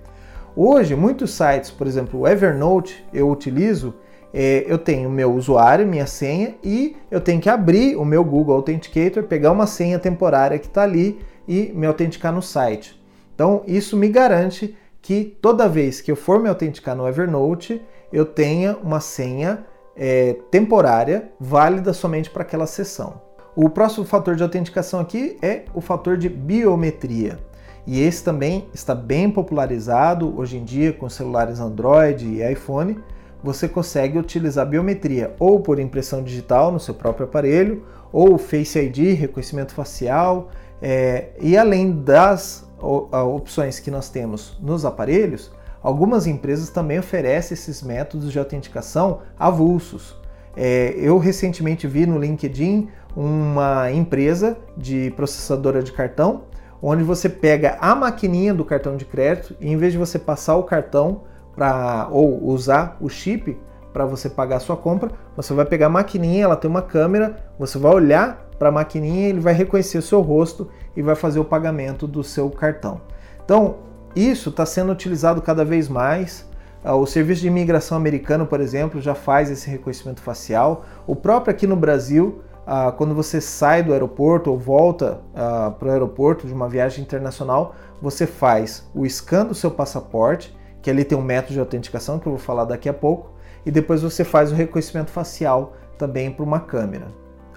Hoje, 0.54 0.94
muitos 0.94 1.30
sites, 1.30 1.70
por 1.70 1.86
exemplo, 1.86 2.20
o 2.20 2.28
Evernote, 2.28 3.02
eu 3.14 3.30
utilizo, 3.30 3.94
é, 4.34 4.66
eu 4.66 4.76
tenho 4.76 5.08
meu 5.08 5.32
usuário, 5.32 5.86
minha 5.86 6.06
senha, 6.06 6.54
e 6.62 6.96
eu 7.10 7.18
tenho 7.18 7.40
que 7.40 7.48
abrir 7.48 7.96
o 7.96 8.04
meu 8.04 8.22
Google 8.22 8.54
Authenticator, 8.56 9.22
pegar 9.22 9.52
uma 9.52 9.66
senha 9.66 9.98
temporária 9.98 10.58
que 10.58 10.66
está 10.66 10.82
ali 10.82 11.18
e 11.48 11.72
me 11.74 11.86
autenticar 11.86 12.30
no 12.30 12.42
site. 12.42 13.02
Então, 13.34 13.62
isso 13.66 13.96
me 13.96 14.10
garante 14.10 14.76
que 15.00 15.34
toda 15.40 15.66
vez 15.66 16.02
que 16.02 16.12
eu 16.12 16.16
for 16.16 16.38
me 16.42 16.50
autenticar 16.50 16.94
no 16.94 17.08
Evernote, 17.08 17.80
eu 18.12 18.26
tenha 18.26 18.76
uma 18.82 19.00
senha 19.00 19.64
é, 19.96 20.36
temporária, 20.50 21.30
válida 21.38 21.92
somente 21.92 22.30
para 22.30 22.42
aquela 22.42 22.66
sessão. 22.66 23.20
O 23.54 23.68
próximo 23.68 24.06
fator 24.06 24.34
de 24.34 24.42
autenticação 24.42 24.98
aqui 25.00 25.36
é 25.42 25.64
o 25.74 25.80
fator 25.80 26.16
de 26.16 26.28
biometria. 26.28 27.38
E 27.86 28.00
esse 28.00 28.22
também 28.22 28.68
está 28.72 28.94
bem 28.94 29.30
popularizado 29.30 30.38
hoje 30.38 30.56
em 30.56 30.64
dia 30.64 30.92
com 30.92 31.08
celulares 31.08 31.60
Android 31.60 32.26
e 32.26 32.52
iPhone. 32.52 32.98
Você 33.42 33.68
consegue 33.68 34.18
utilizar 34.18 34.66
biometria 34.66 35.34
ou 35.38 35.60
por 35.60 35.78
impressão 35.78 36.22
digital 36.22 36.70
no 36.70 36.78
seu 36.78 36.94
próprio 36.94 37.26
aparelho, 37.26 37.84
ou 38.12 38.38
Face 38.38 38.78
ID, 38.78 39.18
reconhecimento 39.18 39.74
facial, 39.74 40.50
é, 40.80 41.30
e 41.40 41.56
além 41.56 41.92
das 41.92 42.68
opções 42.80 43.78
que 43.78 43.90
nós 43.90 44.08
temos 44.08 44.58
nos 44.60 44.84
aparelhos, 44.84 45.52
Algumas 45.82 46.26
empresas 46.26 46.70
também 46.70 46.98
oferecem 46.98 47.54
esses 47.54 47.82
métodos 47.82 48.30
de 48.30 48.38
autenticação 48.38 49.20
avulsos. 49.38 50.16
É, 50.56 50.94
eu 50.96 51.18
recentemente 51.18 51.86
vi 51.86 52.06
no 52.06 52.18
LinkedIn 52.18 52.88
uma 53.16 53.90
empresa 53.90 54.56
de 54.76 55.12
processadora 55.16 55.82
de 55.82 55.92
cartão, 55.92 56.44
onde 56.80 57.02
você 57.02 57.28
pega 57.28 57.76
a 57.80 57.94
maquininha 57.94 58.54
do 58.54 58.64
cartão 58.64 58.96
de 58.96 59.04
crédito 59.04 59.56
e 59.60 59.70
em 59.70 59.76
vez 59.76 59.92
de 59.92 59.98
você 59.98 60.18
passar 60.18 60.56
o 60.56 60.62
cartão 60.62 61.22
para 61.54 62.08
ou 62.10 62.44
usar 62.44 62.96
o 63.00 63.08
chip 63.08 63.58
para 63.92 64.06
você 64.06 64.28
pagar 64.28 64.56
a 64.56 64.60
sua 64.60 64.76
compra, 64.76 65.10
você 65.36 65.52
vai 65.52 65.66
pegar 65.66 65.86
a 65.86 65.90
maquininha, 65.90 66.44
ela 66.44 66.56
tem 66.56 66.70
uma 66.70 66.80
câmera, 66.80 67.36
você 67.58 67.78
vai 67.78 67.92
olhar 67.92 68.48
para 68.58 68.70
a 68.70 68.72
maquininha, 68.72 69.28
ele 69.28 69.40
vai 69.40 69.52
reconhecer 69.52 69.98
o 69.98 70.02
seu 70.02 70.20
rosto 70.22 70.68
e 70.96 71.02
vai 71.02 71.14
fazer 71.14 71.38
o 71.40 71.44
pagamento 71.44 72.06
do 72.06 72.24
seu 72.24 72.48
cartão. 72.48 73.00
Então, 73.44 73.76
isso 74.14 74.50
está 74.50 74.66
sendo 74.66 74.92
utilizado 74.92 75.40
cada 75.40 75.64
vez 75.64 75.88
mais. 75.88 76.46
Ah, 76.84 76.94
o 76.94 77.06
Serviço 77.06 77.40
de 77.40 77.46
Imigração 77.46 77.96
americano, 77.96 78.46
por 78.46 78.60
exemplo, 78.60 79.00
já 79.00 79.14
faz 79.14 79.50
esse 79.50 79.70
reconhecimento 79.70 80.20
facial. 80.20 80.84
O 81.06 81.16
próprio 81.16 81.54
aqui 81.54 81.66
no 81.66 81.76
Brasil, 81.76 82.42
ah, 82.66 82.92
quando 82.92 83.14
você 83.14 83.40
sai 83.40 83.82
do 83.82 83.92
aeroporto 83.92 84.50
ou 84.50 84.58
volta 84.58 85.20
ah, 85.34 85.72
para 85.78 85.88
o 85.88 85.90
aeroporto 85.92 86.46
de 86.46 86.52
uma 86.52 86.68
viagem 86.68 87.02
internacional, 87.02 87.74
você 88.00 88.26
faz 88.26 88.88
o 88.94 89.06
scan 89.08 89.46
do 89.46 89.54
seu 89.54 89.70
passaporte, 89.70 90.56
que 90.82 90.90
ali 90.90 91.04
tem 91.04 91.16
um 91.16 91.22
método 91.22 91.54
de 91.54 91.60
autenticação 91.60 92.18
que 92.18 92.26
eu 92.26 92.32
vou 92.32 92.40
falar 92.40 92.64
daqui 92.64 92.88
a 92.88 92.94
pouco, 92.94 93.30
e 93.64 93.70
depois 93.70 94.02
você 94.02 94.24
faz 94.24 94.50
o 94.50 94.54
reconhecimento 94.54 95.10
facial 95.10 95.74
também 95.96 96.30
para 96.30 96.44
uma 96.44 96.60
câmera. 96.60 97.06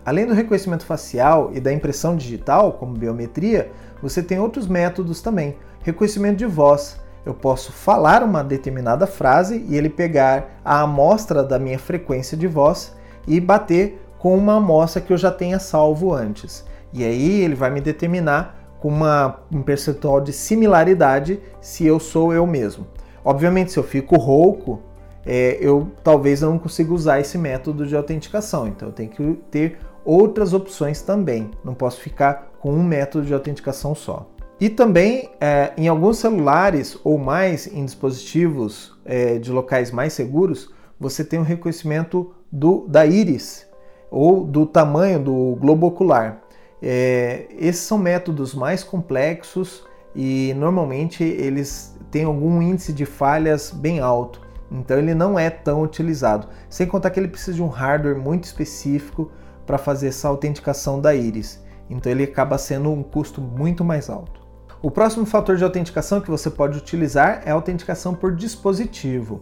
Além 0.06 0.28
do 0.28 0.36
reconhecimento 0.36 0.86
facial 0.86 1.49
e 1.51 1.60
da 1.60 1.74
impressão 1.74 2.16
digital, 2.16 2.74
como 2.74 2.93
biometria, 2.93 3.72
você 3.99 4.22
tem 4.22 4.39
outros 4.39 4.68
métodos 4.68 5.20
também. 5.20 5.58
Reconhecimento 5.86 6.38
de 6.38 6.48
voz. 6.48 7.00
Eu 7.24 7.36
posso 7.36 7.72
falar 7.72 8.24
uma 8.24 8.44
determinada 8.44 9.06
frase 9.06 9.64
e 9.70 9.78
ele 9.78 9.88
pegar 9.88 10.60
a 10.66 10.82
amostra 10.82 11.44
da 11.44 11.60
minha 11.60 11.78
frequência 11.78 12.36
de 12.36 12.48
voz 12.48 12.96
e 13.28 13.40
bater 13.40 14.04
com 14.18 14.36
uma 14.36 14.56
amostra 14.56 15.00
que 15.00 15.14
eu 15.14 15.18
já 15.18 15.30
tenha 15.30 15.60
salvo 15.60 16.12
antes. 16.12 16.66
E 16.92 17.04
aí 17.04 17.40
ele 17.40 17.54
vai 17.54 17.70
me 17.70 17.82
determinar 17.82 18.76
com 18.80 18.88
uma, 18.88 19.42
um 19.52 19.62
percentual 19.62 20.20
de 20.20 20.34
similaridade 20.34 21.40
se 21.62 21.86
eu 21.86 22.00
sou 22.00 22.34
eu 22.34 22.48
mesmo. 22.48 22.88
Obviamente, 23.24 23.72
se 23.72 23.78
eu 23.78 23.84
fico 23.84 24.18
rouco, 24.18 24.82
é, 25.24 25.60
eu 25.62 25.92
talvez 26.04 26.42
não 26.42 26.58
consiga 26.58 26.92
usar 26.96 27.20
esse 27.20 27.38
método 27.38 27.86
de 27.86 27.96
autenticação. 27.96 28.68
Então 28.68 28.88
eu 28.88 28.92
tenho 28.92 29.12
que 29.12 29.34
ter 29.52 29.78
outras 30.04 30.52
opções 30.52 31.04
também. 31.04 31.52
Não 31.64 31.76
posso 31.76 32.02
ficar 32.02 32.54
com 32.60 32.74
um 32.74 32.84
método 32.84 33.28
de 33.28 33.36
autenticação 33.36 33.94
só. 33.94 34.26
E 34.60 34.70
também 34.70 35.30
é, 35.41 35.74
em 35.78 35.88
alguns 35.88 36.18
celulares 36.18 36.97
ou 37.03 37.18
mais 37.18 37.68
em 37.68 37.84
dispositivos 37.84 38.97
é, 39.03 39.38
de 39.38 39.51
locais 39.51 39.91
mais 39.91 40.14
seguros, 40.14 40.74
você 40.97 41.26
tem 41.26 41.39
o 41.39 41.41
um 41.41 41.45
reconhecimento 41.45 42.34
do, 42.49 42.88
da 42.88 43.06
íris 43.06 43.68
ou 44.10 44.45
do 44.45 44.66
tamanho 44.66 45.20
do 45.20 45.58
globo 45.60 45.88
ocular. 45.88 46.41
É, 46.82 47.47
esses 47.58 47.82
são 47.82 47.97
métodos 47.97 48.56
mais 48.56 48.82
complexos 48.82 49.84
e 50.16 50.53
normalmente 50.56 51.22
eles 51.22 51.97
têm 52.10 52.24
algum 52.24 52.62
índice 52.62 52.93
de 52.93 53.06
falhas 53.06 53.72
bem 53.72 53.99
alto. 53.99 54.39
Então 54.72 54.97
ele 54.97 55.14
não 55.14 55.38
é 55.38 55.49
tão 55.49 55.82
utilizado. 55.82 56.47
Sem 56.70 56.88
contar 56.88 57.10
que 57.10 57.20
ele 57.20 57.28
precisa 57.28 57.58
de 57.58 57.62
um 57.62 57.68
hardware 57.68 58.18
muito 58.18 58.45
específico 58.45 59.30
para 59.66 59.78
fazer 59.78 60.08
essa 60.08 60.30
autenticação 60.30 61.01
da 61.01 61.14
íris. 61.14 61.62
Então 61.89 62.10
ele 62.10 62.24
acaba 62.24 62.58
sendo 62.58 62.89
um 62.89 63.03
custo 63.03 63.41
muito 63.41 63.84
mais 63.84 64.10
alto. 64.10 64.45
O 64.82 64.92
próximo 64.92 65.26
fator 65.26 65.56
de 65.56 65.64
autenticação 65.64 66.22
que 66.22 66.30
você 66.30 66.50
pode 66.50 66.78
utilizar 66.78 67.42
é 67.46 67.52
a 67.52 67.54
autenticação 67.54 68.14
por 68.14 68.36
dispositivo. 68.36 69.40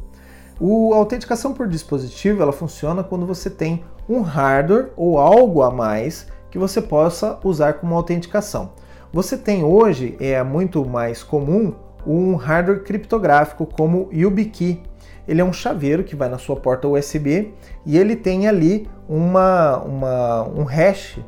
O, 0.60 0.94
a 0.94 0.98
autenticação 0.98 1.54
por 1.54 1.68
dispositivo 1.68 2.42
ela 2.42 2.52
funciona 2.52 3.04
quando 3.04 3.26
você 3.26 3.50
tem 3.50 3.84
um 4.08 4.22
hardware 4.22 4.92
ou 4.96 5.18
algo 5.18 5.62
a 5.62 5.72
mais 5.72 6.28
que 6.52 6.60
você 6.60 6.82
possa 6.82 7.40
usar 7.44 7.74
como 7.74 7.96
autenticação. 7.96 8.72
Você 9.12 9.38
tem 9.38 9.64
hoje, 9.64 10.16
é 10.20 10.42
muito 10.44 10.86
mais 10.86 11.24
comum, 11.24 11.74
um 12.06 12.36
hardware 12.36 12.84
criptográfico 12.84 13.66
como 13.66 14.10
YubiKey. 14.14 14.84
Ele 15.28 15.42
é 15.42 15.44
um 15.44 15.54
chaveiro 15.54 16.04
que 16.04 16.16
vai 16.16 16.30
na 16.30 16.38
sua 16.38 16.56
porta 16.56 16.88
USB 16.88 17.54
e 17.86 17.98
ele 17.98 18.16
tem 18.16 18.48
ali 18.48 18.88
uma, 19.08 19.80
uma, 19.80 20.44
um 20.44 20.64
hash 20.64 21.20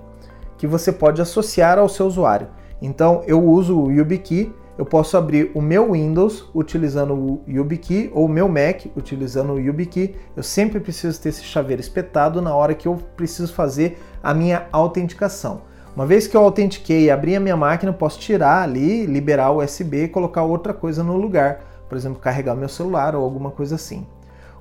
que 0.58 0.68
você 0.68 0.92
pode 0.92 1.22
associar 1.22 1.80
ao 1.80 1.90
seu 1.90 2.06
usuário. 2.06 2.48
Então 2.86 3.24
eu 3.26 3.44
uso 3.44 3.76
o 3.76 3.92
YubiKey, 3.92 4.54
eu 4.78 4.86
posso 4.86 5.18
abrir 5.18 5.50
o 5.56 5.62
meu 5.62 5.94
Windows 5.94 6.48
utilizando 6.54 7.16
o 7.16 7.42
YubiKey 7.48 8.12
ou 8.14 8.26
o 8.26 8.30
meu 8.30 8.48
Mac 8.48 8.86
utilizando 8.96 9.54
o 9.54 9.60
YubiKey. 9.60 10.16
Eu 10.36 10.44
sempre 10.44 10.80
preciso 10.80 11.20
ter 11.20 11.30
esse 11.30 11.44
chaveiro 11.44 11.82
espetado 11.82 12.44
na 12.44 12.54
hora 12.54 12.76
que 12.76 12.88
eu 12.88 12.96
preciso 13.18 13.52
fazer 13.54 13.98
a 14.22 14.36
minha 14.36 14.68
autenticação. 14.72 15.62
Uma 15.96 16.06
vez 16.06 16.28
que 16.28 16.38
eu 16.38 16.42
autentiquei 16.42 17.06
e 17.06 17.10
abri 17.10 17.36
a 17.36 17.40
minha 17.40 17.58
máquina, 17.58 17.90
eu 17.92 17.96
posso 17.96 18.20
tirar 18.20 18.62
ali, 18.62 19.08
liberar 19.08 19.50
o 19.50 19.64
USB 19.64 20.04
e 20.04 20.08
colocar 20.08 20.44
outra 20.44 20.74
coisa 20.74 21.04
no 21.04 21.18
lugar, 21.18 21.62
por 21.90 21.98
exemplo, 21.98 22.20
carregar 22.20 22.54
meu 22.54 22.70
celular 22.70 23.16
ou 23.16 23.24
alguma 23.24 23.50
coisa 23.50 23.76
assim. 23.76 24.06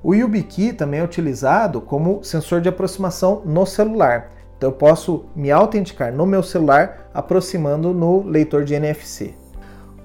O 0.01 0.15
YubiKey 0.15 0.73
também 0.73 0.99
é 0.99 1.03
utilizado 1.03 1.79
como 1.79 2.23
sensor 2.23 2.59
de 2.59 2.69
aproximação 2.69 3.43
no 3.45 3.67
celular. 3.67 4.31
Então 4.57 4.69
eu 4.69 4.73
posso 4.73 5.25
me 5.35 5.51
autenticar 5.51 6.13
no 6.13 6.25
meu 6.25 6.41
celular 6.41 7.09
aproximando 7.13 7.93
no 7.93 8.23
leitor 8.23 8.63
de 8.63 8.73
NFC. 8.73 9.33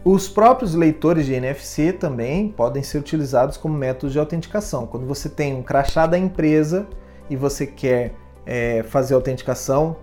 Os 0.05 0.29
próprios 0.29 0.75
leitores 0.75 1.27
de 1.27 1.35
NFC 1.35 1.93
também 1.93 2.49
podem 2.49 2.83
ser 2.83 2.99
utilizados 2.99 3.57
como 3.57 3.75
método 3.75 4.11
de 4.11 4.19
autenticação. 4.19 4.87
Quando 4.87 5.07
você 5.07 5.29
tem 5.29 5.55
um 5.55 5.63
crachá 5.63 6.07
da 6.07 6.17
empresa 6.17 6.87
e 7.29 7.37
você 7.37 7.67
quer 7.67 8.15
é, 8.47 8.83
fazer 8.83 9.15
autenticação 9.15 9.97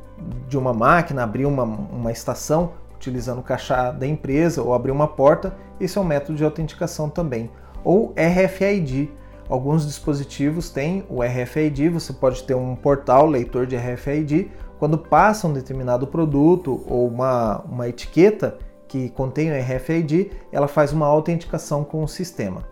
de 0.48 0.58
uma 0.58 0.72
máquina, 0.72 1.24
abrir 1.24 1.46
uma, 1.46 1.64
uma 1.64 2.12
estação 2.12 2.74
utilizando 2.96 3.40
o 3.40 3.44
crachá 3.44 3.92
da 3.92 4.06
empresa 4.06 4.62
ou 4.62 4.74
abrir 4.74 4.92
uma 4.92 5.08
porta, 5.08 5.56
esse 5.80 5.98
é 5.98 6.02
um 6.02 6.04
método 6.04 6.38
de 6.38 6.44
autenticação 6.44 7.10
também. 7.10 7.50
Ou 7.84 8.14
RFID, 8.16 9.10
Alguns 9.50 9.86
dispositivos 9.86 10.70
têm 10.70 11.06
o 11.10 11.22
RFID, 11.22 11.90
você 11.90 12.12
pode 12.12 12.44
ter 12.44 12.54
um 12.54 12.76
portal 12.76 13.26
leitor 13.26 13.66
de 13.66 13.78
RFID. 13.78 14.52
Quando 14.78 14.98
passa 14.98 15.48
um 15.48 15.54
determinado 15.54 16.06
produto 16.06 16.84
ou 16.86 17.08
uma, 17.08 17.60
uma 17.62 17.88
etiqueta 17.88 18.58
que 18.88 19.10
contém 19.10 19.52
o 19.52 19.56
RFID, 19.56 20.32
ela 20.52 20.68
faz 20.68 20.92
uma 20.92 21.06
autenticação 21.06 21.84
com 21.84 22.04
o 22.04 22.08
sistema. 22.08 22.64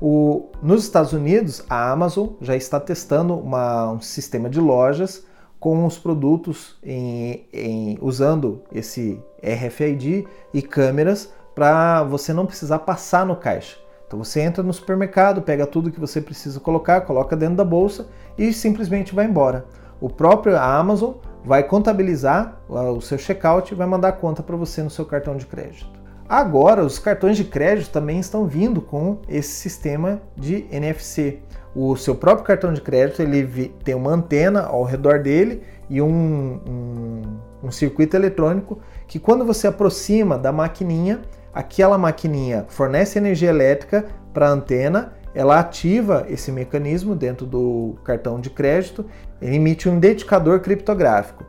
O, 0.00 0.50
nos 0.60 0.82
Estados 0.82 1.12
Unidos, 1.12 1.64
a 1.70 1.90
Amazon 1.90 2.28
já 2.40 2.56
está 2.56 2.78
testando 2.78 3.34
uma, 3.34 3.92
um 3.92 4.00
sistema 4.00 4.50
de 4.50 4.60
lojas 4.60 5.24
com 5.58 5.86
os 5.86 5.96
produtos 5.98 6.76
em, 6.84 7.46
em, 7.52 7.98
usando 8.00 8.62
esse 8.72 9.20
RFID 9.42 10.26
e 10.52 10.60
câmeras 10.60 11.32
para 11.54 12.02
você 12.04 12.32
não 12.32 12.44
precisar 12.44 12.80
passar 12.80 13.24
no 13.24 13.36
caixa. 13.36 13.85
Então 14.06 14.22
você 14.22 14.40
entra 14.40 14.62
no 14.62 14.72
supermercado, 14.72 15.42
pega 15.42 15.66
tudo 15.66 15.90
que 15.90 16.00
você 16.00 16.20
precisa 16.20 16.60
colocar, 16.60 17.00
coloca 17.00 17.36
dentro 17.36 17.56
da 17.56 17.64
bolsa 17.64 18.06
e 18.38 18.52
simplesmente 18.52 19.14
vai 19.14 19.24
embora. 19.24 19.66
O 20.00 20.08
próprio 20.08 20.56
Amazon 20.58 21.14
vai 21.44 21.62
contabilizar 21.62 22.60
o 22.68 23.00
seu 23.00 23.18
checkout 23.18 23.72
e 23.72 23.76
vai 23.76 23.86
mandar 23.86 24.08
a 24.08 24.12
conta 24.12 24.42
para 24.42 24.56
você 24.56 24.82
no 24.82 24.90
seu 24.90 25.04
cartão 25.04 25.36
de 25.36 25.46
crédito. 25.46 25.88
Agora, 26.28 26.84
os 26.84 26.98
cartões 26.98 27.36
de 27.36 27.44
crédito 27.44 27.90
também 27.90 28.18
estão 28.18 28.46
vindo 28.46 28.80
com 28.80 29.18
esse 29.28 29.52
sistema 29.52 30.20
de 30.36 30.66
NFC. 30.72 31.38
O 31.74 31.94
seu 31.96 32.16
próprio 32.16 32.44
cartão 32.44 32.72
de 32.72 32.80
crédito 32.80 33.22
ele 33.22 33.68
tem 33.84 33.94
uma 33.94 34.10
antena 34.10 34.62
ao 34.62 34.82
redor 34.82 35.20
dele 35.20 35.62
e 35.88 36.02
um, 36.02 36.60
um, 36.66 37.22
um 37.68 37.70
circuito 37.70 38.16
eletrônico 38.16 38.80
que 39.06 39.20
quando 39.20 39.44
você 39.44 39.68
aproxima 39.68 40.36
da 40.36 40.50
maquininha, 40.50 41.20
aquela 41.56 41.96
maquininha 41.96 42.66
fornece 42.68 43.18
energia 43.18 43.48
elétrica 43.48 44.04
para 44.34 44.46
a 44.46 44.50
antena, 44.50 45.14
ela 45.34 45.58
ativa 45.58 46.26
esse 46.28 46.52
mecanismo 46.52 47.14
dentro 47.14 47.46
do 47.46 47.96
cartão 48.04 48.38
de 48.38 48.50
crédito, 48.50 49.06
ele 49.40 49.56
emite 49.56 49.88
um 49.88 49.96
identificador 49.96 50.60
criptográfico. 50.60 51.44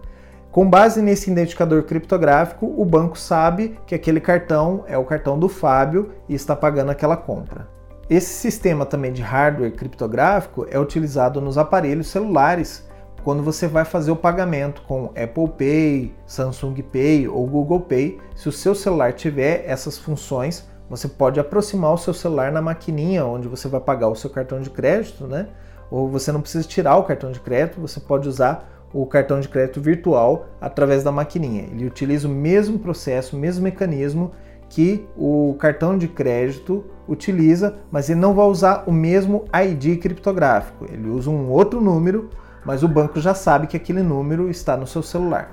Com 0.49 0.69
base 0.69 1.01
nesse 1.01 1.29
identificador 1.29 1.83
criptográfico, 1.83 2.73
o 2.77 2.85
banco 2.85 3.19
sabe 3.19 3.77
que 3.85 3.93
aquele 3.93 4.21
cartão 4.21 4.85
é 4.87 4.97
o 4.97 5.03
cartão 5.03 5.37
do 5.37 5.49
Fábio 5.49 6.13
e 6.29 6.33
está 6.33 6.55
pagando 6.55 6.89
aquela 6.89 7.17
compra. 7.17 7.67
Esse 8.09 8.33
sistema 8.33 8.85
também 8.85 9.11
de 9.11 9.21
hardware 9.21 9.73
criptográfico 9.73 10.65
é 10.71 10.79
utilizado 10.79 11.41
nos 11.41 11.57
aparelhos 11.57 12.07
celulares 12.07 12.87
quando 13.27 13.43
você 13.43 13.67
vai 13.67 13.83
fazer 13.83 14.09
o 14.09 14.15
pagamento 14.15 14.81
com 14.83 15.07
Apple 15.07 15.49
Pay, 15.57 16.15
Samsung 16.25 16.75
Pay 16.75 17.27
ou 17.27 17.45
Google 17.45 17.81
Pay, 17.81 18.17
se 18.33 18.47
o 18.47 18.53
seu 18.53 18.73
celular 18.73 19.11
tiver 19.11 19.65
essas 19.67 19.97
funções, 19.97 20.65
você 20.89 21.09
pode 21.09 21.37
aproximar 21.37 21.93
o 21.93 21.97
seu 21.97 22.13
celular 22.13 22.53
na 22.53 22.61
maquininha 22.61 23.25
onde 23.25 23.49
você 23.49 23.67
vai 23.67 23.81
pagar 23.81 24.07
o 24.07 24.15
seu 24.15 24.29
cartão 24.29 24.61
de 24.61 24.69
crédito, 24.69 25.27
né? 25.27 25.49
Ou 25.91 26.07
você 26.07 26.31
não 26.31 26.39
precisa 26.39 26.65
tirar 26.65 26.95
o 26.95 27.03
cartão 27.03 27.29
de 27.29 27.41
crédito, 27.41 27.81
você 27.81 27.99
pode 27.99 28.29
usar 28.29 28.87
o 28.93 29.05
cartão 29.05 29.41
de 29.41 29.49
crédito 29.49 29.81
virtual 29.81 30.45
através 30.61 31.03
da 31.03 31.11
maquininha. 31.11 31.63
Ele 31.63 31.85
utiliza 31.85 32.29
o 32.29 32.31
mesmo 32.31 32.79
processo, 32.79 33.35
o 33.35 33.39
mesmo 33.41 33.61
mecanismo 33.61 34.31
que 34.69 35.05
o 35.17 35.53
cartão 35.59 35.97
de 35.97 36.07
crédito 36.07 36.85
utiliza, 37.05 37.75
mas 37.91 38.09
ele 38.09 38.21
não 38.21 38.33
vai 38.33 38.45
usar 38.45 38.85
o 38.87 38.91
mesmo 38.93 39.43
ID 39.53 39.99
criptográfico. 39.99 40.85
Ele 40.89 41.09
usa 41.09 41.29
um 41.29 41.49
outro 41.49 41.81
número 41.81 42.29
mas 42.67 42.83
o 42.83 42.87
banco 42.87 43.21
já 43.21 43.33
sabe 43.33 43.65
que 43.65 43.77
aquele 43.77 44.03
número 44.03 44.49
está 44.49 44.75
no 44.75 44.85
seu 44.85 45.01
celular. 45.01 45.49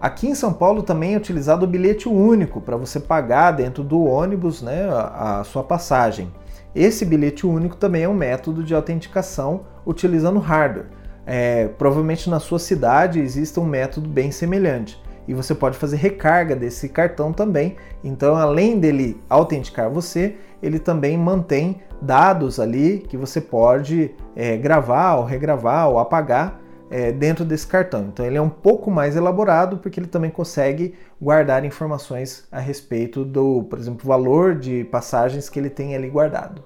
Aqui 0.00 0.28
em 0.28 0.36
São 0.36 0.52
Paulo 0.52 0.84
também 0.84 1.14
é 1.14 1.16
utilizado 1.16 1.64
o 1.64 1.68
bilhete 1.68 2.08
único 2.08 2.60
para 2.60 2.76
você 2.76 3.00
pagar 3.00 3.50
dentro 3.50 3.82
do 3.82 4.04
ônibus 4.04 4.62
né, 4.62 4.88
a, 4.88 5.42
sua 5.42 5.64
passagem. 5.64 6.32
Esse 6.72 7.04
bilhete 7.04 7.44
único 7.44 7.74
também 7.74 8.04
é 8.04 8.08
um 8.08 8.14
método 8.14 8.62
de 8.62 8.72
autenticação 8.72 9.62
utilizando 9.84 10.38
hardware. 10.38 10.86
É, 11.26 11.66
provavelmente 11.76 12.30
na 12.30 12.38
sua 12.38 12.60
cidade 12.60 13.18
existe 13.18 13.58
um 13.58 13.64
método 13.64 14.08
bem 14.08 14.30
semelhante 14.30 15.02
e 15.26 15.34
você 15.34 15.54
pode 15.54 15.76
fazer 15.76 15.96
recarga 15.96 16.54
desse 16.54 16.88
cartão 16.88 17.32
também. 17.32 17.76
Então, 18.02 18.36
além 18.36 18.78
dele 18.78 19.20
autenticar 19.28 19.90
você, 19.90 20.36
ele 20.62 20.78
também 20.78 21.16
mantém 21.16 21.80
dados 22.00 22.60
ali 22.60 22.98
que 23.08 23.16
você 23.16 23.40
pode 23.40 24.14
é, 24.34 24.56
gravar 24.56 25.16
ou 25.16 25.24
regravar 25.24 25.88
ou 25.88 25.98
apagar 25.98 26.60
é, 26.90 27.10
dentro 27.12 27.44
desse 27.44 27.66
cartão. 27.66 28.06
Então 28.12 28.24
ele 28.24 28.36
é 28.36 28.42
um 28.42 28.48
pouco 28.48 28.90
mais 28.90 29.16
elaborado 29.16 29.78
porque 29.78 29.98
ele 29.98 30.06
também 30.06 30.30
consegue 30.30 30.94
guardar 31.20 31.64
informações 31.64 32.46
a 32.52 32.60
respeito 32.60 33.24
do, 33.24 33.64
por 33.64 33.78
exemplo, 33.78 34.06
valor 34.06 34.54
de 34.54 34.84
passagens 34.84 35.48
que 35.48 35.58
ele 35.58 35.70
tem 35.70 35.94
ali 35.94 36.08
guardado. 36.08 36.62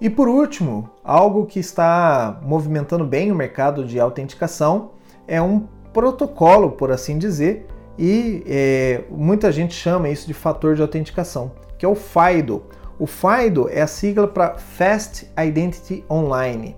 E 0.00 0.08
por 0.08 0.28
último, 0.28 0.88
algo 1.04 1.44
que 1.44 1.60
está 1.60 2.40
movimentando 2.42 3.04
bem 3.04 3.30
o 3.30 3.34
mercado 3.34 3.84
de 3.84 4.00
autenticação 4.00 4.92
é 5.28 5.40
um 5.40 5.66
protocolo, 5.92 6.72
por 6.72 6.90
assim 6.90 7.18
dizer, 7.18 7.66
e 8.02 8.42
é, 8.46 9.04
muita 9.10 9.52
gente 9.52 9.74
chama 9.74 10.08
isso 10.08 10.26
de 10.26 10.32
fator 10.32 10.74
de 10.74 10.80
autenticação, 10.80 11.52
que 11.76 11.84
é 11.84 11.88
o 11.88 11.94
FIDO. 11.94 12.62
O 12.98 13.06
FIDO 13.06 13.68
é 13.68 13.82
a 13.82 13.86
sigla 13.86 14.26
para 14.26 14.56
Fast 14.56 15.30
Identity 15.38 16.02
Online. 16.10 16.74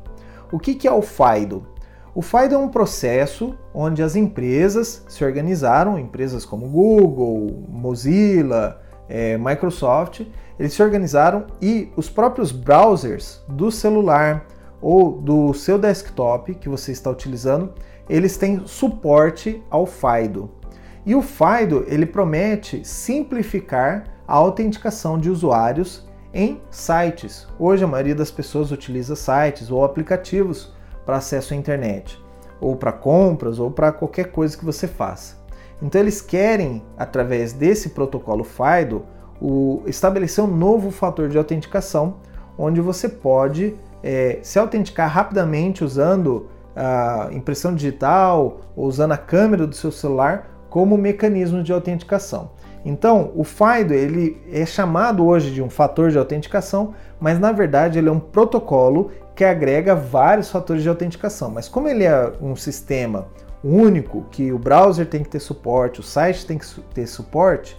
O 0.50 0.58
que, 0.58 0.74
que 0.74 0.88
é 0.88 0.90
o 0.90 1.00
FIDO? 1.00 1.64
O 2.12 2.22
FIDO 2.22 2.56
é 2.56 2.58
um 2.58 2.68
processo 2.68 3.54
onde 3.72 4.02
as 4.02 4.16
empresas 4.16 5.04
se 5.08 5.24
organizaram, 5.24 5.96
empresas 5.96 6.44
como 6.44 6.68
Google, 6.68 7.66
Mozilla, 7.68 8.82
é, 9.08 9.38
Microsoft, 9.38 10.22
eles 10.58 10.72
se 10.72 10.82
organizaram 10.82 11.46
e 11.60 11.92
os 11.94 12.10
próprios 12.10 12.50
browsers 12.50 13.44
do 13.48 13.70
celular 13.70 14.44
ou 14.80 15.12
do 15.20 15.54
seu 15.54 15.78
desktop 15.78 16.56
que 16.56 16.68
você 16.68 16.90
está 16.90 17.08
utilizando, 17.08 17.72
eles 18.08 18.36
têm 18.36 18.66
suporte 18.66 19.62
ao 19.70 19.86
FIDO. 19.86 20.61
E 21.04 21.14
o 21.16 21.22
FIDO 21.22 21.84
ele 21.88 22.06
promete 22.06 22.84
simplificar 22.84 24.04
a 24.26 24.34
autenticação 24.34 25.18
de 25.18 25.28
usuários 25.28 26.06
em 26.32 26.60
sites. 26.70 27.46
Hoje 27.58 27.82
a 27.82 27.88
maioria 27.88 28.14
das 28.14 28.30
pessoas 28.30 28.70
utiliza 28.70 29.16
sites 29.16 29.70
ou 29.70 29.84
aplicativos 29.84 30.72
para 31.04 31.16
acesso 31.16 31.54
à 31.54 31.56
internet, 31.56 32.22
ou 32.60 32.76
para 32.76 32.92
compras, 32.92 33.58
ou 33.58 33.70
para 33.70 33.90
qualquer 33.90 34.30
coisa 34.30 34.56
que 34.56 34.64
você 34.64 34.86
faça. 34.86 35.36
Então 35.82 36.00
eles 36.00 36.20
querem, 36.20 36.84
através 36.96 37.52
desse 37.52 37.90
protocolo 37.90 38.44
FIDO, 38.44 39.04
o, 39.40 39.82
estabelecer 39.86 40.44
um 40.44 40.56
novo 40.56 40.92
fator 40.92 41.28
de 41.28 41.36
autenticação, 41.36 42.18
onde 42.56 42.80
você 42.80 43.08
pode 43.08 43.74
é, 44.04 44.38
se 44.42 44.56
autenticar 44.56 45.10
rapidamente 45.10 45.82
usando 45.82 46.48
a 46.76 47.28
impressão 47.32 47.74
digital 47.74 48.60
ou 48.76 48.86
usando 48.86 49.12
a 49.12 49.18
câmera 49.18 49.66
do 49.66 49.74
seu 49.74 49.90
celular 49.90 50.51
como 50.72 50.96
mecanismo 50.96 51.62
de 51.62 51.70
autenticação. 51.70 52.52
Então, 52.82 53.30
o 53.36 53.44
FIDO 53.44 53.92
ele 53.92 54.40
é 54.50 54.64
chamado 54.64 55.26
hoje 55.26 55.50
de 55.50 55.60
um 55.60 55.68
fator 55.68 56.10
de 56.10 56.16
autenticação, 56.16 56.94
mas 57.20 57.38
na 57.38 57.52
verdade 57.52 57.98
ele 57.98 58.08
é 58.08 58.10
um 58.10 58.18
protocolo 58.18 59.10
que 59.36 59.44
agrega 59.44 59.94
vários 59.94 60.50
fatores 60.50 60.82
de 60.82 60.88
autenticação. 60.88 61.50
Mas 61.50 61.68
como 61.68 61.88
ele 61.88 62.04
é 62.04 62.32
um 62.40 62.56
sistema 62.56 63.28
único, 63.62 64.24
que 64.30 64.50
o 64.50 64.58
browser 64.58 65.04
tem 65.04 65.22
que 65.22 65.28
ter 65.28 65.40
suporte, 65.40 66.00
o 66.00 66.02
site 66.02 66.46
tem 66.46 66.56
que 66.56 66.66
ter 66.94 67.06
suporte, 67.06 67.76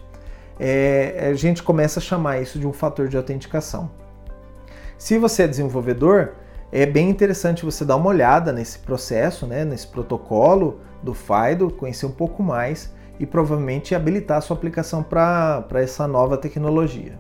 é, 0.60 1.30
a 1.32 1.34
gente 1.34 1.64
começa 1.64 2.00
a 2.00 2.02
chamar 2.02 2.44
isso 2.44 2.60
de 2.60 2.68
um 2.68 2.72
fator 2.72 3.08
de 3.08 3.18
autenticação. 3.18 3.90
Se 5.00 5.18
você 5.18 5.44
é 5.44 5.48
desenvolvedor, 5.48 6.34
é 6.76 6.88
bem 6.88 7.08
interessante 7.08 7.64
você 7.64 7.86
dar 7.86 7.96
uma 7.98 8.10
olhada 8.10 8.52
nesse 8.52 8.80
processo, 8.80 9.46
né, 9.46 9.64
nesse 9.64 9.86
protocolo 9.86 10.80
do 11.04 11.14
FIDO, 11.14 11.72
conhecer 11.72 12.08
um 12.08 12.12
pouco 12.12 12.42
mais 12.42 12.92
e 13.20 13.28
provavelmente 13.28 13.94
habilitar 13.94 14.40
a 14.40 14.42
sua 14.42 14.58
aplicação 14.58 15.04
para 15.04 15.68
essa 15.76 16.08
nova 16.08 16.36
tecnologia. 16.36 17.20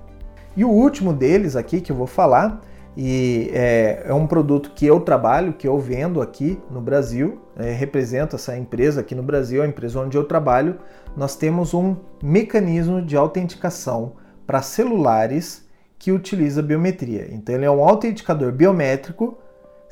E 0.57 0.65
o 0.65 0.69
último 0.69 1.13
deles 1.13 1.55
aqui 1.55 1.81
que 1.81 1.91
eu 1.91 1.95
vou 1.95 2.07
falar 2.07 2.61
e 2.97 3.51
é, 3.53 4.05
é, 4.07 4.13
um 4.13 4.25
produto 4.25 4.71
que 4.71 4.87
eu 4.87 4.99
trabalho, 4.99 5.53
que 5.53 5.67
eu 5.67 5.77
vendo 5.77 6.19
aqui 6.19 6.59
no 6.71 6.81
Brasil, 6.81 7.39
é, 7.55 7.71
represento 7.71 8.35
essa 8.35 8.57
empresa 8.57 9.01
aqui 9.01 9.13
no 9.13 9.21
Brasil, 9.21 9.61
a 9.61 9.67
empresa 9.67 9.99
onde 9.99 10.17
eu 10.17 10.23
trabalho. 10.23 10.79
Nós 11.15 11.35
temos 11.35 11.75
um 11.75 11.95
mecanismo 12.23 13.03
de 13.03 13.15
autenticação 13.15 14.13
para 14.47 14.63
celulares 14.63 15.63
que 15.99 16.11
utiliza 16.11 16.61
biometria. 16.63 17.29
Então, 17.31 17.53
ele 17.53 17.65
é 17.65 17.71
um 17.71 17.83
autenticador 17.87 18.51
biométrico 18.51 19.37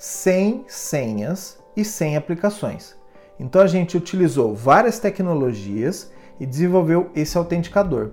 sem 0.01 0.63
senhas 0.67 1.59
e 1.77 1.85
sem 1.85 2.17
aplicações. 2.17 2.95
Então, 3.39 3.61
a 3.61 3.67
gente 3.67 3.95
utilizou 3.95 4.55
várias 4.55 4.97
tecnologias 4.97 6.11
e 6.39 6.45
desenvolveu 6.47 7.11
esse 7.15 7.37
autenticador. 7.37 8.09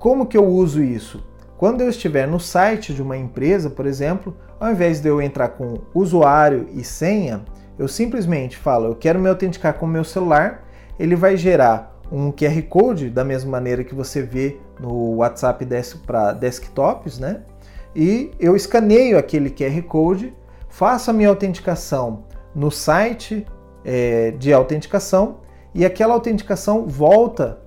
Como 0.00 0.26
que 0.26 0.36
eu 0.36 0.44
uso 0.44 0.82
isso? 0.82 1.24
Quando 1.56 1.80
eu 1.80 1.88
estiver 1.88 2.26
no 2.26 2.40
site 2.40 2.92
de 2.92 3.00
uma 3.00 3.16
empresa, 3.16 3.70
por 3.70 3.86
exemplo, 3.86 4.36
ao 4.58 4.72
invés 4.72 5.00
de 5.00 5.06
eu 5.08 5.22
entrar 5.22 5.50
com 5.50 5.74
usuário 5.94 6.66
e 6.72 6.82
senha, 6.82 7.44
eu 7.78 7.86
simplesmente 7.86 8.56
falo, 8.56 8.86
eu 8.86 8.96
quero 8.96 9.20
me 9.20 9.28
autenticar 9.28 9.74
com 9.74 9.86
o 9.86 9.88
meu 9.88 10.02
celular, 10.02 10.64
ele 10.98 11.14
vai 11.14 11.36
gerar 11.36 12.00
um 12.10 12.32
QR 12.32 12.60
Code 12.68 13.10
da 13.10 13.22
mesma 13.22 13.52
maneira 13.52 13.84
que 13.84 13.94
você 13.94 14.22
vê 14.22 14.58
no 14.80 15.18
WhatsApp 15.18 15.64
para 16.04 16.32
desktops, 16.32 17.20
né? 17.20 17.42
E 17.94 18.32
eu 18.40 18.56
escaneio 18.56 19.16
aquele 19.16 19.50
QR 19.50 19.80
Code, 19.82 20.34
faço 20.76 21.10
a 21.10 21.14
minha 21.14 21.30
autenticação 21.30 22.24
no 22.54 22.70
site 22.70 23.46
é, 23.82 24.32
de 24.32 24.52
autenticação 24.52 25.36
e 25.74 25.86
aquela 25.86 26.12
autenticação 26.12 26.86
volta 26.86 27.58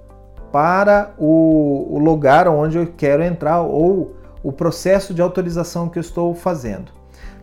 para 0.52 1.16
o, 1.18 1.88
o 1.90 1.98
lugar 1.98 2.48
onde 2.48 2.78
eu 2.78 2.86
quero 2.86 3.24
entrar 3.24 3.62
ou 3.62 4.16
o 4.44 4.52
processo 4.52 5.12
de 5.12 5.24
autorização 5.24 5.90
que 5.90 5.98
eu 5.98 6.02
estou 6.02 6.36
fazendo. 6.36 6.92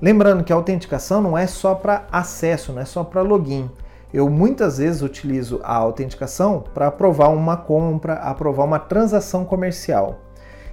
Lembrando 0.01 0.45
que 0.45 0.53
a 0.53 0.57
autenticação 0.57 1.21
não 1.21 1.37
é 1.37 1.49
só 1.49 1.75
para 1.75 2.07
acesso, 2.13 2.73
não 2.73 2.81
é 2.81 2.85
só 2.85 3.03
para 3.03 3.23
login. 3.23 3.69
Eu 4.15 4.31
muitas 4.31 4.79
vezes 4.79 5.03
utilizo 5.03 5.61
a 5.65 5.75
autenticação 5.75 6.63
para 6.73 6.87
aprovar 6.87 7.31
uma 7.31 7.57
compra, 7.57 8.15
aprovar 8.15 8.63
uma 8.65 8.79
transação 8.79 9.45
comercial. 9.45 10.21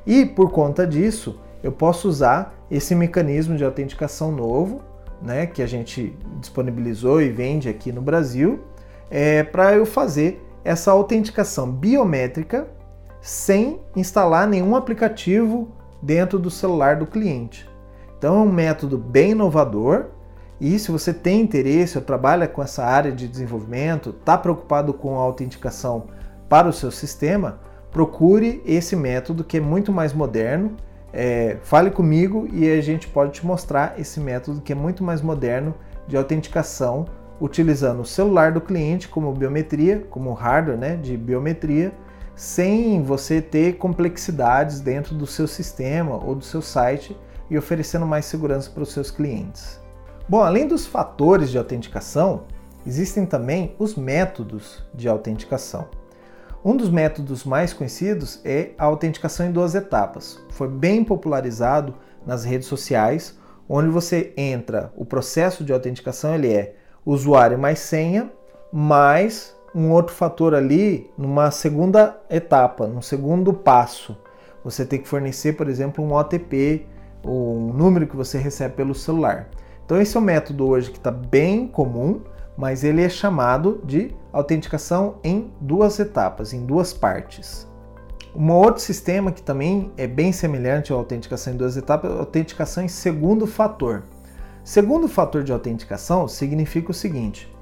E 0.06 0.24
por 0.24 0.52
conta 0.52 0.86
disso, 0.86 1.39
eu 1.64 1.72
posso 1.72 2.07
usar 2.07 2.53
esse 2.70 2.93
mecanismo 2.93 3.55
de 3.55 3.64
autenticação 3.64 4.32
novo, 4.32 4.82
né, 5.22 5.45
que 5.47 5.61
a 5.61 5.66
gente 5.66 6.16
disponibilizou 6.39 7.22
e 7.22 7.30
vende 7.30 7.70
aqui 7.70 7.91
no 7.91 8.01
Brasil, 8.01 8.59
é, 9.09 9.41
para 9.41 9.74
eu 9.74 9.86
fazer 9.86 10.43
essa 10.64 10.91
autenticação 10.91 11.72
biométrica 11.72 12.68
sem 13.22 13.80
instalar 13.95 14.47
nenhum 14.47 14.76
aplicativo 14.76 15.72
dentro 16.01 16.38
do 16.38 16.51
celular 16.51 16.97
do 16.97 17.05
cliente. 17.05 17.70
Então 18.18 18.36
é 18.36 18.41
um 18.41 18.51
método 18.51 18.97
bem 18.97 19.32
inovador 19.32 20.07
e 20.59 20.78
se 20.78 20.91
você 20.91 21.14
tem 21.14 21.41
interesse 21.41 21.97
ou 21.97 22.03
trabalha 22.03 22.47
com 22.47 22.61
essa 22.61 22.84
área 22.84 23.11
de 23.11 23.28
desenvolvimento, 23.28 24.11
está 24.11 24.38
preocupado 24.38 24.93
com 24.93 25.18
a 25.18 25.22
autenticação 25.22 26.05
para 26.47 26.68
o 26.68 26.74
seu 26.74 26.91
sistema, 26.91 27.59
procure 27.91 28.61
esse 28.66 28.95
método 28.95 29.43
que 29.43 29.57
é 29.57 29.61
muito 29.61 29.91
mais 29.91 30.14
moderno. 30.14 30.76
É, 31.14 31.57
fale 31.61 31.91
comigo 31.91 32.47
e 32.51 32.70
a 32.72 32.82
gente 32.82 33.07
pode 33.07 33.34
te 33.34 33.45
mostrar 33.45 33.99
esse 33.99 34.20
método 34.20 34.61
que 34.61 34.72
é 34.72 34.76
muito 34.76 35.03
mais 35.03 35.22
moderno 35.22 35.76
de 36.07 36.18
autenticação 36.18 37.05
utilizando 37.39 38.01
o 38.01 38.05
celular 38.05 38.51
do 38.51 38.59
cliente 38.59 39.07
como 39.07 39.32
biometria, 39.32 40.05
como 40.09 40.34
hardware 40.34 40.78
né, 40.78 40.95
de 40.95 41.16
biometria, 41.16 41.93
sem 42.36 43.03
você 43.03 43.41
ter 43.41 43.78
complexidades 43.78 44.80
dentro 44.80 45.14
do 45.14 45.28
seu 45.28 45.47
sistema 45.47 46.16
ou 46.16 46.34
do 46.36 46.43
seu 46.43 46.61
site 46.61 47.16
e 47.49 47.57
oferecendo 47.57 48.07
mais 48.07 48.26
segurança 48.26 48.72
para 48.72 48.82
os 48.82 48.91
seus 48.91 49.11
clientes. 49.11 49.80
Bom, 50.28 50.41
além 50.41 50.68
dos 50.68 50.88
fatores 50.88 51.51
de 51.51 51.57
autenticação, 51.57 52.45
existem 52.88 53.26
também 53.26 53.76
os 53.78 53.95
métodos 53.95 54.84
de 54.93 55.07
autenticação. 55.07 55.88
Um 56.66 56.78
dos 56.78 56.89
métodos 56.89 57.43
mais 57.43 57.74
conhecidos 57.74 58.39
é 58.45 58.70
a 58.78 58.86
autenticação 58.86 59.45
em 59.45 59.51
duas 59.51 59.76
etapas. 59.76 60.39
Foi 60.51 60.70
bem 60.70 61.03
popularizado 61.03 61.93
nas 62.26 62.45
redes 62.45 62.70
sociais, 62.70 63.38
onde 63.68 63.89
você 63.89 64.32
entra, 64.38 64.89
o 64.95 65.03
processo 65.03 65.61
de 65.61 65.74
autenticação 65.74 66.34
ele 66.34 66.53
é 66.53 66.76
usuário 67.05 67.59
mais 67.59 67.80
senha, 67.80 68.32
mais 68.72 69.53
um 69.76 69.91
outro 69.91 70.16
fator 70.16 70.55
ali 70.55 71.11
numa 71.18 71.51
segunda 71.51 72.18
etapa, 72.30 72.88
num 72.88 73.01
segundo 73.01 73.53
passo. 73.53 74.18
Você 74.64 74.86
tem 74.86 75.01
que 75.01 75.07
fornecer, 75.09 75.57
por 75.57 75.68
exemplo, 75.68 76.01
um 76.01 76.14
OTP, 76.14 76.88
um 77.26 77.74
número 77.74 78.07
que 78.07 78.16
você 78.16 78.38
recebe 78.38 78.76
pelo 78.76 78.95
celular. 78.95 79.49
Então 79.84 79.99
esse 79.99 80.16
é 80.16 80.20
um 80.20 80.24
método 80.24 80.66
hoje 80.66 80.91
que 80.91 80.97
está 80.97 81.11
bem 81.11 81.68
comum, 81.68 82.22
mas 82.58 82.84
ele 82.84 83.04
é 83.04 83.10
chamado 83.10 83.82
de 83.84 84.16
autenticação 84.32 85.16
em 85.24 85.51
duas 85.60 85.99
etapas, 85.99 86.54
em 86.54 86.66
duas 86.66 86.93
partes. 86.93 87.68
Um 88.36 88.51
outro 88.51 88.82
sistema 88.82 89.32
que 89.32 89.43
também 89.43 89.91
é 89.95 90.08
bem 90.08 90.32
semelhante 90.32 90.91
à 90.91 90.95
autenticação 90.95 91.54
em 91.54 91.58
duas 91.58 91.78
etapas 91.78 92.12
é 92.12 92.14
a 92.16 92.20
autenticação 92.20 92.84
em 92.84 92.88
segundo 92.88 93.45
fator. 93.45 94.04
Segundo 94.64 95.08
fator 95.08 95.43
de 95.43 95.51
autenticação 95.51 96.28
significa 96.28 96.89
o 96.89 96.93
seguinte: 96.93 97.54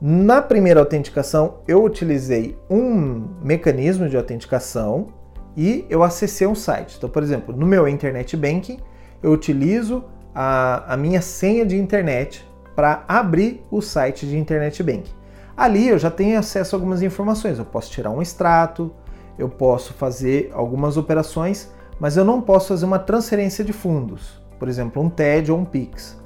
na 0.00 0.40
primeira 0.40 0.80
autenticação 0.80 1.58
eu 1.66 1.84
utilizei 1.84 2.56
um 2.70 3.28
mecanismo 3.42 4.08
de 4.08 4.16
autenticação 4.16 5.08
e 5.56 5.84
eu 5.90 6.02
acessei 6.02 6.46
um 6.46 6.54
site. 6.54 6.96
Então, 6.96 7.10
por 7.10 7.22
exemplo, 7.22 7.54
no 7.54 7.66
meu 7.66 7.86
Internet 7.88 8.36
Banking 8.36 8.78
eu 9.22 9.32
utilizo 9.32 10.04
a, 10.34 10.94
a 10.94 10.96
minha 10.96 11.20
senha 11.20 11.64
de 11.64 11.76
internet 11.76 12.46
para 12.76 13.02
abrir 13.08 13.64
o 13.70 13.80
site 13.80 14.26
de 14.26 14.38
Internet 14.38 14.82
Banking. 14.82 15.14
Ali 15.56 15.88
eu 15.88 15.98
já 15.98 16.10
tenho 16.10 16.38
acesso 16.38 16.76
a 16.76 16.78
algumas 16.78 17.02
informações. 17.02 17.58
Eu 17.58 17.64
posso 17.64 17.90
tirar 17.90 18.10
um 18.10 18.20
extrato, 18.20 18.92
eu 19.38 19.48
posso 19.48 19.94
fazer 19.94 20.50
algumas 20.52 20.98
operações, 20.98 21.72
mas 21.98 22.16
eu 22.18 22.24
não 22.24 22.42
posso 22.42 22.68
fazer 22.68 22.84
uma 22.84 22.98
transferência 22.98 23.64
de 23.64 23.72
fundos, 23.72 24.42
por 24.58 24.68
exemplo, 24.68 25.02
um 25.02 25.08
TED 25.08 25.50
ou 25.50 25.58
um 25.58 25.64
PIX. 25.64 26.24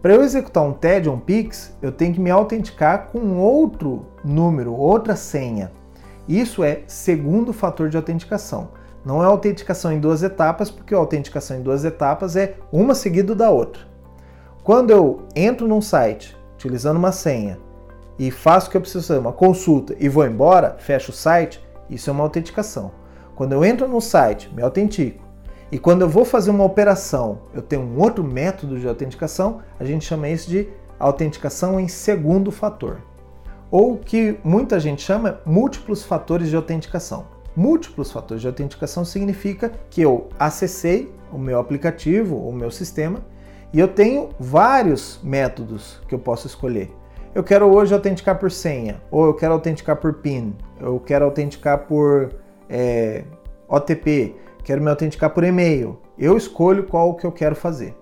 Para 0.00 0.14
eu 0.14 0.22
executar 0.22 0.64
um 0.64 0.72
TED 0.72 1.10
ou 1.10 1.16
um 1.16 1.20
Pix, 1.20 1.76
eu 1.82 1.92
tenho 1.92 2.14
que 2.14 2.20
me 2.20 2.30
autenticar 2.30 3.08
com 3.08 3.36
outro 3.36 4.06
número, 4.24 4.72
outra 4.72 5.14
senha. 5.14 5.70
Isso 6.26 6.64
é 6.64 6.84
segundo 6.86 7.52
fator 7.52 7.90
de 7.90 7.98
autenticação. 7.98 8.70
Não 9.04 9.22
é 9.22 9.26
autenticação 9.26 9.92
em 9.92 10.00
duas 10.00 10.22
etapas, 10.22 10.70
porque 10.70 10.94
a 10.94 10.98
autenticação 10.98 11.58
em 11.58 11.62
duas 11.62 11.84
etapas 11.84 12.34
é 12.34 12.56
uma 12.72 12.94
seguida 12.94 13.34
da 13.34 13.50
outra. 13.50 13.89
Quando 14.70 14.92
eu 14.92 15.22
entro 15.34 15.66
num 15.66 15.80
site 15.80 16.36
utilizando 16.54 16.96
uma 16.96 17.10
senha 17.10 17.58
e 18.16 18.30
faço 18.30 18.68
o 18.68 18.70
que 18.70 18.76
eu 18.76 18.80
preciso 18.80 19.04
fazer, 19.04 19.18
uma 19.18 19.32
consulta 19.32 19.96
e 19.98 20.08
vou 20.08 20.24
embora, 20.24 20.76
fecho 20.78 21.10
o 21.10 21.12
site, 21.12 21.60
isso 21.90 22.08
é 22.08 22.12
uma 22.12 22.22
autenticação. 22.22 22.92
Quando 23.34 23.50
eu 23.50 23.64
entro 23.64 23.88
no 23.88 24.00
site, 24.00 24.48
me 24.54 24.62
autentico, 24.62 25.24
e 25.72 25.76
quando 25.76 26.02
eu 26.02 26.08
vou 26.08 26.24
fazer 26.24 26.52
uma 26.52 26.62
operação, 26.62 27.40
eu 27.52 27.60
tenho 27.60 27.82
um 27.82 27.98
outro 27.98 28.22
método 28.22 28.78
de 28.78 28.86
autenticação, 28.86 29.60
a 29.76 29.84
gente 29.84 30.04
chama 30.04 30.28
isso 30.28 30.48
de 30.48 30.68
autenticação 31.00 31.80
em 31.80 31.88
segundo 31.88 32.52
fator. 32.52 32.98
Ou 33.72 33.96
que 33.96 34.38
muita 34.44 34.78
gente 34.78 35.02
chama 35.02 35.40
múltiplos 35.44 36.04
fatores 36.04 36.48
de 36.48 36.54
autenticação. 36.54 37.26
Múltiplos 37.56 38.12
fatores 38.12 38.40
de 38.40 38.46
autenticação 38.46 39.04
significa 39.04 39.72
que 39.90 40.00
eu 40.00 40.28
acessei 40.38 41.12
o 41.32 41.38
meu 41.38 41.58
aplicativo, 41.58 42.36
o 42.36 42.52
meu 42.52 42.70
sistema, 42.70 43.20
e 43.72 43.78
eu 43.78 43.88
tenho 43.88 44.30
vários 44.38 45.20
métodos 45.22 46.00
que 46.08 46.14
eu 46.14 46.18
posso 46.18 46.46
escolher. 46.46 46.90
eu 47.34 47.44
quero 47.44 47.66
hoje 47.66 47.94
autenticar 47.94 48.38
por 48.38 48.50
senha, 48.50 49.00
ou 49.10 49.26
eu 49.26 49.34
quero 49.34 49.52
autenticar 49.52 49.96
por 49.96 50.14
PIN, 50.14 50.56
eu 50.80 50.98
quero 50.98 51.24
autenticar 51.24 51.86
por 51.86 52.34
é, 52.68 53.24
OTP, 53.68 54.34
quero 54.64 54.82
me 54.82 54.90
autenticar 54.90 55.30
por 55.30 55.44
e-mail. 55.44 55.98
Eu 56.18 56.36
escolho 56.36 56.84
qual 56.84 57.14
que 57.14 57.24
eu 57.24 57.32
quero 57.32 57.54
fazer. 57.54 57.96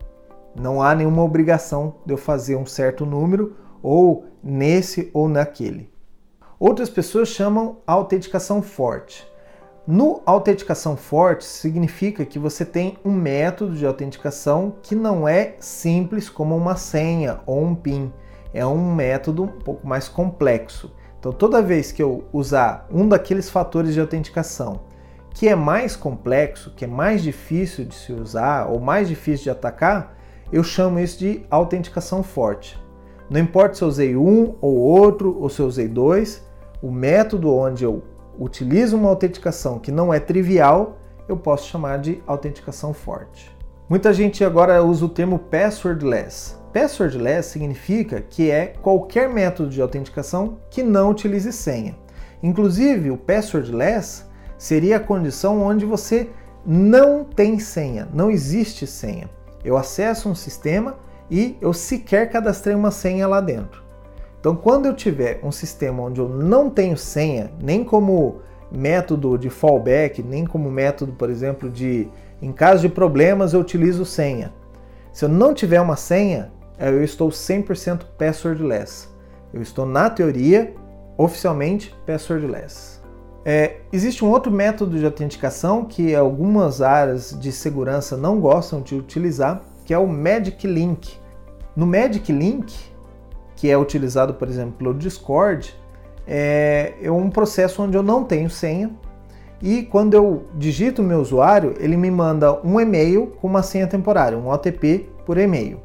Não 0.58 0.82
há 0.82 0.94
nenhuma 0.94 1.22
obrigação 1.22 1.96
de 2.04 2.14
eu 2.14 2.18
fazer 2.18 2.56
um 2.56 2.66
certo 2.66 3.04
número 3.04 3.54
ou 3.82 4.24
nesse 4.42 5.10
ou 5.12 5.28
naquele. 5.28 5.90
Outras 6.58 6.90
pessoas 6.90 7.28
chamam 7.28 7.78
autenticação 7.86 8.60
forte. 8.62 9.26
No 9.91 10.20
autenticação 10.26 10.99
forte 10.99 11.47
significa 11.47 12.26
que 12.26 12.39
você 12.39 12.62
tem 12.62 12.99
um 13.03 13.11
método 13.11 13.74
de 13.74 13.86
autenticação 13.86 14.74
que 14.82 14.95
não 14.95 15.26
é 15.26 15.55
simples 15.61 16.28
como 16.28 16.55
uma 16.55 16.76
senha 16.76 17.41
ou 17.47 17.64
um 17.64 17.74
PIN. 17.74 18.12
É 18.53 18.66
um 18.66 18.95
método 18.95 19.45
um 19.45 19.47
pouco 19.47 19.86
mais 19.86 20.07
complexo. 20.07 20.93
Então, 21.18 21.32
toda 21.32 21.62
vez 21.62 21.91
que 21.91 22.03
eu 22.03 22.24
usar 22.34 22.86
um 22.93 23.09
daqueles 23.09 23.49
fatores 23.49 23.95
de 23.95 24.01
autenticação 24.01 24.82
que 25.32 25.49
é 25.49 25.57
mais 25.57 25.97
complexo, 25.97 26.74
que 26.76 26.84
é 26.84 26.89
mais 26.89 27.22
difícil 27.22 27.86
de 27.86 27.95
se 27.95 28.12
usar 28.12 28.66
ou 28.66 28.78
mais 28.78 29.09
difícil 29.09 29.45
de 29.45 29.51
atacar, 29.51 30.18
eu 30.53 30.62
chamo 30.62 31.01
isso 31.01 31.18
de 31.18 31.47
autenticação 31.51 32.22
forte. 32.22 32.78
Não 33.30 33.41
importa 33.41 33.76
se 33.76 33.82
eu 33.82 33.89
usei 33.89 34.16
um 34.16 34.55
ou 34.61 34.76
outro, 34.76 35.34
ou 35.41 35.49
se 35.49 35.61
eu 35.61 35.66
usei 35.66 35.89
dois, 35.89 36.47
o 36.82 36.91
método 36.91 37.55
onde 37.55 37.84
eu 37.84 38.03
utilizo 38.39 38.97
uma 38.97 39.09
autenticação 39.09 39.78
que 39.78 39.91
não 39.91 40.14
é 40.14 40.20
trivial, 40.20 40.99
eu 41.28 41.36
posso 41.36 41.68
chamar 41.68 41.99
de 41.99 42.22
autenticação 42.26 42.95
forte. 42.95 43.55
Muita 43.89 44.12
gente 44.12 44.45
agora 44.45 44.82
usa 44.82 45.05
o 45.05 45.09
termo 45.09 45.39
passwordless. 45.39 46.57
Passwordless 46.72 47.49
significa 47.49 48.20
que 48.20 48.51
é 48.51 48.74
qualquer 48.82 49.28
método 49.28 49.70
de 49.70 49.80
autenticação 49.80 50.59
que 50.70 50.82
não 50.82 51.11
utilize 51.11 51.53
senha. 51.53 51.97
Inclusive, 52.43 53.11
o 53.11 53.16
passwordless 53.16 54.24
seria 54.57 54.99
a 54.99 55.01
condição 55.01 55.62
onde 55.62 55.86
você 55.86 56.28
não 56.66 57.24
tem 57.24 57.59
senha, 57.59 58.09
não 58.12 58.30
existe 58.30 58.86
senha. 58.86 59.30
Eu 59.64 59.76
acesso 59.76 60.28
um 60.28 60.34
sistema 60.34 60.97
e 61.30 61.57
eu 61.61 61.72
sequer 61.72 62.30
cadastrei 62.30 62.74
uma 62.74 62.91
senha 62.91 63.26
lá 63.26 63.41
dentro. 63.41 63.88
Então, 64.41 64.55
quando 64.55 64.86
eu 64.86 64.95
tiver 64.95 65.41
um 65.43 65.51
sistema 65.51 66.03
onde 66.03 66.20
eu 66.20 66.28
não 66.28 66.70
tenho 66.70 66.97
senha, 66.97 67.51
nem 67.61 67.82
como 67.82 68.36
método 68.70 69.36
de 69.36 69.51
fallback, 69.51 70.22
nem 70.22 70.47
como 70.47 70.70
método, 70.70 71.12
por 71.12 71.30
exemplo, 71.30 71.68
de 71.68 72.09
em 72.41 72.53
caso 72.53 72.82
de 72.82 72.89
problemas 72.89 73.53
eu 73.53 73.61
utilizo 73.61 74.05
senha. 74.05 74.53
Se 75.12 75.24
eu 75.24 75.28
não 75.28 75.53
tiver 75.53 75.80
uma 75.80 75.97
senha, 75.97 76.53
eu 76.78 77.03
estou 77.03 77.28
100% 77.30 78.03
passwordless. 78.16 79.09
Eu 79.53 79.61
estou 79.61 79.84
na 79.84 80.09
teoria 80.09 80.74
oficialmente 81.16 81.95
passwordless. 82.07 83.01
É, 83.45 83.78
existe 83.93 84.24
um 84.24 84.30
outro 84.30 84.53
método 84.53 84.99
de 84.99 85.05
autenticação 85.05 85.84
que 85.84 86.14
algumas 86.14 86.80
áreas 86.80 87.36
de 87.41 87.51
segurança 87.51 88.16
não 88.16 88.39
gostam 88.39 88.80
de 88.80 88.95
utilizar, 88.95 89.62
que 89.84 89.95
é 89.95 89.99
o 89.99 90.07
Magic 90.07 90.66
Link. 90.66 91.16
No 91.74 91.86
Magic 91.86 92.30
Link, 92.30 92.88
que 93.59 93.68
é 93.68 93.76
utilizado, 93.76 94.34
por 94.34 94.48
exemplo, 94.48 94.74
pelo 94.78 94.94
Discord, 94.94 95.74
é, 96.24 96.94
é 97.02 97.11
um 97.11 97.28
processo 97.28 97.82
onde 97.82 97.96
eu 97.96 98.04
não 98.04 98.22
tenho 98.22 98.48
senha 98.48 98.92
e 99.61 99.82
quando 99.82 100.14
eu 100.14 100.44
digito 100.54 101.02
o 101.02 101.04
meu 101.04 101.18
usuário, 101.18 101.74
ele 101.80 101.96
me 101.96 102.09
manda 102.09 102.64
um 102.64 102.78
e-mail 102.78 103.32
com 103.40 103.48
uma 103.48 103.61
senha 103.61 103.88
temporária, 103.88 104.38
um 104.38 104.48
OTP 104.48 105.11
por 105.26 105.36
e-mail. 105.38 105.80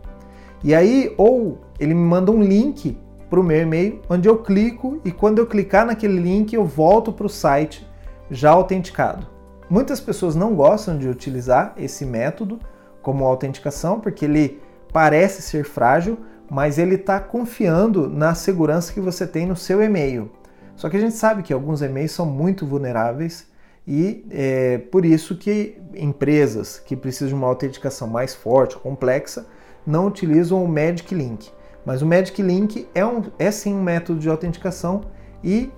E 0.63 0.75
aí, 0.75 1.15
ou 1.17 1.57
ele 1.79 1.95
me 1.95 2.03
manda 2.07 2.31
um 2.31 2.43
link 2.43 2.95
para 3.27 3.39
o 3.39 3.43
meu 3.43 3.59
e-mail, 3.59 4.01
onde 4.07 4.29
eu 4.29 4.37
clico 4.37 5.01
e 5.03 5.11
quando 5.11 5.39
eu 5.39 5.47
clicar 5.47 5.83
naquele 5.83 6.19
link 6.19 6.53
eu 6.53 6.65
volto 6.65 7.11
para 7.11 7.25
o 7.25 7.29
site 7.29 7.89
já 8.29 8.51
autenticado. 8.51 9.25
Muitas 9.67 9.99
pessoas 9.99 10.35
não 10.35 10.53
gostam 10.53 10.95
de 10.95 11.09
utilizar 11.09 11.73
esse 11.75 12.05
método 12.05 12.59
como 13.01 13.25
autenticação 13.25 13.99
porque 13.99 14.25
ele 14.25 14.61
parece 14.91 15.41
ser 15.41 15.65
frágil, 15.65 16.19
mas 16.49 16.77
ele 16.77 16.95
está 16.95 17.19
confiando 17.19 18.09
na 18.09 18.35
segurança 18.35 18.93
que 18.93 18.99
você 18.99 19.25
tem 19.25 19.45
no 19.45 19.55
seu 19.55 19.81
e-mail. 19.81 20.31
Só 20.75 20.89
que 20.89 20.97
a 20.97 20.99
gente 20.99 21.15
sabe 21.15 21.43
que 21.43 21.53
alguns 21.53 21.81
e-mails 21.81 22.11
são 22.11 22.25
muito 22.25 22.65
vulneráveis 22.65 23.47
e 23.87 24.25
é 24.31 24.77
por 24.77 25.05
isso 25.05 25.35
que 25.35 25.77
empresas 25.95 26.79
que 26.79 26.95
precisam 26.95 27.29
de 27.29 27.35
uma 27.35 27.47
autenticação 27.47 28.07
mais 28.07 28.33
forte, 28.33 28.77
complexa, 28.77 29.45
não 29.85 30.07
utilizam 30.07 30.63
o 30.63 30.67
Magic 30.67 31.13
Link. 31.13 31.51
Mas 31.85 32.01
o 32.01 32.05
Magic 32.05 32.41
Link 32.41 32.87
é, 32.95 33.05
um, 33.05 33.21
é 33.37 33.51
sim 33.51 33.73
um 33.73 33.83
método 33.83 34.19
de 34.19 34.29
autenticação 34.29 35.01
e 35.43 35.69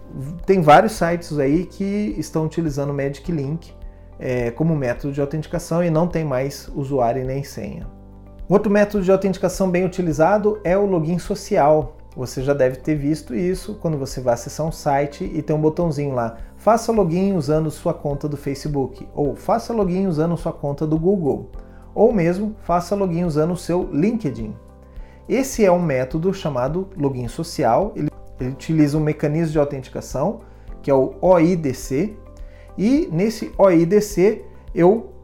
tem 0.46 0.62
vários 0.62 0.94
sites 0.94 1.38
aí 1.40 1.66
que 1.66 2.16
estão 2.18 2.46
utilizando 2.46 2.92
o 2.92 2.94
Magic 2.94 3.30
Link 3.32 3.74
é, 4.20 4.52
como 4.52 4.76
método 4.76 5.12
de 5.12 5.20
autenticação 5.20 5.84
e 5.84 5.90
não 5.90 6.08
tem 6.08 6.24
mais 6.24 6.70
usuário 6.76 7.26
nem 7.26 7.44
senha. 7.44 7.88
Outro 8.48 8.72
método 8.72 9.04
de 9.04 9.12
autenticação 9.12 9.72
bem 9.72 9.86
utilizado 9.86 10.60
é 10.64 10.78
o 10.78 10.86
login 10.86 11.18
social. 11.18 11.98
Você 12.16 12.44
já 12.44 12.54
deve 12.54 12.76
ter 12.78 12.96
visto 12.96 13.34
isso 13.34 13.74
quando 13.82 13.98
você 13.98 14.22
vai 14.22 14.36
acessar 14.36 14.66
um 14.68 14.72
site 14.72 15.24
e 15.34 15.42
tem 15.42 15.56
um 15.56 15.60
botãozinho 15.60 16.14
lá, 16.14 16.38
faça 16.56 16.92
login 16.92 17.34
usando 17.34 17.72
sua 17.72 17.94
conta 17.94 18.30
do 18.30 18.38
Facebook, 18.38 19.08
ou 19.16 19.36
faça 19.36 19.74
login 19.74 20.06
usando 20.08 20.38
sua 20.38 20.54
conta 20.54 20.86
do 20.86 20.98
Google, 20.98 21.50
ou 21.94 22.14
mesmo 22.14 22.56
faça 22.62 22.96
login 22.96 23.24
usando 23.24 23.52
o 23.52 23.58
seu 23.58 23.90
LinkedIn. 23.92 24.56
Esse 25.28 25.66
é 25.66 25.72
um 25.72 25.82
método 25.82 26.32
chamado 26.32 26.88
login 26.96 27.28
social. 27.28 27.94
Ele, 27.96 28.10
ele 28.40 28.52
utiliza 28.52 28.96
um 28.96 29.02
mecanismo 29.02 29.54
de 29.54 29.60
autenticação 29.60 30.42
que 30.84 30.92
é 30.92 30.94
o 30.94 31.16
OIDC. 31.20 32.16
E 32.78 33.10
nesse 33.12 33.52
OIDC 33.58 34.46
eu 34.74 35.15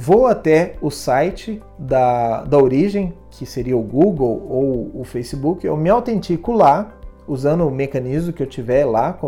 vou 0.00 0.26
até 0.26 0.76
o 0.80 0.90
site 0.90 1.62
da, 1.78 2.42
da 2.44 2.56
origem, 2.56 3.12
que 3.30 3.44
seria 3.44 3.76
o 3.76 3.82
Google 3.82 4.46
ou 4.48 4.90
o 4.94 5.04
Facebook, 5.04 5.66
eu 5.66 5.76
me 5.76 5.90
autentico 5.90 6.52
lá, 6.52 6.94
usando 7.28 7.68
o 7.68 7.70
mecanismo 7.70 8.32
que 8.32 8.42
eu 8.42 8.46
tiver 8.46 8.86
lá, 8.86 9.18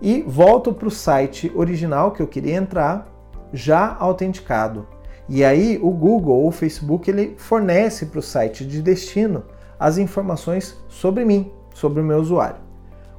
e 0.00 0.22
volto 0.22 0.74
para 0.74 0.88
o 0.88 0.90
site 0.90 1.52
original 1.54 2.10
que 2.10 2.20
eu 2.20 2.26
queria 2.26 2.56
entrar, 2.56 3.06
já 3.52 3.96
autenticado. 3.96 4.88
E 5.28 5.44
aí 5.44 5.78
o 5.80 5.92
Google 5.92 6.36
ou 6.36 6.48
o 6.48 6.52
Facebook 6.52 7.08
ele 7.08 7.34
fornece 7.38 8.06
para 8.06 8.18
o 8.18 8.22
site 8.22 8.66
de 8.66 8.82
destino 8.82 9.44
as 9.78 9.98
informações 9.98 10.76
sobre 10.88 11.24
mim, 11.24 11.52
sobre 11.74 12.00
o 12.00 12.04
meu 12.04 12.18
usuário. 12.18 12.60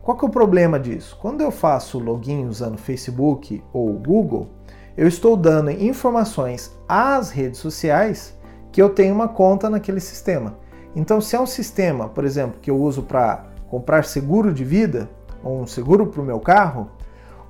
Qual 0.01 0.17
que 0.17 0.25
é 0.25 0.27
o 0.27 0.31
problema 0.31 0.77
disso? 0.77 1.17
Quando 1.21 1.39
eu 1.39 1.49
faço 1.49 1.97
login 1.97 2.45
usando 2.45 2.77
Facebook 2.77 3.63
ou 3.71 3.93
Google, 3.93 4.49
eu 4.95 5.07
estou 5.07 5.35
dando 5.35 5.71
informações 5.71 6.77
às 6.87 7.31
redes 7.31 7.59
sociais 7.59 8.37
que 8.71 8.81
eu 8.81 8.89
tenho 8.89 9.13
uma 9.13 9.27
conta 9.27 9.69
naquele 9.69 9.99
sistema. 9.99 10.57
Então, 10.95 11.19
se 11.19 11.35
é 11.35 11.39
um 11.39 11.45
sistema, 11.45 12.07
por 12.09 12.23
exemplo, 12.23 12.59
que 12.61 12.69
eu 12.69 12.77
uso 12.77 13.03
para 13.03 13.45
comprar 13.69 14.05
seguro 14.05 14.53
de 14.53 14.63
vida 14.63 15.09
ou 15.43 15.61
um 15.61 15.67
seguro 15.67 16.07
para 16.07 16.21
o 16.21 16.25
meu 16.25 16.39
carro, 16.39 16.89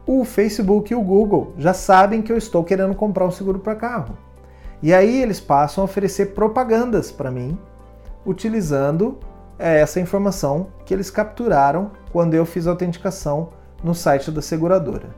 o 0.05 0.23
Facebook 0.23 0.91
e 0.91 0.95
o 0.95 1.01
Google 1.01 1.53
já 1.57 1.73
sabem 1.73 2.21
que 2.21 2.31
eu 2.31 2.37
estou 2.37 2.63
querendo 2.63 2.95
comprar 2.95 3.25
um 3.25 3.31
seguro 3.31 3.59
para 3.59 3.75
carro. 3.75 4.17
E 4.81 4.93
aí 4.93 5.21
eles 5.21 5.39
passam 5.39 5.81
a 5.81 5.85
oferecer 5.85 6.33
propagandas 6.33 7.11
para 7.11 7.31
mim 7.31 7.57
utilizando 8.25 9.17
é, 9.59 9.79
essa 9.81 9.99
informação 9.99 10.67
que 10.85 10.93
eles 10.93 11.09
capturaram 11.09 11.91
quando 12.11 12.33
eu 12.33 12.45
fiz 12.45 12.67
a 12.67 12.71
autenticação 12.71 13.49
no 13.83 13.93
site 13.93 14.31
da 14.31 14.41
seguradora. 14.41 15.09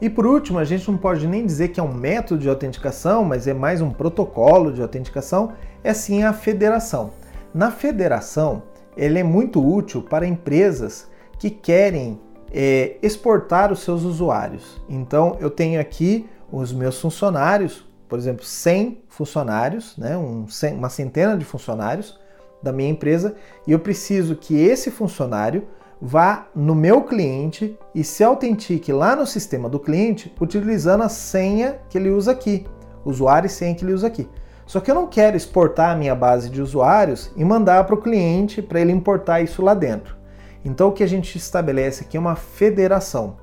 E 0.00 0.10
por 0.10 0.26
último, 0.26 0.58
a 0.58 0.64
gente 0.64 0.90
não 0.90 0.98
pode 0.98 1.26
nem 1.26 1.46
dizer 1.46 1.68
que 1.68 1.80
é 1.80 1.82
um 1.82 1.92
método 1.92 2.40
de 2.40 2.48
autenticação, 2.48 3.24
mas 3.24 3.46
é 3.46 3.54
mais 3.54 3.80
um 3.80 3.90
protocolo 3.90 4.72
de 4.72 4.82
autenticação, 4.82 5.52
é 5.82 5.94
sim 5.94 6.22
a 6.22 6.32
federação. 6.32 7.12
Na 7.54 7.70
federação, 7.70 8.62
ele 8.96 9.18
é 9.18 9.22
muito 9.22 9.64
útil 9.64 10.02
para 10.02 10.26
empresas 10.26 11.08
que 11.38 11.50
querem 11.50 12.20
é, 12.52 12.96
exportar 13.02 13.72
os 13.72 13.80
seus 13.80 14.02
usuários. 14.02 14.80
Então, 14.88 15.36
eu 15.40 15.50
tenho 15.50 15.80
aqui 15.80 16.28
os 16.50 16.72
meus 16.72 17.00
funcionários, 17.00 17.84
por 18.08 18.18
exemplo, 18.18 18.44
100 18.44 19.02
funcionários, 19.08 19.96
né, 19.96 20.16
um, 20.16 20.46
uma 20.76 20.88
centena 20.88 21.36
de 21.36 21.44
funcionários, 21.44 22.18
da 22.64 22.72
minha 22.72 22.88
empresa 22.88 23.36
e 23.66 23.72
eu 23.72 23.78
preciso 23.78 24.34
que 24.34 24.56
esse 24.56 24.90
funcionário 24.90 25.68
vá 26.06 26.48
no 26.54 26.74
meu 26.74 27.00
cliente 27.00 27.78
e 27.94 28.04
se 28.04 28.22
autentique 28.22 28.92
lá 28.92 29.16
no 29.16 29.26
sistema 29.26 29.70
do 29.70 29.80
cliente 29.80 30.30
utilizando 30.38 31.02
a 31.02 31.08
senha 31.08 31.78
que 31.88 31.96
ele 31.96 32.10
usa 32.10 32.32
aqui, 32.32 32.66
usuário 33.06 33.46
e 33.46 33.50
senha 33.50 33.74
que 33.74 33.82
ele 33.82 33.94
usa 33.94 34.08
aqui. 34.08 34.28
Só 34.66 34.80
que 34.80 34.90
eu 34.90 34.94
não 34.94 35.06
quero 35.06 35.34
exportar 35.34 35.92
a 35.92 35.96
minha 35.96 36.14
base 36.14 36.50
de 36.50 36.60
usuários 36.60 37.32
e 37.34 37.42
mandar 37.42 37.84
para 37.84 37.94
o 37.94 38.00
cliente 38.00 38.60
para 38.60 38.80
ele 38.80 38.92
importar 38.92 39.40
isso 39.40 39.62
lá 39.62 39.72
dentro. 39.72 40.14
Então 40.62 40.88
o 40.88 40.92
que 40.92 41.02
a 41.02 41.08
gente 41.08 41.38
estabelece 41.38 42.04
aqui 42.04 42.18
é 42.18 42.20
uma 42.20 42.36
federação. 42.36 43.38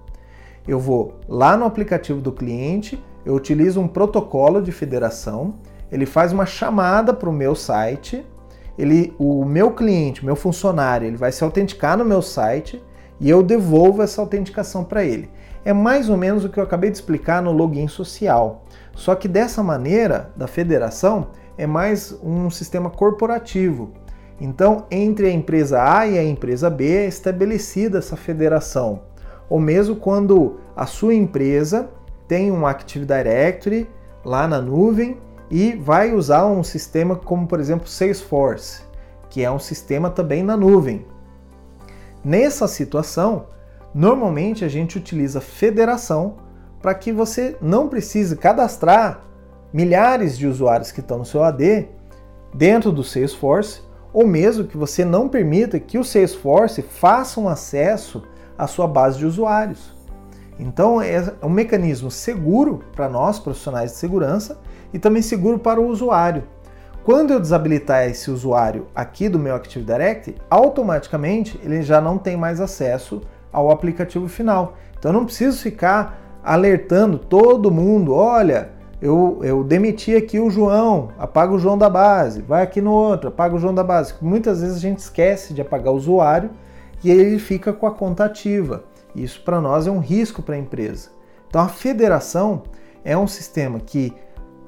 Eu 0.67 0.79
vou 0.79 1.15
lá 1.27 1.57
no 1.57 1.65
aplicativo 1.65 2.21
do 2.21 2.31
cliente, 2.31 3.03
eu 3.25 3.33
utilizo 3.33 3.81
um 3.81 3.87
protocolo 3.87 4.61
de 4.61 4.71
federação, 4.71 5.55
ele 5.91 6.05
faz 6.05 6.31
uma 6.31 6.45
chamada 6.45 7.11
para 7.11 7.29
o 7.29 7.33
meu 7.33 7.55
site 7.55 8.23
ele, 8.77 9.13
o 9.19 9.45
meu 9.45 9.71
cliente, 9.71 10.25
meu 10.25 10.35
funcionário, 10.35 11.07
ele 11.07 11.17
vai 11.17 11.31
se 11.31 11.43
autenticar 11.43 11.97
no 11.97 12.05
meu 12.05 12.21
site 12.21 12.81
e 13.19 13.29
eu 13.29 13.43
devolvo 13.43 14.01
essa 14.01 14.21
autenticação 14.21 14.83
para 14.83 15.03
ele. 15.03 15.29
É 15.63 15.73
mais 15.73 16.09
ou 16.09 16.17
menos 16.17 16.43
o 16.43 16.49
que 16.49 16.59
eu 16.59 16.63
acabei 16.63 16.89
de 16.89 16.97
explicar 16.97 17.41
no 17.41 17.51
login 17.51 17.87
social. 17.87 18.65
Só 18.95 19.13
que 19.13 19.27
dessa 19.27 19.61
maneira, 19.61 20.31
da 20.35 20.47
federação, 20.47 21.27
é 21.57 21.67
mais 21.67 22.17
um 22.23 22.49
sistema 22.49 22.89
corporativo. 22.89 23.91
Então, 24.39 24.87
entre 24.89 25.27
a 25.27 25.31
empresa 25.31 25.83
A 25.83 26.07
e 26.07 26.17
a 26.17 26.23
empresa 26.23 26.67
B 26.67 26.91
é 26.91 27.05
estabelecida 27.05 27.99
essa 27.99 28.17
federação. 28.17 29.03
Ou 29.47 29.59
mesmo 29.59 29.95
quando 29.95 30.57
a 30.75 30.87
sua 30.87 31.13
empresa 31.13 31.91
tem 32.27 32.51
um 32.51 32.65
Active 32.65 33.05
Directory 33.05 33.87
lá 34.25 34.47
na 34.47 34.59
nuvem 34.59 35.17
e 35.51 35.73
vai 35.73 36.13
usar 36.13 36.47
um 36.47 36.63
sistema 36.63 37.17
como, 37.17 37.45
por 37.45 37.59
exemplo, 37.59 37.87
Salesforce, 37.87 38.83
que 39.29 39.43
é 39.43 39.51
um 39.51 39.59
sistema 39.59 40.09
também 40.09 40.41
na 40.41 40.55
nuvem. 40.55 41.05
Nessa 42.23 42.69
situação, 42.69 43.47
normalmente 43.93 44.63
a 44.63 44.69
gente 44.69 44.97
utiliza 44.97 45.41
federação 45.41 46.37
para 46.81 46.95
que 46.95 47.11
você 47.11 47.57
não 47.61 47.89
precise 47.89 48.37
cadastrar 48.37 49.21
milhares 49.73 50.37
de 50.37 50.47
usuários 50.47 50.91
que 50.91 51.01
estão 51.01 51.19
no 51.19 51.25
seu 51.25 51.43
AD 51.43 51.89
dentro 52.53 52.91
do 52.91 53.03
Salesforce, 53.03 53.81
ou 54.13 54.25
mesmo 54.25 54.65
que 54.65 54.77
você 54.77 55.03
não 55.03 55.27
permita 55.27 55.79
que 55.79 55.97
o 55.97 56.03
Salesforce 56.03 56.81
faça 56.81 57.39
um 57.39 57.47
acesso 57.47 58.23
à 58.57 58.67
sua 58.67 58.87
base 58.87 59.17
de 59.17 59.25
usuários. 59.25 59.95
Então 60.59 61.01
é 61.01 61.33
um 61.41 61.49
mecanismo 61.49 62.09
seguro 62.09 62.83
para 62.95 63.09
nós 63.09 63.39
profissionais 63.39 63.91
de 63.91 63.97
segurança 63.97 64.59
e 64.93 64.99
também 64.99 65.21
seguro 65.21 65.59
para 65.59 65.79
o 65.79 65.87
usuário. 65.87 66.43
Quando 67.03 67.31
eu 67.31 67.39
desabilitar 67.39 68.07
esse 68.07 68.29
usuário 68.29 68.85
aqui 68.93 69.27
do 69.27 69.39
meu 69.39 69.55
Active 69.55 69.83
Directory, 69.83 70.37
automaticamente 70.49 71.59
ele 71.63 71.81
já 71.81 71.99
não 71.99 72.17
tem 72.17 72.37
mais 72.37 72.61
acesso 72.61 73.21
ao 73.51 73.71
aplicativo 73.71 74.27
final. 74.27 74.77
Então 74.97 75.09
eu 75.09 75.13
não 75.13 75.25
preciso 75.25 75.59
ficar 75.61 76.39
alertando 76.43 77.17
todo 77.17 77.71
mundo, 77.71 78.13
olha, 78.13 78.69
eu, 79.01 79.39
eu 79.41 79.63
demiti 79.63 80.15
aqui 80.15 80.39
o 80.39 80.51
João, 80.51 81.09
apaga 81.17 81.53
o 81.53 81.59
João 81.59 81.75
da 81.75 81.89
base, 81.89 82.41
vai 82.43 82.61
aqui 82.61 82.79
no 82.79 82.91
outro, 82.91 83.29
apaga 83.29 83.55
o 83.55 83.59
João 83.59 83.73
da 83.73 83.83
base. 83.83 84.13
Muitas 84.21 84.61
vezes 84.61 84.77
a 84.77 84.79
gente 84.79 84.99
esquece 84.99 85.55
de 85.55 85.61
apagar 85.61 85.91
o 85.91 85.97
usuário 85.97 86.51
e 87.03 87.09
ele 87.09 87.39
fica 87.39 87.73
com 87.73 87.87
a 87.87 87.91
conta 87.91 88.25
ativa. 88.25 88.83
Isso 89.15 89.41
para 89.43 89.59
nós 89.59 89.87
é 89.87 89.91
um 89.91 89.99
risco 89.99 90.43
para 90.43 90.53
a 90.53 90.59
empresa. 90.59 91.09
Então 91.47 91.61
a 91.61 91.67
federação 91.67 92.61
é 93.03 93.17
um 93.17 93.27
sistema 93.27 93.79
que 93.79 94.13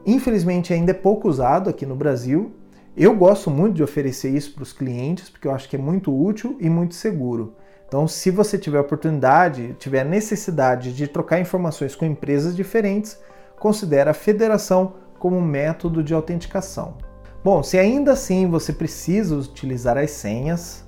infelizmente 0.05 0.73
ainda 0.73 0.91
é 0.91 0.93
pouco 0.93 1.27
usado 1.27 1.69
aqui 1.69 1.85
no 1.85 1.95
Brasil. 1.95 2.51
Eu 2.95 3.15
gosto 3.15 3.49
muito 3.49 3.75
de 3.75 3.83
oferecer 3.83 4.29
isso 4.29 4.53
para 4.53 4.63
os 4.63 4.73
clientes 4.73 5.29
porque 5.29 5.47
eu 5.47 5.51
acho 5.51 5.67
que 5.67 5.75
é 5.75 5.79
muito 5.79 6.15
útil 6.15 6.57
e 6.59 6.69
muito 6.69 6.95
seguro. 6.95 7.55
Então, 7.87 8.07
se 8.07 8.31
você 8.31 8.57
tiver 8.57 8.79
oportunidade, 8.79 9.75
tiver 9.77 10.03
necessidade 10.03 10.95
de 10.95 11.07
trocar 11.07 11.39
informações 11.39 11.95
com 11.95 12.05
empresas 12.05 12.55
diferentes, 12.55 13.19
considere 13.59 14.09
a 14.09 14.13
federação 14.13 14.95
como 15.19 15.39
método 15.39 16.03
de 16.03 16.13
autenticação. 16.13 16.97
Bom, 17.43 17.61
se 17.61 17.77
ainda 17.77 18.13
assim 18.13 18.49
você 18.49 18.73
precisa 18.73 19.35
utilizar 19.35 19.97
as 19.97 20.11
senhas 20.11 20.83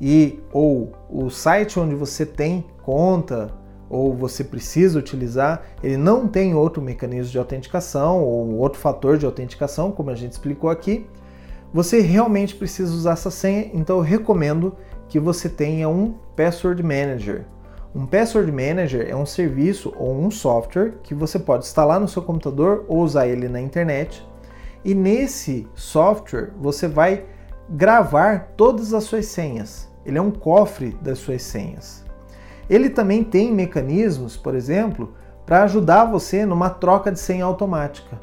e 0.00 0.40
ou 0.52 0.92
o 1.08 1.30
site 1.30 1.78
onde 1.78 1.94
você 1.94 2.26
tem 2.26 2.66
conta 2.82 3.54
ou 3.92 4.14
você 4.14 4.42
precisa 4.42 4.98
utilizar, 4.98 5.62
ele 5.82 5.98
não 5.98 6.26
tem 6.26 6.54
outro 6.54 6.80
mecanismo 6.80 7.30
de 7.30 7.38
autenticação 7.38 8.24
ou 8.24 8.56
outro 8.56 8.80
fator 8.80 9.18
de 9.18 9.26
autenticação, 9.26 9.92
como 9.92 10.08
a 10.08 10.14
gente 10.14 10.32
explicou 10.32 10.70
aqui, 10.70 11.06
você 11.74 12.00
realmente 12.00 12.54
precisa 12.54 12.90
usar 12.90 13.12
essa 13.12 13.30
senha, 13.30 13.70
então 13.74 13.98
eu 13.98 14.02
recomendo 14.02 14.74
que 15.08 15.20
você 15.20 15.46
tenha 15.46 15.90
um 15.90 16.14
Password 16.34 16.82
Manager. 16.82 17.44
Um 17.94 18.06
Password 18.06 18.50
Manager 18.50 19.06
é 19.06 19.14
um 19.14 19.26
serviço 19.26 19.92
ou 19.98 20.18
um 20.18 20.30
software 20.30 20.94
que 21.02 21.14
você 21.14 21.38
pode 21.38 21.66
instalar 21.66 22.00
no 22.00 22.08
seu 22.08 22.22
computador 22.22 22.86
ou 22.88 23.00
usar 23.02 23.26
ele 23.26 23.46
na 23.46 23.60
internet. 23.60 24.26
E 24.82 24.94
nesse 24.94 25.68
software 25.74 26.52
você 26.58 26.88
vai 26.88 27.26
gravar 27.68 28.54
todas 28.56 28.94
as 28.94 29.04
suas 29.04 29.26
senhas. 29.26 29.86
Ele 30.06 30.16
é 30.16 30.22
um 30.22 30.30
cofre 30.30 30.96
das 31.02 31.18
suas 31.18 31.42
senhas. 31.42 32.01
Ele 32.72 32.88
também 32.88 33.22
tem 33.22 33.52
mecanismos, 33.52 34.34
por 34.34 34.54
exemplo, 34.54 35.12
para 35.44 35.62
ajudar 35.64 36.06
você 36.06 36.46
numa 36.46 36.70
troca 36.70 37.12
de 37.12 37.20
senha 37.20 37.44
automática. 37.44 38.18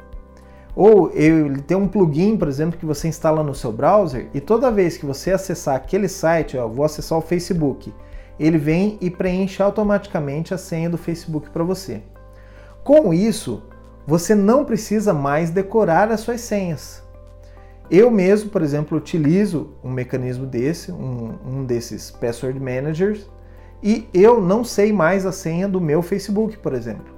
Ou 0.74 1.08
ele 1.14 1.62
tem 1.62 1.76
um 1.76 1.86
plugin, 1.86 2.36
por 2.36 2.48
exemplo, 2.48 2.76
que 2.76 2.84
você 2.84 3.06
instala 3.06 3.44
no 3.44 3.54
seu 3.54 3.70
browser 3.70 4.28
e 4.34 4.40
toda 4.40 4.68
vez 4.72 4.96
que 4.96 5.06
você 5.06 5.30
acessar 5.30 5.76
aquele 5.76 6.08
site, 6.08 6.58
ó, 6.58 6.66
vou 6.66 6.84
acessar 6.84 7.16
o 7.16 7.20
Facebook, 7.20 7.94
ele 8.40 8.58
vem 8.58 8.98
e 9.00 9.08
preenche 9.08 9.62
automaticamente 9.62 10.52
a 10.52 10.58
senha 10.58 10.90
do 10.90 10.98
Facebook 10.98 11.48
para 11.50 11.62
você. 11.62 12.02
Com 12.82 13.14
isso, 13.14 13.62
você 14.04 14.34
não 14.34 14.64
precisa 14.64 15.14
mais 15.14 15.50
decorar 15.50 16.10
as 16.10 16.22
suas 16.22 16.40
senhas. 16.40 17.04
Eu 17.88 18.10
mesmo, 18.10 18.50
por 18.50 18.62
exemplo, 18.62 18.98
utilizo 18.98 19.74
um 19.84 19.92
mecanismo 19.92 20.44
desse, 20.44 20.90
um, 20.90 21.34
um 21.46 21.64
desses 21.64 22.10
password 22.10 22.58
managers, 22.58 23.30
e 23.82 24.08
eu 24.12 24.40
não 24.40 24.62
sei 24.62 24.92
mais 24.92 25.24
a 25.24 25.32
senha 25.32 25.68
do 25.68 25.80
meu 25.80 26.02
Facebook, 26.02 26.58
por 26.58 26.74
exemplo. 26.74 27.14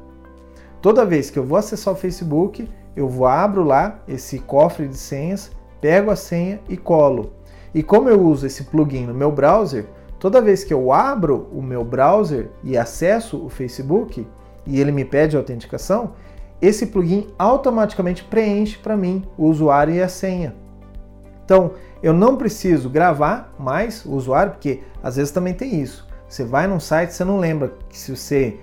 Toda 0.81 1.05
vez 1.05 1.31
que 1.31 1.39
eu 1.39 1.45
vou 1.45 1.59
acessar 1.59 1.95
o 1.95 1.97
Facebook, 1.97 2.69
eu 2.95 3.09
vou 3.09 3.27
abro 3.27 3.65
lá 3.65 4.01
esse 4.07 4.39
cofre 4.39 4.87
de 4.87 4.97
senhas, 4.97 5.51
pego 5.81 6.11
a 6.11 6.17
senha 6.17 6.61
e 6.69 6.77
colo. 6.77 7.33
E 7.75 7.83
como 7.83 8.09
eu 8.09 8.21
uso 8.21 8.47
esse 8.47 8.65
plugin 8.65 9.07
no 9.07 9.15
meu 9.15 9.33
browser, 9.33 9.87
toda 10.19 10.41
vez 10.41 10.63
que 10.63 10.75
eu 10.75 10.93
abro 10.93 11.49
o 11.53 11.63
meu 11.63 11.85
browser 11.85 12.51
e 12.63 12.77
acesso 12.77 13.45
o 13.45 13.49
Facebook 13.49 14.27
e 14.67 14.81
ele 14.81 14.93
me 14.93 15.05
pede 15.05 15.37
autenticação, 15.37 16.13
esse 16.61 16.87
plugin 16.87 17.29
automaticamente 17.39 18.23
preenche 18.23 18.79
para 18.79 18.97
mim 18.97 19.25
o 19.37 19.47
usuário 19.47 19.95
e 19.95 20.03
a 20.03 20.09
senha. 20.09 20.55
Então, 21.45 21.73
eu 22.03 22.13
não 22.13 22.37
preciso 22.37 22.89
gravar 22.89 23.53
mais 23.59 24.05
o 24.05 24.13
usuário, 24.13 24.53
porque 24.53 24.81
às 25.03 25.17
vezes 25.17 25.33
também 25.33 25.55
tem 25.55 25.81
isso. 25.81 26.07
Você 26.33 26.45
vai 26.45 26.67
num 26.67 26.81
site, 26.81 27.13
você 27.13 27.25
não 27.25 27.39
lembra 27.39 27.75
se 27.91 28.17
você 28.17 28.57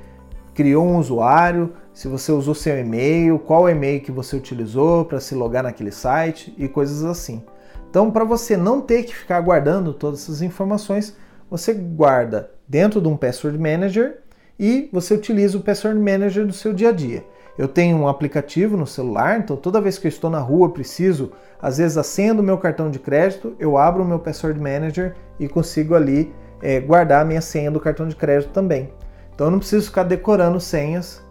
criou 0.55 0.83
um 0.83 0.97
usuário, 0.97 1.71
se 1.93 2.07
você 2.07 2.31
usou 2.31 2.55
seu 2.55 2.75
e-mail, 2.79 3.37
qual 3.37 3.69
e-mail 3.69 4.01
que 4.01 4.11
você 4.11 4.35
utilizou 4.35 5.05
para 5.05 5.19
se 5.19 5.35
logar 5.35 5.61
naquele 5.61 5.91
site 5.91 6.51
e 6.57 6.67
coisas 6.67 7.03
assim. 7.03 7.43
Então, 7.87 8.09
para 8.09 8.25
você 8.25 8.57
não 8.57 8.81
ter 8.81 9.03
que 9.03 9.15
ficar 9.15 9.39
guardando 9.41 9.93
todas 9.93 10.23
essas 10.23 10.41
informações, 10.41 11.15
você 11.47 11.71
guarda 11.71 12.49
dentro 12.67 12.99
de 12.99 13.07
um 13.07 13.15
Password 13.15 13.59
Manager 13.59 14.17
e 14.57 14.89
você 14.91 15.13
utiliza 15.13 15.55
o 15.55 15.61
Password 15.61 15.99
Manager 15.99 16.47
no 16.47 16.53
seu 16.53 16.73
dia 16.73 16.89
a 16.89 16.91
dia. 16.91 17.23
Eu 17.55 17.67
tenho 17.67 17.97
um 17.97 18.07
aplicativo 18.07 18.75
no 18.75 18.87
celular, 18.87 19.37
então 19.37 19.55
toda 19.55 19.79
vez 19.79 19.99
que 19.99 20.07
eu 20.07 20.09
estou 20.09 20.31
na 20.31 20.39
rua 20.39 20.73
preciso, 20.73 21.33
às 21.61 21.77
vezes 21.77 21.99
a 21.99 22.03
senha 22.03 22.33
do 22.33 22.41
meu 22.41 22.57
cartão 22.57 22.89
de 22.89 22.97
crédito, 22.97 23.55
eu 23.59 23.77
abro 23.77 24.01
o 24.01 24.07
meu 24.07 24.17
Password 24.17 24.59
Manager 24.59 25.15
e 25.39 25.47
consigo 25.47 25.93
ali 25.93 26.33
é, 26.61 26.79
guardar 26.79 27.21
a 27.21 27.25
minha 27.25 27.41
senha 27.41 27.71
do 27.71 27.79
cartão 27.79 28.07
de 28.07 28.15
crédito 28.15 28.51
também. 28.51 28.91
Então 29.33 29.47
eu 29.47 29.51
não 29.51 29.59
preciso 29.59 29.85
ficar 29.87 30.03
decorando 30.03 30.59
senhas 30.59 31.23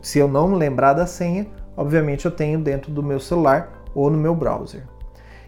se 0.00 0.18
eu 0.18 0.28
não 0.28 0.54
lembrar 0.54 0.94
da 0.94 1.06
senha, 1.06 1.46
obviamente 1.76 2.24
eu 2.24 2.30
tenho 2.30 2.58
dentro 2.58 2.90
do 2.90 3.02
meu 3.02 3.20
celular 3.20 3.84
ou 3.94 4.10
no 4.10 4.18
meu 4.18 4.34
browser. 4.34 4.82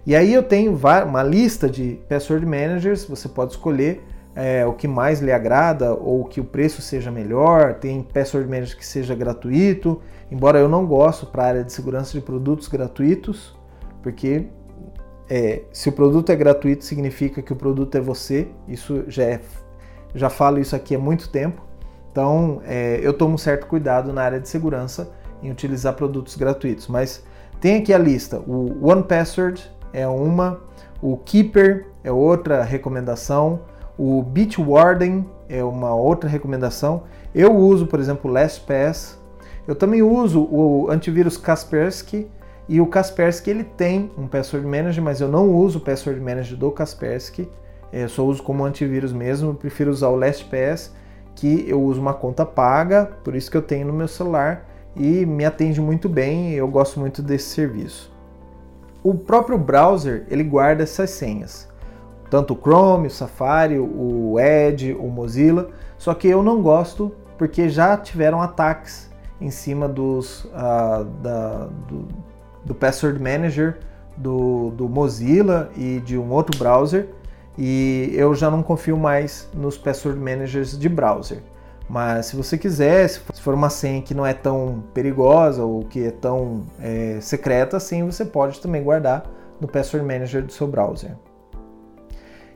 E 0.06 0.16
aí 0.16 0.32
eu 0.32 0.42
tenho 0.42 0.78
uma 1.06 1.22
lista 1.22 1.68
de 1.68 2.00
password 2.08 2.46
managers, 2.46 3.04
você 3.04 3.28
pode 3.28 3.52
escolher 3.52 4.02
é, 4.34 4.64
o 4.64 4.72
que 4.72 4.88
mais 4.88 5.20
lhe 5.20 5.32
agrada 5.32 5.92
ou 5.92 6.24
que 6.24 6.40
o 6.40 6.44
preço 6.44 6.80
seja 6.80 7.10
melhor. 7.10 7.74
Tem 7.74 8.02
password 8.02 8.48
manager 8.48 8.76
que 8.76 8.86
seja 8.86 9.14
gratuito, 9.14 10.00
embora 10.30 10.58
eu 10.58 10.68
não 10.68 10.86
gosto 10.86 11.26
para 11.26 11.42
a 11.42 11.46
área 11.46 11.64
de 11.64 11.72
segurança 11.72 12.12
de 12.12 12.24
produtos 12.24 12.68
gratuitos, 12.68 13.56
porque 14.02 14.46
é, 15.30 15.62
se 15.72 15.88
o 15.88 15.92
produto 15.92 16.30
é 16.30 16.36
gratuito 16.36 16.84
significa 16.84 17.40
que 17.40 17.52
o 17.52 17.56
produto 17.56 17.94
é 17.94 18.00
você. 18.00 18.48
Isso 18.66 19.04
já 19.06 19.22
é, 19.22 19.40
já 20.12 20.28
falo 20.28 20.58
isso 20.58 20.74
aqui 20.74 20.96
há 20.96 20.98
muito 20.98 21.28
tempo. 21.28 21.62
Então, 22.10 22.60
é, 22.64 22.98
eu 23.00 23.12
tomo 23.12 23.38
certo 23.38 23.68
cuidado 23.68 24.12
na 24.12 24.22
área 24.22 24.40
de 24.40 24.48
segurança 24.48 25.12
em 25.40 25.48
utilizar 25.48 25.94
produtos 25.94 26.34
gratuitos. 26.34 26.88
Mas 26.88 27.22
tem 27.60 27.76
aqui 27.76 27.94
a 27.94 27.98
lista: 27.98 28.40
o 28.40 28.84
One 28.84 29.04
Password 29.04 29.70
é 29.92 30.04
uma, 30.08 30.60
o 31.00 31.16
Keeper 31.18 31.86
é 32.02 32.10
outra 32.10 32.64
recomendação, 32.64 33.60
o 33.96 34.24
Bitwarden 34.24 35.24
é 35.48 35.62
uma 35.62 35.94
outra 35.94 36.28
recomendação. 36.28 37.04
Eu 37.32 37.54
uso, 37.54 37.86
por 37.86 38.00
exemplo, 38.00 38.28
o 38.28 38.34
LastPass. 38.34 39.16
Eu 39.68 39.76
também 39.76 40.02
uso 40.02 40.40
o 40.50 40.90
antivírus 40.90 41.36
Kaspersky 41.36 42.28
e 42.72 42.80
o 42.80 42.86
Kaspersky 42.86 43.50
ele 43.50 43.64
tem 43.64 44.12
um 44.16 44.28
Password 44.28 44.64
Manager, 44.64 45.02
mas 45.02 45.20
eu 45.20 45.26
não 45.26 45.52
uso 45.52 45.78
o 45.78 45.80
Password 45.80 46.20
Manager 46.20 46.56
do 46.56 46.70
Kaspersky. 46.70 47.48
Eu 47.92 48.08
só 48.08 48.24
uso 48.24 48.44
como 48.44 48.64
antivírus 48.64 49.12
mesmo. 49.12 49.50
Eu 49.50 49.54
prefiro 49.54 49.90
usar 49.90 50.06
o 50.06 50.14
LastPass 50.14 50.94
que 51.34 51.68
eu 51.68 51.82
uso 51.82 52.00
uma 52.00 52.14
conta 52.14 52.46
paga, 52.46 53.06
por 53.24 53.34
isso 53.34 53.50
que 53.50 53.56
eu 53.56 53.62
tenho 53.62 53.88
no 53.88 53.92
meu 53.92 54.06
celular 54.06 54.68
e 54.94 55.26
me 55.26 55.44
atende 55.44 55.80
muito 55.80 56.08
bem, 56.08 56.52
eu 56.52 56.68
gosto 56.68 57.00
muito 57.00 57.20
desse 57.22 57.46
serviço. 57.46 58.12
o 59.02 59.14
próprio 59.14 59.58
browser 59.58 60.24
ele 60.30 60.44
guarda 60.44 60.84
essas 60.84 61.10
senhas. 61.10 61.68
Tanto 62.30 62.54
o 62.54 62.56
Chrome, 62.56 63.08
o 63.08 63.10
Safari, 63.10 63.80
o 63.80 64.38
Edge, 64.38 64.92
o 64.92 65.08
Mozilla. 65.08 65.70
Só 65.98 66.14
que 66.14 66.28
eu 66.28 66.40
não 66.40 66.62
gosto 66.62 67.12
porque 67.36 67.68
já 67.68 67.96
tiveram 67.96 68.40
ataques 68.40 69.10
em 69.40 69.50
cima 69.50 69.88
dos, 69.88 70.44
uh, 70.44 71.04
da, 71.20 71.66
do, 71.88 72.06
do 72.70 72.74
Password 72.74 73.20
Manager 73.20 73.78
do, 74.16 74.70
do 74.70 74.88
Mozilla 74.88 75.72
e 75.76 75.98
de 75.98 76.16
um 76.16 76.30
outro 76.30 76.56
browser 76.56 77.08
e 77.58 78.12
eu 78.14 78.32
já 78.32 78.48
não 78.48 78.62
confio 78.62 78.96
mais 78.96 79.48
nos 79.52 79.76
password 79.76 80.18
managers 80.20 80.78
de 80.78 80.88
browser. 80.88 81.42
Mas 81.88 82.26
se 82.26 82.36
você 82.36 82.56
quiser, 82.56 83.08
se 83.08 83.18
for 83.40 83.54
uma 83.54 83.68
senha 83.68 84.00
que 84.00 84.14
não 84.14 84.24
é 84.24 84.32
tão 84.32 84.84
perigosa 84.94 85.64
ou 85.64 85.84
que 85.84 86.04
é 86.04 86.10
tão 86.12 86.64
é, 86.80 87.18
secreta 87.20 87.76
assim, 87.76 88.04
você 88.06 88.24
pode 88.24 88.60
também 88.60 88.84
guardar 88.84 89.24
no 89.60 89.66
password 89.66 90.06
manager 90.06 90.44
do 90.44 90.52
seu 90.52 90.68
browser. 90.68 91.16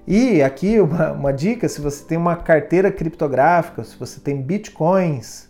E 0.07 0.41
aqui 0.45 0.79
uma, 0.81 1.11
uma 1.11 1.33
dica: 1.33 1.69
se 1.69 1.81
você 1.81 2.05
tem 2.05 2.17
uma 2.17 2.37
carteira 2.37 2.93
criptográfica, 2.93 3.83
se 3.83 3.97
você 3.97 4.21
tem 4.21 4.41
bitcoins, 4.41 5.49